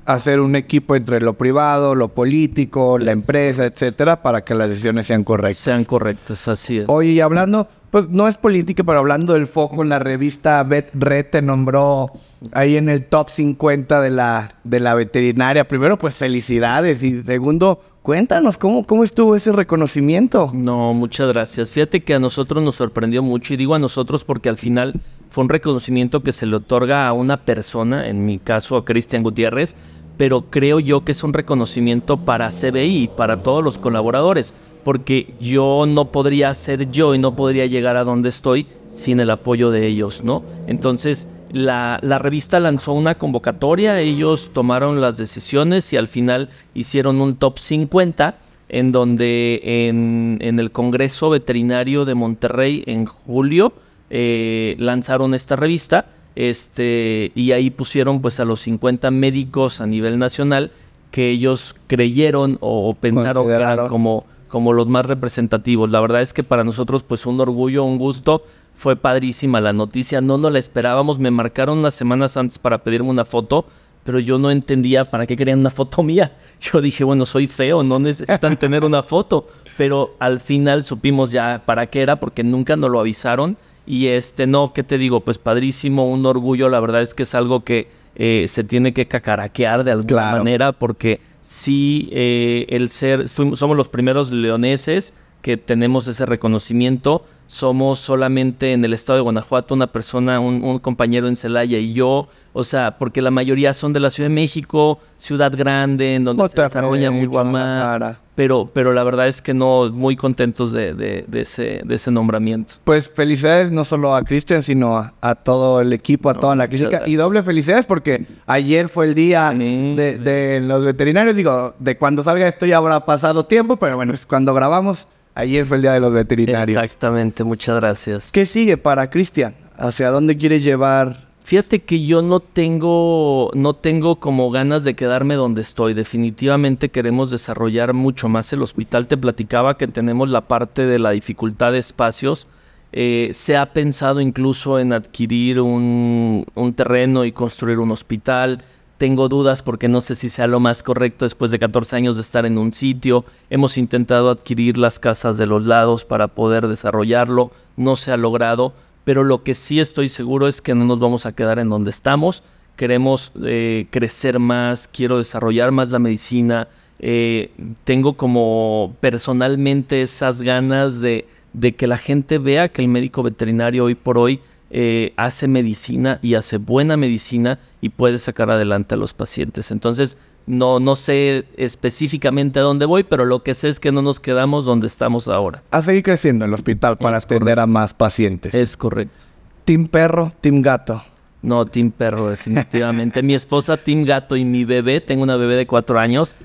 hacer 0.06 0.40
un 0.40 0.56
equipo 0.56 0.96
entre 0.96 1.20
lo 1.20 1.34
privado, 1.34 1.96
lo 1.96 2.10
político, 2.10 2.98
la 2.98 3.12
empresa, 3.12 3.66
etcétera, 3.66 4.22
para 4.22 4.44
que 4.44 4.56
las 4.56 4.70
decisiones 4.70 5.08
sean 5.08 5.24
correctas. 5.24 5.64
Sean 5.64 5.84
correctas, 5.84 6.48
así 6.48 6.80
es. 6.80 6.86
Oye, 6.88 7.12
y 7.12 7.20
hablando, 7.22 7.68
pues 7.96 8.10
no 8.10 8.28
es 8.28 8.36
política, 8.36 8.84
pero 8.84 9.00
hablando 9.00 9.36
del 9.36 9.48
foco, 9.48 9.82
en 9.82 9.88
la 9.88 10.00
revista 10.00 10.62
Bet 10.66 10.90
Red 10.96 11.28
te 11.28 11.42
nombró 11.42 12.12
ahí 12.52 12.76
en 12.76 12.90
el 12.90 13.06
top 13.06 13.30
50 13.30 14.02
de 14.02 14.10
la, 14.10 14.56
de 14.66 14.82
la 14.82 14.96
veterinaria. 14.96 15.66
Primero, 15.66 15.98
pues 15.98 16.16
felicidades. 16.16 17.02
Y 17.04 17.24
segundo, 17.24 17.80
Cuéntanos, 18.02 18.58
¿cómo, 18.58 18.86
¿cómo 18.86 19.06
estuvo 19.06 19.34
ese 19.34 19.54
reconocimiento? 19.54 20.52
No, 20.54 20.94
muchas 20.94 21.30
gracias. 21.30 21.72
Fíjate 21.72 22.04
que 22.04 22.16
a 22.16 22.20
nosotros 22.20 22.62
nos 22.62 22.76
sorprendió 22.76 23.24
mucho 23.24 23.54
y 23.54 23.58
digo 23.58 23.76
a 23.76 23.80
nosotros 23.80 24.26
porque 24.26 24.50
al 24.50 24.58
final 24.58 25.00
fue 25.30 25.46
un 25.46 25.50
reconocimiento 25.50 26.22
que 26.22 26.34
se 26.34 26.46
le 26.46 26.58
otorga 26.58 27.08
a 27.08 27.14
una 27.14 27.46
persona, 27.46 28.10
en 28.10 28.26
mi 28.26 28.40
caso 28.40 28.76
a 28.76 28.84
Cristian 28.84 29.24
Gutiérrez, 29.24 29.78
pero 30.18 30.50
creo 30.50 30.82
yo 30.82 31.06
que 31.06 31.14
es 31.14 31.24
un 31.24 31.32
reconocimiento 31.34 32.18
para 32.18 32.50
CBI, 32.50 33.10
para 33.16 33.42
todos 33.42 33.64
los 33.64 33.78
colaboradores, 33.78 34.54
porque 34.86 35.34
yo 35.40 35.86
no 35.88 36.12
podría 36.12 36.54
ser 36.54 36.92
yo 36.92 37.16
y 37.16 37.18
no 37.18 37.36
podría 37.36 37.66
llegar 37.66 37.98
a 37.98 38.04
donde 38.04 38.30
estoy 38.30 38.68
sin 38.86 39.20
el 39.20 39.32
apoyo 39.32 39.72
de 39.72 39.88
ellos, 39.88 40.24
¿no? 40.24 40.44
Entonces, 40.68 41.28
la, 41.52 41.98
revista 42.22 42.60
lanzó 42.60 42.94
una 42.94 43.16
convocatoria, 43.16 44.00
ellos 44.00 44.52
tomaron 44.54 45.02
las 45.02 45.18
decisiones 45.18 45.92
y 45.92 45.98
al 45.98 46.08
final 46.08 46.50
hicieron 46.76 47.20
un 47.20 47.36
top 47.36 47.58
50 47.58 48.36
en 48.70 48.92
donde 48.92 49.60
en, 49.64 50.60
el 50.60 50.72
Congreso 50.72 51.32
Veterinario 51.32 52.06
de 52.06 52.14
Monterrey 52.14 52.84
en 52.86 53.08
julio 53.08 53.74
eh, 54.12 54.76
lanzaron 54.78 55.34
esta 55.34 55.56
revista 55.56 56.06
este, 56.36 57.32
y 57.34 57.54
ahí 57.54 57.72
pusieron 57.72 58.22
pues 58.22 58.40
a 58.40 58.46
los 58.46 58.60
50 58.60 59.10
médicos 59.10 59.82
a 59.82 59.88
nivel 59.88 60.20
nacional 60.20 60.70
que 61.10 61.32
ellos 61.32 61.76
creyeron 61.88 62.60
o, 62.60 62.94
pensaron 62.94 63.48
que 63.48 63.54
eran 63.54 63.88
como, 63.88 64.26
como 64.56 64.72
los 64.72 64.88
más 64.88 65.06
representativos. 65.06 65.92
La 65.92 66.00
verdad 66.00 66.22
es 66.22 66.32
que 66.32 66.42
para 66.42 66.64
nosotros 66.64 67.04
pues 67.04 67.26
un 67.26 67.42
orgullo, 67.42 67.84
un 67.84 67.98
gusto. 67.98 68.46
Fue 68.74 68.96
padrísima 68.96 69.60
la 69.60 69.74
noticia, 69.74 70.22
no 70.22 70.38
nos 70.38 70.50
la 70.50 70.60
esperábamos, 70.60 71.20
me 71.20 71.30
marcaron 71.30 71.80
unas 71.80 71.94
semanas 71.94 72.38
antes 72.38 72.58
para 72.58 72.78
pedirme 72.78 73.10
una 73.10 73.26
foto, 73.26 73.66
pero 74.06 74.18
yo 74.18 74.38
no 74.38 74.52
entendía 74.52 75.12
para 75.12 75.28
qué 75.28 75.36
querían 75.36 75.60
una 75.60 75.72
foto 75.72 76.04
mía. 76.04 76.38
Yo 76.62 76.80
dije, 76.80 77.04
bueno, 77.04 77.26
soy 77.26 77.48
feo, 77.48 77.84
no 77.84 78.00
necesitan 78.00 78.56
tener 78.58 78.86
una 78.86 79.04
foto, 79.04 79.50
pero 79.76 80.16
al 80.20 80.40
final 80.40 80.86
supimos 80.86 81.32
ya 81.32 81.62
para 81.66 81.88
qué 81.88 82.02
era 82.02 82.18
porque 82.22 82.42
nunca 82.46 82.78
nos 82.78 82.90
lo 82.90 83.02
avisaron. 83.02 83.58
Y 83.86 84.08
este, 84.08 84.48
no, 84.48 84.72
¿qué 84.72 84.84
te 84.84 84.98
digo? 84.98 85.20
Pues 85.20 85.38
padrísimo, 85.38 86.10
un 86.10 86.26
orgullo, 86.26 86.70
la 86.70 86.80
verdad 86.80 87.02
es 87.02 87.14
que 87.14 87.24
es 87.24 87.36
algo 87.36 87.66
que 87.66 87.90
eh, 88.16 88.46
se 88.48 88.64
tiene 88.64 88.94
que 88.94 89.06
cacaraquear 89.06 89.84
de 89.84 89.92
alguna 89.92 90.32
manera 90.32 90.72
porque 90.72 91.20
sí, 91.46 92.10
eh, 92.12 92.66
el 92.70 92.90
ser, 92.90 93.28
somos 93.28 93.78
los 93.78 93.88
primeros 93.88 94.32
leoneses 94.32 95.14
que 95.42 95.58
tenemos 95.58 96.08
ese 96.08 96.26
reconocimiento 96.26 97.24
somos 97.48 98.00
solamente 98.00 98.74
en 98.74 98.84
el 98.84 98.94
estado 98.94 99.18
de 99.18 99.24
Guanajuato 99.24 99.74
una 99.74 99.88
persona, 99.88 100.40
un, 100.40 100.80
compañero 100.80 101.28
en 101.28 101.36
Celaya 101.36 101.78
y 101.78 101.94
yo, 101.94 102.28
o 102.54 102.64
sea, 102.64 102.98
porque 102.98 103.22
la 103.22 103.32
mayoría 103.32 103.74
son 103.74 103.94
de 103.94 104.00
la 104.00 104.10
Ciudad 104.10 104.30
de 104.30 104.36
México, 104.36 105.00
ciudad 105.18 105.52
grande, 105.56 106.16
en 106.16 106.24
donde 106.24 106.48
se 106.50 106.62
desarrolla 106.62 107.12
mucho 107.12 107.44
más. 107.46 108.18
Pero, 108.36 108.70
pero 108.74 108.92
la 108.92 109.04
verdad 109.04 109.30
es 109.30 109.42
que 109.42 109.54
no, 109.54 109.90
muy 109.92 110.18
contentos 110.18 110.74
de, 110.74 111.26
ese, 111.32 111.82
de 111.86 111.96
ese 111.96 112.12
nombramiento. 112.12 112.76
Pues 112.84 113.10
felicidades 113.10 113.72
no 113.72 113.86
solo 113.86 114.14
a 114.14 114.24
Cristian, 114.24 114.62
sino 114.62 114.98
a, 114.98 115.36
todo 115.36 115.80
el 115.80 115.94
equipo, 115.94 116.30
a 116.30 116.34
toda 116.34 116.54
la 116.56 116.68
clínica. 116.68 117.04
Y 117.06 117.16
doble 117.16 117.44
felicidades 117.44 117.86
porque 117.86 118.26
ayer 118.46 118.90
fue 118.90 119.06
el 119.06 119.16
día 119.16 119.54
de, 119.54 120.20
de, 120.22 120.60
los 120.60 120.84
veterinarios. 120.84 121.38
Digo, 121.38 121.76
de 121.80 121.98
cuando 121.98 122.26
salga 122.26 122.46
esto 122.48 122.66
ya 122.66 122.78
habrá 122.78 123.06
pasado 123.06 123.46
tiempo, 123.46 123.78
pero 123.78 123.96
bueno, 123.96 124.14
cuando 124.28 124.54
grabamos 124.54 125.08
Ayer 125.36 125.66
fue 125.66 125.78
el 125.78 125.82
Día 125.82 125.92
de 125.92 126.00
los 126.00 126.14
Veterinarios. 126.14 126.82
Exactamente, 126.82 127.44
muchas 127.44 127.76
gracias. 127.76 128.32
¿Qué 128.32 128.46
sigue 128.46 128.78
para 128.78 129.10
Cristian? 129.10 129.54
¿Hacia 129.78 130.10
dónde 130.10 130.38
quieres 130.38 130.64
llevar? 130.64 131.26
Fíjate 131.44 131.84
que 131.84 132.04
yo 132.06 132.22
no 132.22 132.40
tengo, 132.40 133.52
no 133.54 133.74
tengo 133.74 134.16
como 134.16 134.50
ganas 134.50 134.86
de 134.86 134.96
quedarme 134.96 135.36
donde 135.36 135.62
estoy. 135.62 135.94
Definitivamente 135.94 136.90
queremos 136.90 137.32
desarrollar 137.32 137.94
mucho 137.94 138.30
más 138.30 138.52
el 138.54 138.62
hospital. 138.62 139.08
Te 139.08 139.18
platicaba 139.18 139.78
que 139.78 139.88
tenemos 139.88 140.32
la 140.32 140.48
parte 140.48 140.86
de 140.86 141.00
la 141.00 141.12
dificultad 141.12 141.74
de 141.74 141.80
espacios. 141.80 142.48
Eh, 142.94 143.30
se 143.34 143.58
ha 143.58 143.74
pensado 143.74 144.22
incluso 144.22 144.80
en 144.80 144.94
adquirir 144.94 145.60
un, 145.60 146.46
un 146.56 146.74
terreno 146.74 147.26
y 147.26 147.34
construir 147.34 147.80
un 147.80 147.92
hospital 147.92 148.64
tengo 148.98 149.28
dudas 149.28 149.62
porque 149.62 149.88
no 149.88 150.02
sé 150.02 150.16
si 150.16 150.30
sea 150.30 150.48
lo 150.48 150.60
más 150.60 150.82
correcto 150.82 151.26
después 151.26 151.52
de 151.52 151.60
14 151.60 151.96
años 151.96 152.16
de 152.16 152.22
estar 152.22 152.46
en 152.46 152.58
un 152.58 152.74
sitio. 152.74 153.26
Hemos 153.50 153.78
intentado 153.78 154.30
adquirir 154.30 154.78
las 154.78 155.00
casas 155.00 155.38
de 155.38 155.46
los 155.46 155.66
lados 155.66 156.06
para 156.06 156.28
poder 156.28 156.68
desarrollarlo. 156.68 157.52
No 157.76 157.96
se 157.96 158.12
ha 158.12 158.18
logrado. 158.18 158.74
Pero 159.04 159.24
lo 159.24 159.44
que 159.44 159.54
sí 159.54 159.80
estoy 159.80 160.10
seguro 160.10 160.48
es 160.48 160.62
que 160.62 160.74
no 160.74 160.86
nos 160.86 161.00
vamos 161.00 161.26
a 161.26 161.34
quedar 161.34 161.60
en 161.60 161.70
donde 161.70 161.92
estamos. 161.92 162.42
Queremos 162.76 163.32
eh, 163.44 163.88
crecer 163.92 164.40
más, 164.40 164.88
quiero 164.88 165.18
desarrollar 165.18 165.72
más 165.72 165.92
la 165.92 166.00
medicina. 166.00 166.68
Eh, 167.00 167.52
tengo 167.84 168.14
como 168.14 168.96
personalmente 169.02 170.02
esas 170.02 170.42
ganas 170.42 171.02
de, 171.02 171.28
de 171.54 171.76
que 171.76 171.86
la 171.86 171.98
gente 171.98 172.40
vea 172.40 172.70
que 172.70 172.82
el 172.82 172.88
médico 172.88 173.22
veterinario 173.22 173.86
hoy 173.86 173.96
por 173.96 174.18
hoy 174.18 174.42
eh, 174.70 175.14
hace 175.16 175.48
medicina 175.48 176.20
y 176.22 176.36
hace 176.36 176.58
buena 176.58 176.98
medicina 176.98 177.60
y 177.82 177.90
puede 177.90 178.18
sacar 178.18 178.50
adelante 178.50 178.96
a 178.96 178.98
los 178.98 179.14
pacientes. 179.14 179.72
Entonces, 179.72 180.18
no, 180.48 180.80
no 180.80 180.96
sé 180.96 181.46
específicamente 181.58 182.60
a 182.60 182.64
dónde 182.64 182.86
voy, 182.86 183.04
pero 183.04 183.26
lo 183.26 183.44
que 183.44 183.56
sé 183.56 183.70
es 183.70 183.80
que 183.80 183.92
no 183.92 184.02
nos 184.02 184.20
quedamos 184.20 184.66
donde 184.66 184.88
estamos 184.88 185.28
ahora. 185.28 185.64
A 185.72 185.82
seguir 185.82 186.04
creciendo 186.04 186.46
en 186.46 186.52
el 186.52 186.56
hospital 186.56 186.98
para 186.98 187.18
atender 187.18 187.60
a 187.60 187.66
más 187.66 187.94
pacientes. 187.94 188.54
Es 188.54 188.78
correcto. 188.78 189.24
¿Team 189.66 189.88
perro, 189.88 190.32
team 190.42 190.62
gato? 190.62 191.02
No, 191.42 191.66
team 191.66 191.92
perro, 191.92 192.30
definitivamente. 192.30 193.22
mi 193.24 193.36
esposa, 193.36 193.78
team 193.78 194.04
gato 194.04 194.36
y 194.36 194.46
mi 194.46 194.66
bebé, 194.66 195.02
tengo 195.02 195.24
una 195.24 195.36
bebé 195.36 195.56
de 195.56 195.68
cuatro 195.68 196.00
años, 196.00 196.36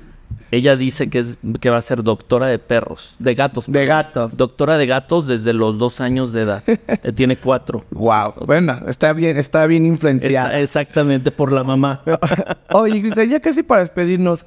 ella 0.50 0.76
dice 0.76 1.08
que, 1.08 1.20
es, 1.20 1.38
que 1.60 1.70
va 1.70 1.76
a 1.76 1.82
ser 1.82 2.02
doctora 2.02 2.46
de 2.46 2.58
perros, 2.58 3.14
de 3.18 3.34
gatos. 3.34 3.66
De 3.68 3.86
gatos. 3.86 4.36
Doctora 4.36 4.78
de 4.78 4.86
gatos 4.86 5.26
desde 5.26 5.52
los 5.52 5.78
dos 5.78 6.00
años 6.00 6.32
de 6.32 6.42
edad. 6.42 6.62
Eh, 7.02 7.12
tiene 7.12 7.36
cuatro. 7.36 7.84
Wow. 7.90 8.34
bueno, 8.46 8.80
está 8.88 9.12
bien, 9.12 9.36
está 9.36 9.66
bien 9.66 9.86
influenciada. 9.86 10.58
exactamente 10.58 11.30
por 11.30 11.52
la 11.52 11.62
mamá. 11.62 12.02
Oye, 12.72 13.00
Cristian, 13.00 13.30
ya 13.30 13.40
casi 13.40 13.62
para 13.62 13.80
despedirnos, 13.80 14.44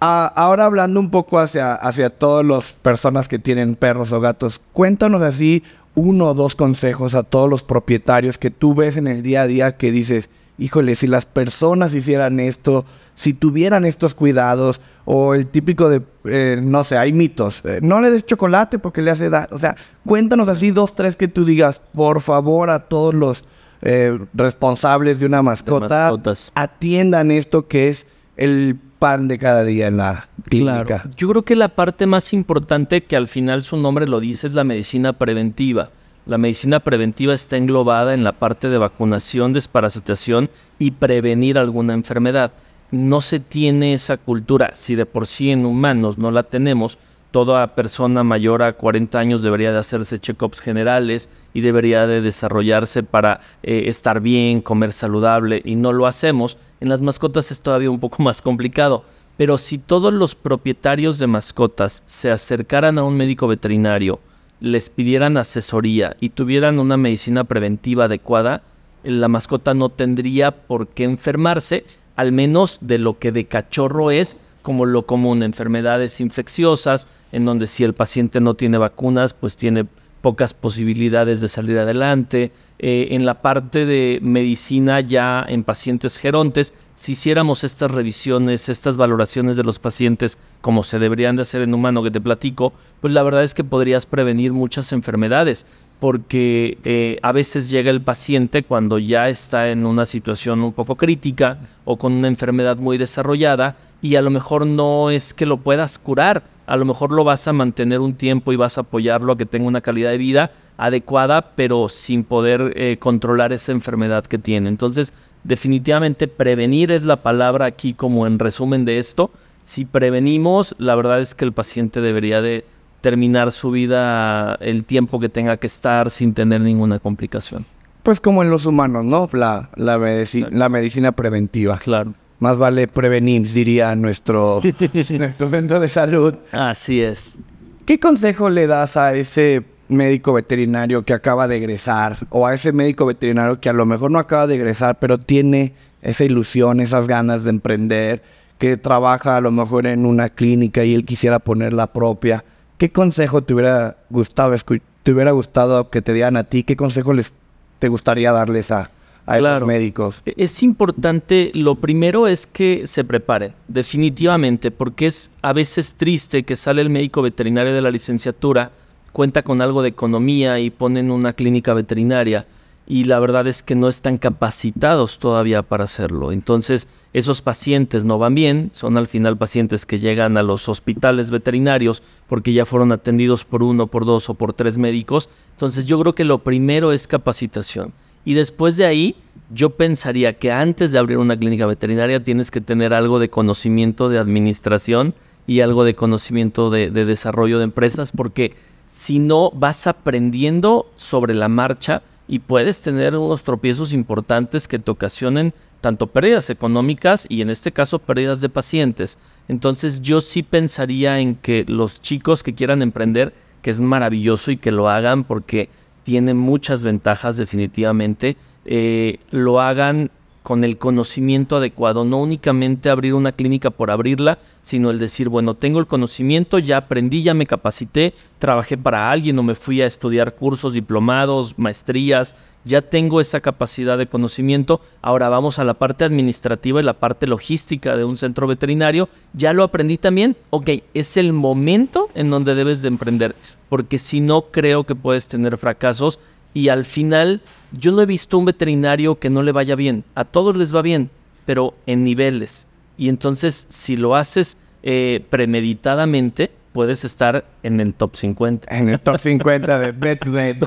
ahora 0.00 0.66
hablando 0.66 1.00
un 1.00 1.10
poco 1.10 1.38
hacia, 1.38 1.74
hacia 1.74 2.10
todas 2.10 2.46
las 2.46 2.72
personas 2.82 3.28
que 3.28 3.38
tienen 3.38 3.74
perros 3.74 4.12
o 4.12 4.20
gatos, 4.20 4.60
cuéntanos 4.72 5.22
así 5.22 5.62
uno 5.94 6.28
o 6.28 6.34
dos 6.34 6.54
consejos 6.54 7.14
a 7.14 7.22
todos 7.22 7.48
los 7.50 7.62
propietarios 7.62 8.38
que 8.38 8.50
tú 8.50 8.74
ves 8.74 8.96
en 8.96 9.06
el 9.06 9.22
día 9.22 9.42
a 9.42 9.46
día 9.46 9.76
que 9.76 9.90
dices, 9.90 10.30
híjole, 10.58 10.94
si 10.94 11.06
las 11.06 11.26
personas 11.26 11.94
hicieran 11.94 12.40
esto, 12.40 12.84
si 13.14 13.34
tuvieran 13.34 13.84
estos 13.84 14.14
cuidados, 14.14 14.80
o 15.04 15.34
el 15.34 15.46
típico 15.46 15.88
de, 15.88 16.02
eh, 16.24 16.58
no 16.62 16.84
sé, 16.84 16.96
hay 16.96 17.12
mitos, 17.12 17.60
eh, 17.64 17.80
no 17.82 18.00
le 18.00 18.10
des 18.10 18.24
chocolate 18.24 18.78
porque 18.78 19.02
le 19.02 19.10
hace 19.10 19.30
daño. 19.30 19.48
O 19.50 19.58
sea, 19.58 19.76
cuéntanos 20.06 20.48
así 20.48 20.70
dos, 20.70 20.94
tres 20.94 21.16
que 21.16 21.28
tú 21.28 21.44
digas, 21.44 21.80
por 21.92 22.20
favor, 22.20 22.70
a 22.70 22.88
todos 22.88 23.14
los 23.14 23.44
eh, 23.82 24.18
responsables 24.34 25.18
de 25.18 25.26
una 25.26 25.42
mascota, 25.42 26.12
atiendan 26.54 27.30
esto 27.30 27.66
que 27.66 27.88
es 27.88 28.06
el 28.36 28.78
pan 28.98 29.26
de 29.26 29.38
cada 29.38 29.64
día 29.64 29.88
en 29.88 29.96
la 29.96 30.28
clínica. 30.48 30.84
Claro. 30.84 31.10
Yo 31.16 31.28
creo 31.28 31.42
que 31.42 31.56
la 31.56 31.68
parte 31.68 32.06
más 32.06 32.32
importante, 32.32 33.02
que 33.02 33.16
al 33.16 33.26
final 33.26 33.62
su 33.62 33.76
nombre 33.76 34.06
lo 34.06 34.20
dice, 34.20 34.46
es 34.46 34.54
la 34.54 34.62
medicina 34.62 35.14
preventiva. 35.14 35.90
La 36.26 36.38
medicina 36.38 36.80
preventiva 36.80 37.34
está 37.34 37.56
englobada 37.56 38.14
en 38.14 38.24
la 38.24 38.32
parte 38.32 38.68
de 38.68 38.78
vacunación, 38.78 39.52
desparasitación 39.52 40.50
y 40.78 40.92
prevenir 40.92 41.58
alguna 41.58 41.94
enfermedad 41.94 42.52
no 42.92 43.22
se 43.22 43.40
tiene 43.40 43.94
esa 43.94 44.18
cultura, 44.18 44.70
si 44.74 44.94
de 44.94 45.06
por 45.06 45.26
sí 45.26 45.50
en 45.50 45.64
humanos 45.64 46.18
no 46.18 46.30
la 46.30 46.42
tenemos, 46.42 46.98
toda 47.30 47.74
persona 47.74 48.22
mayor 48.22 48.62
a 48.62 48.74
40 48.74 49.18
años 49.18 49.42
debería 49.42 49.72
de 49.72 49.78
hacerse 49.78 50.18
check-ups 50.18 50.60
generales 50.60 51.30
y 51.54 51.62
debería 51.62 52.06
de 52.06 52.20
desarrollarse 52.20 53.02
para 53.02 53.40
eh, 53.62 53.84
estar 53.86 54.20
bien, 54.20 54.60
comer 54.60 54.92
saludable 54.92 55.62
y 55.64 55.74
no 55.74 55.94
lo 55.94 56.06
hacemos. 56.06 56.58
En 56.80 56.90
las 56.90 57.00
mascotas 57.00 57.50
es 57.50 57.62
todavía 57.62 57.90
un 57.90 57.98
poco 57.98 58.22
más 58.22 58.42
complicado. 58.42 59.04
Pero 59.38 59.56
si 59.56 59.78
todos 59.78 60.12
los 60.12 60.34
propietarios 60.34 61.18
de 61.18 61.26
mascotas 61.26 62.02
se 62.04 62.30
acercaran 62.30 62.98
a 62.98 63.02
un 63.02 63.16
médico 63.16 63.48
veterinario, 63.48 64.20
les 64.62 64.90
pidieran 64.90 65.36
asesoría 65.36 66.16
y 66.20 66.28
tuvieran 66.30 66.78
una 66.78 66.96
medicina 66.96 67.42
preventiva 67.42 68.04
adecuada, 68.04 68.62
la 69.02 69.26
mascota 69.26 69.74
no 69.74 69.88
tendría 69.88 70.52
por 70.52 70.86
qué 70.86 71.02
enfermarse, 71.02 71.84
al 72.14 72.30
menos 72.30 72.78
de 72.80 72.98
lo 72.98 73.18
que 73.18 73.32
de 73.32 73.46
cachorro 73.46 74.12
es 74.12 74.36
como 74.62 74.86
lo 74.86 75.04
común, 75.04 75.42
enfermedades 75.42 76.20
infecciosas, 76.20 77.08
en 77.32 77.44
donde 77.44 77.66
si 77.66 77.82
el 77.82 77.92
paciente 77.92 78.40
no 78.40 78.54
tiene 78.54 78.78
vacunas, 78.78 79.34
pues 79.34 79.56
tiene 79.56 79.84
pocas 80.20 80.54
posibilidades 80.54 81.40
de 81.40 81.48
salir 81.48 81.76
adelante. 81.80 82.52
Eh, 82.78 83.08
en 83.10 83.26
la 83.26 83.42
parte 83.42 83.84
de 83.84 84.20
medicina 84.22 85.00
ya 85.00 85.44
en 85.48 85.64
pacientes 85.64 86.18
gerontes, 86.18 86.72
si 87.02 87.12
hiciéramos 87.12 87.64
estas 87.64 87.90
revisiones, 87.90 88.68
estas 88.68 88.96
valoraciones 88.96 89.56
de 89.56 89.64
los 89.64 89.80
pacientes 89.80 90.38
como 90.60 90.84
se 90.84 91.00
deberían 91.00 91.34
de 91.34 91.42
hacer 91.42 91.62
en 91.62 91.74
humano 91.74 92.00
que 92.04 92.12
te 92.12 92.20
platico, 92.20 92.72
pues 93.00 93.12
la 93.12 93.24
verdad 93.24 93.42
es 93.42 93.54
que 93.54 93.64
podrías 93.64 94.06
prevenir 94.06 94.52
muchas 94.52 94.92
enfermedades 94.92 95.66
porque 95.98 96.78
eh, 96.84 97.18
a 97.22 97.32
veces 97.32 97.70
llega 97.70 97.90
el 97.90 98.02
paciente 98.02 98.62
cuando 98.62 99.00
ya 99.00 99.28
está 99.28 99.70
en 99.70 99.84
una 99.84 100.06
situación 100.06 100.62
un 100.62 100.72
poco 100.72 100.94
crítica 100.94 101.58
o 101.84 101.96
con 101.96 102.12
una 102.12 102.28
enfermedad 102.28 102.76
muy 102.76 102.98
desarrollada 102.98 103.74
y 104.00 104.14
a 104.14 104.22
lo 104.22 104.30
mejor 104.30 104.64
no 104.64 105.10
es 105.10 105.34
que 105.34 105.44
lo 105.44 105.56
puedas 105.56 105.98
curar, 105.98 106.44
a 106.66 106.76
lo 106.76 106.84
mejor 106.84 107.10
lo 107.10 107.24
vas 107.24 107.48
a 107.48 107.52
mantener 107.52 107.98
un 107.98 108.14
tiempo 108.14 108.52
y 108.52 108.56
vas 108.56 108.78
a 108.78 108.82
apoyarlo 108.82 109.32
a 109.32 109.36
que 109.36 109.46
tenga 109.46 109.66
una 109.66 109.80
calidad 109.80 110.12
de 110.12 110.18
vida 110.18 110.52
adecuada, 110.76 111.50
pero 111.56 111.88
sin 111.88 112.22
poder 112.22 112.72
eh, 112.76 112.96
controlar 112.98 113.52
esa 113.52 113.72
enfermedad 113.72 114.24
que 114.24 114.38
tiene. 114.38 114.68
Entonces, 114.68 115.12
definitivamente 115.44 116.28
prevenir 116.28 116.90
es 116.90 117.02
la 117.02 117.22
palabra 117.22 117.66
aquí 117.66 117.94
como 117.94 118.26
en 118.26 118.38
resumen 118.38 118.84
de 118.84 118.98
esto. 118.98 119.30
Si 119.60 119.84
prevenimos, 119.84 120.74
la 120.78 120.94
verdad 120.94 121.20
es 121.20 121.34
que 121.34 121.44
el 121.44 121.52
paciente 121.52 122.00
debería 122.00 122.42
de 122.42 122.64
terminar 123.00 123.52
su 123.52 123.70
vida 123.70 124.54
el 124.60 124.84
tiempo 124.84 125.20
que 125.20 125.28
tenga 125.28 125.56
que 125.56 125.66
estar 125.66 126.10
sin 126.10 126.34
tener 126.34 126.60
ninguna 126.60 126.98
complicación. 126.98 127.64
Pues 128.02 128.20
como 128.20 128.42
en 128.42 128.50
los 128.50 128.66
humanos, 128.66 129.04
¿no? 129.04 129.28
La, 129.32 129.70
la, 129.76 129.98
la 129.98 130.68
medicina 130.68 131.12
preventiva. 131.12 131.78
Claro. 131.78 132.14
Más 132.40 132.58
vale 132.58 132.88
prevenir, 132.88 133.48
diría 133.48 133.94
nuestro, 133.94 134.60
nuestro 135.18 135.50
centro 135.50 135.78
de 135.78 135.88
salud. 135.88 136.34
Así 136.50 137.00
es. 137.00 137.38
¿Qué 137.86 138.00
consejo 138.00 138.50
le 138.50 138.66
das 138.66 138.96
a 138.96 139.14
ese 139.14 139.62
médico 139.88 140.32
veterinario 140.32 141.04
que 141.04 141.12
acaba 141.12 141.48
de 141.48 141.56
egresar 141.56 142.18
o 142.30 142.46
a 142.46 142.54
ese 142.54 142.72
médico 142.72 143.06
veterinario 143.06 143.60
que 143.60 143.68
a 143.68 143.72
lo 143.72 143.86
mejor 143.86 144.10
no 144.10 144.18
acaba 144.18 144.46
de 144.46 144.54
egresar, 144.54 144.98
pero 144.98 145.18
tiene 145.18 145.74
esa 146.02 146.24
ilusión, 146.24 146.80
esas 146.80 147.06
ganas 147.06 147.44
de 147.44 147.50
emprender, 147.50 148.22
que 148.62 148.76
trabaja 148.76 149.36
a 149.36 149.40
lo 149.40 149.50
mejor 149.50 149.88
en 149.88 150.06
una 150.06 150.28
clínica 150.28 150.84
y 150.84 150.94
él 150.94 151.04
quisiera 151.04 151.40
poner 151.40 151.72
la 151.72 151.88
propia? 151.88 152.44
¿Qué 152.78 152.92
consejo 152.92 153.42
te 153.42 153.54
hubiera 153.54 153.96
gustado, 154.08 154.54
te 155.02 155.12
hubiera 155.12 155.32
gustado 155.32 155.90
que 155.90 156.00
te 156.00 156.12
dieran 156.12 156.36
a 156.36 156.44
ti? 156.44 156.62
¿Qué 156.62 156.76
consejo 156.76 157.12
les 157.12 157.32
te 157.80 157.88
gustaría 157.88 158.30
darles 158.30 158.70
a, 158.70 158.92
a 159.26 159.40
los 159.40 159.66
médicos? 159.66 160.22
E-, 160.24 160.34
es 160.36 160.62
importante, 160.62 161.50
lo 161.54 161.74
primero 161.74 162.28
es 162.28 162.46
que 162.46 162.86
se 162.86 163.02
prepare, 163.02 163.52
definitivamente, 163.66 164.70
porque 164.70 165.08
es 165.08 165.32
a 165.42 165.52
veces 165.52 165.96
triste 165.96 166.44
que 166.44 166.54
sale 166.54 166.82
el 166.82 166.90
médico 166.90 167.20
veterinario 167.20 167.74
de 167.74 167.82
la 167.82 167.90
licenciatura, 167.90 168.70
cuenta 169.12 169.42
con 169.42 169.60
algo 169.60 169.82
de 169.82 169.90
economía 169.90 170.58
y 170.58 170.70
ponen 170.70 171.10
una 171.10 171.32
clínica 171.32 171.74
veterinaria 171.74 172.46
y 172.86 173.04
la 173.04 173.20
verdad 173.20 173.46
es 173.46 173.62
que 173.62 173.74
no 173.74 173.88
están 173.88 174.18
capacitados 174.18 175.18
todavía 175.18 175.62
para 175.62 175.84
hacerlo. 175.84 176.32
Entonces, 176.32 176.88
esos 177.12 177.40
pacientes 177.40 178.04
no 178.04 178.18
van 178.18 178.34
bien, 178.34 178.70
son 178.72 178.96
al 178.96 179.06
final 179.06 179.38
pacientes 179.38 179.86
que 179.86 180.00
llegan 180.00 180.36
a 180.36 180.42
los 180.42 180.68
hospitales 180.68 181.30
veterinarios 181.30 182.02
porque 182.28 182.52
ya 182.52 182.66
fueron 182.66 182.92
atendidos 182.92 183.44
por 183.44 183.62
uno, 183.62 183.86
por 183.86 184.04
dos 184.04 184.28
o 184.28 184.34
por 184.34 184.52
tres 184.52 184.78
médicos. 184.78 185.30
Entonces, 185.52 185.86
yo 185.86 185.98
creo 186.00 186.14
que 186.14 186.24
lo 186.24 186.38
primero 186.38 186.92
es 186.92 187.06
capacitación. 187.06 187.92
Y 188.24 188.34
después 188.34 188.76
de 188.76 188.86
ahí, 188.86 189.16
yo 189.54 189.70
pensaría 189.70 190.34
que 190.34 190.50
antes 190.50 190.92
de 190.92 190.98
abrir 190.98 191.18
una 191.18 191.36
clínica 191.36 191.66
veterinaria 191.66 192.22
tienes 192.22 192.50
que 192.50 192.60
tener 192.60 192.94
algo 192.94 193.18
de 193.18 193.30
conocimiento 193.30 194.08
de 194.08 194.18
administración 194.18 195.14
y 195.46 195.60
algo 195.60 195.84
de 195.84 195.94
conocimiento 195.94 196.70
de, 196.70 196.90
de 196.90 197.04
desarrollo 197.04 197.58
de 197.58 197.64
empresas, 197.64 198.12
porque 198.12 198.54
si 198.92 199.18
no 199.18 199.50
vas 199.52 199.86
aprendiendo 199.86 200.86
sobre 200.96 201.34
la 201.34 201.48
marcha, 201.48 202.02
y 202.28 202.38
puedes 202.38 202.80
tener 202.80 203.16
unos 203.16 203.42
tropiezos 203.42 203.92
importantes 203.92 204.68
que 204.68 204.78
te 204.78 204.90
ocasionen 204.90 205.52
tanto 205.80 206.06
pérdidas 206.06 206.50
económicas 206.50 207.26
y 207.28 207.40
en 207.42 207.50
este 207.50 207.72
caso 207.72 207.98
pérdidas 207.98 208.40
de 208.40 208.48
pacientes. 208.48 209.18
Entonces 209.48 210.00
yo 210.00 210.20
sí 210.20 210.42
pensaría 210.42 211.18
en 211.18 211.34
que 211.34 211.64
los 211.66 212.00
chicos 212.00 212.42
que 212.42 212.54
quieran 212.54 212.80
emprender, 212.80 213.34
que 213.60 213.70
es 213.70 213.80
maravilloso 213.80 214.50
y 214.50 214.56
que 214.56 214.70
lo 214.70 214.88
hagan 214.88 215.24
porque 215.24 215.68
tiene 216.04 216.34
muchas 216.34 216.84
ventajas 216.84 217.36
definitivamente, 217.36 218.36
eh, 218.64 219.18
lo 219.30 219.60
hagan 219.60 220.10
con 220.42 220.64
el 220.64 220.76
conocimiento 220.76 221.56
adecuado, 221.56 222.04
no 222.04 222.20
únicamente 222.20 222.90
abrir 222.90 223.14
una 223.14 223.32
clínica 223.32 223.70
por 223.70 223.90
abrirla, 223.90 224.38
sino 224.60 224.90
el 224.90 224.98
decir, 224.98 225.28
bueno, 225.28 225.54
tengo 225.54 225.78
el 225.78 225.86
conocimiento, 225.86 226.58
ya 226.58 226.78
aprendí, 226.78 227.22
ya 227.22 227.34
me 227.34 227.46
capacité, 227.46 228.14
trabajé 228.38 228.76
para 228.76 229.10
alguien 229.10 229.38
o 229.38 229.42
me 229.42 229.54
fui 229.54 229.80
a 229.82 229.86
estudiar 229.86 230.34
cursos, 230.34 230.72
diplomados, 230.72 231.58
maestrías, 231.58 232.36
ya 232.64 232.82
tengo 232.82 233.20
esa 233.20 233.40
capacidad 233.40 233.98
de 233.98 234.06
conocimiento, 234.06 234.80
ahora 235.00 235.28
vamos 235.28 235.58
a 235.58 235.64
la 235.64 235.74
parte 235.74 236.04
administrativa 236.04 236.80
y 236.80 236.84
la 236.84 236.98
parte 236.98 237.26
logística 237.26 237.96
de 237.96 238.04
un 238.04 238.16
centro 238.16 238.46
veterinario, 238.46 239.08
ya 239.32 239.52
lo 239.52 239.64
aprendí 239.64 239.98
también, 239.98 240.36
ok, 240.50 240.70
es 240.94 241.16
el 241.16 241.32
momento 241.32 242.08
en 242.14 242.30
donde 242.30 242.54
debes 242.54 242.82
de 242.82 242.88
emprender, 242.88 243.34
porque 243.68 243.98
si 243.98 244.20
no 244.20 244.42
creo 244.50 244.84
que 244.84 244.94
puedes 244.94 245.28
tener 245.28 245.56
fracasos 245.56 246.18
y 246.54 246.68
al 246.68 246.84
final 246.84 247.40
yo 247.72 247.92
no 247.92 248.02
he 248.02 248.06
visto 248.06 248.38
un 248.38 248.44
veterinario 248.44 249.18
que 249.18 249.30
no 249.30 249.42
le 249.42 249.52
vaya 249.52 249.74
bien. 249.74 250.04
A 250.14 250.24
todos 250.24 250.56
les 250.56 250.74
va 250.74 250.82
bien, 250.82 251.10
pero 251.46 251.74
en 251.86 252.04
niveles. 252.04 252.66
Y 252.96 253.08
entonces 253.08 253.66
si 253.68 253.96
lo 253.96 254.14
haces 254.14 254.56
eh, 254.82 255.24
premeditadamente, 255.30 256.50
puedes 256.72 257.04
estar 257.04 257.44
en 257.62 257.80
el 257.80 257.94
top 257.94 258.16
50. 258.16 258.74
En 258.74 258.88
el 258.88 259.00
top 259.00 259.18
50 259.18 259.78
de 259.78 259.92
BetMed. 259.92 260.64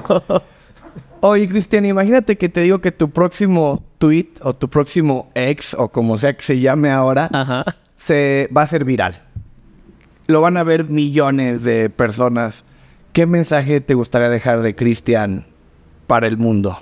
Oye, 1.22 1.48
Cristian, 1.48 1.86
imagínate 1.86 2.38
que 2.38 2.50
te 2.50 2.62
digo 2.62 2.80
que 2.80 2.92
tu 2.92 3.10
próximo 3.10 3.84
tweet 3.98 4.30
o 4.42 4.56
tu 4.56 4.70
próximo 4.70 5.32
ex 5.34 5.74
o 5.74 5.90
como 5.90 6.18
sea 6.18 6.36
que 6.36 6.44
se 6.44 6.60
llame 6.60 6.92
ahora, 6.92 7.66
se 7.96 8.50
va 8.56 8.64
a 8.64 8.68
ser 8.68 8.86
viral. 8.86 9.22
Lo 10.28 10.42
van 10.42 10.58
a 10.58 10.64
ver 10.64 10.86
millones 10.86 11.64
de 11.64 11.90
personas. 11.90 12.64
¿Qué 13.14 13.26
mensaje 13.26 13.82
te 13.82 13.94
gustaría 13.94 14.30
dejar 14.30 14.62
de 14.62 14.76
Cristian 14.76 15.46
para 16.08 16.28
el 16.28 16.38
mundo? 16.38 16.78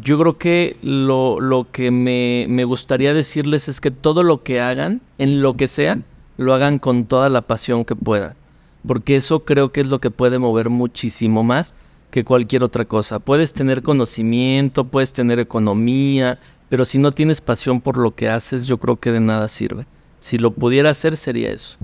Yo 0.00 0.18
creo 0.18 0.38
que 0.38 0.76
lo, 0.82 1.40
lo 1.40 1.70
que 1.70 1.90
me, 1.90 2.46
me, 2.48 2.64
gustaría 2.64 3.12
decirles 3.12 3.68
es 3.68 3.80
que 3.80 3.90
todo 3.90 4.22
lo 4.22 4.42
que 4.42 4.60
hagan, 4.60 5.02
en 5.18 5.42
lo 5.42 5.56
que 5.56 5.68
sea, 5.68 5.98
lo 6.38 6.54
hagan 6.54 6.78
con 6.78 7.04
toda 7.04 7.28
la 7.28 7.42
pasión 7.42 7.84
que 7.84 7.94
puedan. 7.94 8.34
Porque 8.86 9.16
eso 9.16 9.44
creo 9.44 9.70
que 9.70 9.82
es 9.82 9.88
lo 9.88 10.00
que 10.00 10.10
puede 10.10 10.38
mover 10.38 10.70
muchísimo 10.70 11.42
más 11.42 11.74
que 12.10 12.24
cualquier 12.24 12.64
otra 12.64 12.84
cosa. 12.84 13.18
Puedes 13.18 13.52
tener 13.52 13.82
conocimiento, 13.82 14.84
puedes 14.84 15.12
tener 15.12 15.38
economía, 15.38 16.38
pero 16.68 16.84
si 16.84 16.98
no 16.98 17.12
tienes 17.12 17.40
pasión 17.40 17.80
por 17.80 17.96
lo 17.96 18.14
que 18.14 18.28
haces, 18.28 18.66
yo 18.66 18.78
creo 18.78 18.98
que 18.98 19.12
de 19.12 19.20
nada 19.20 19.48
sirve. 19.48 19.86
Si 20.20 20.38
lo 20.38 20.52
pudiera 20.52 20.90
hacer, 20.90 21.16
sería 21.16 21.50
eso. 21.50 21.78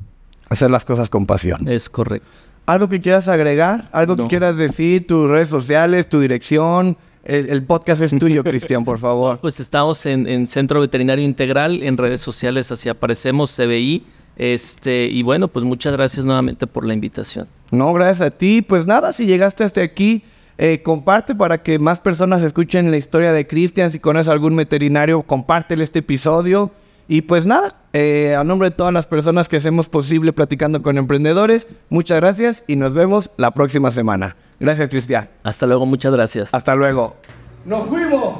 Hacer 0.48 0.70
las 0.70 0.84
cosas 0.84 1.10
con 1.10 1.26
pasión. 1.26 1.68
Es 1.68 1.90
correcto. 1.90 2.28
¿Algo 2.66 2.88
que 2.88 3.00
quieras 3.00 3.28
agregar? 3.28 3.88
¿Algo 3.92 4.16
que 4.16 4.26
quieras 4.26 4.56
decir? 4.56 5.06
¿Tus 5.06 5.28
redes 5.28 5.48
sociales? 5.48 6.08
¿Tu 6.08 6.20
dirección? 6.20 6.98
El, 7.28 7.62
podcast 7.64 8.00
es 8.00 8.18
tuyo, 8.18 8.42
Cristian, 8.42 8.86
por 8.86 8.98
favor. 8.98 9.38
Pues 9.40 9.60
estamos 9.60 10.06
en, 10.06 10.46
Centro 10.46 10.80
Veterinario 10.80 11.22
Integral, 11.22 11.82
en 11.82 11.98
redes 11.98 12.22
sociales 12.22 12.72
así 12.72 12.88
aparecemos, 12.88 13.54
CBI. 13.54 14.02
Este, 14.38 15.04
y 15.12 15.22
bueno, 15.22 15.48
pues 15.48 15.62
muchas 15.62 15.92
gracias 15.92 16.24
nuevamente 16.24 16.66
por 16.66 16.86
la 16.86 16.94
invitación. 16.94 17.46
No, 17.70 17.92
gracias 17.92 18.26
a 18.26 18.30
ti. 18.30 18.62
Pues 18.62 18.86
nada, 18.86 19.12
si 19.12 19.26
llegaste 19.26 19.62
hasta 19.62 19.82
aquí, 19.82 20.22
eh, 20.56 20.80
comparte 20.82 21.34
para 21.34 21.62
que 21.62 21.78
más 21.78 22.00
personas 22.00 22.42
escuchen 22.42 22.90
la 22.90 22.96
historia 22.96 23.30
de 23.34 23.46
Cristian. 23.46 23.90
Si 23.90 23.98
conoces 23.98 24.28
algún 24.28 24.56
veterinario, 24.56 25.20
compártele 25.20 25.84
este 25.84 25.98
episodio. 25.98 26.70
Y 27.08 27.22
pues 27.22 27.44
nada, 27.44 27.76
eh, 27.92 28.36
a 28.38 28.42
nombre 28.42 28.70
de 28.70 28.76
todas 28.76 28.94
las 28.94 29.06
personas 29.06 29.50
que 29.50 29.58
hacemos 29.58 29.90
posible 29.90 30.32
platicando 30.32 30.80
con 30.80 30.96
emprendedores, 30.96 31.66
muchas 31.90 32.20
gracias 32.20 32.64
y 32.66 32.76
nos 32.76 32.94
vemos 32.94 33.30
la 33.36 33.50
próxima 33.50 33.90
semana. 33.90 34.34
Gracias, 34.60 34.88
Cristian. 34.88 35.28
Hasta 35.42 35.66
luego, 35.66 35.86
muchas 35.86 36.12
gracias. 36.12 36.52
Hasta 36.52 36.74
luego. 36.74 37.16
¡Nos 37.64 37.86
fuimos! 37.88 38.34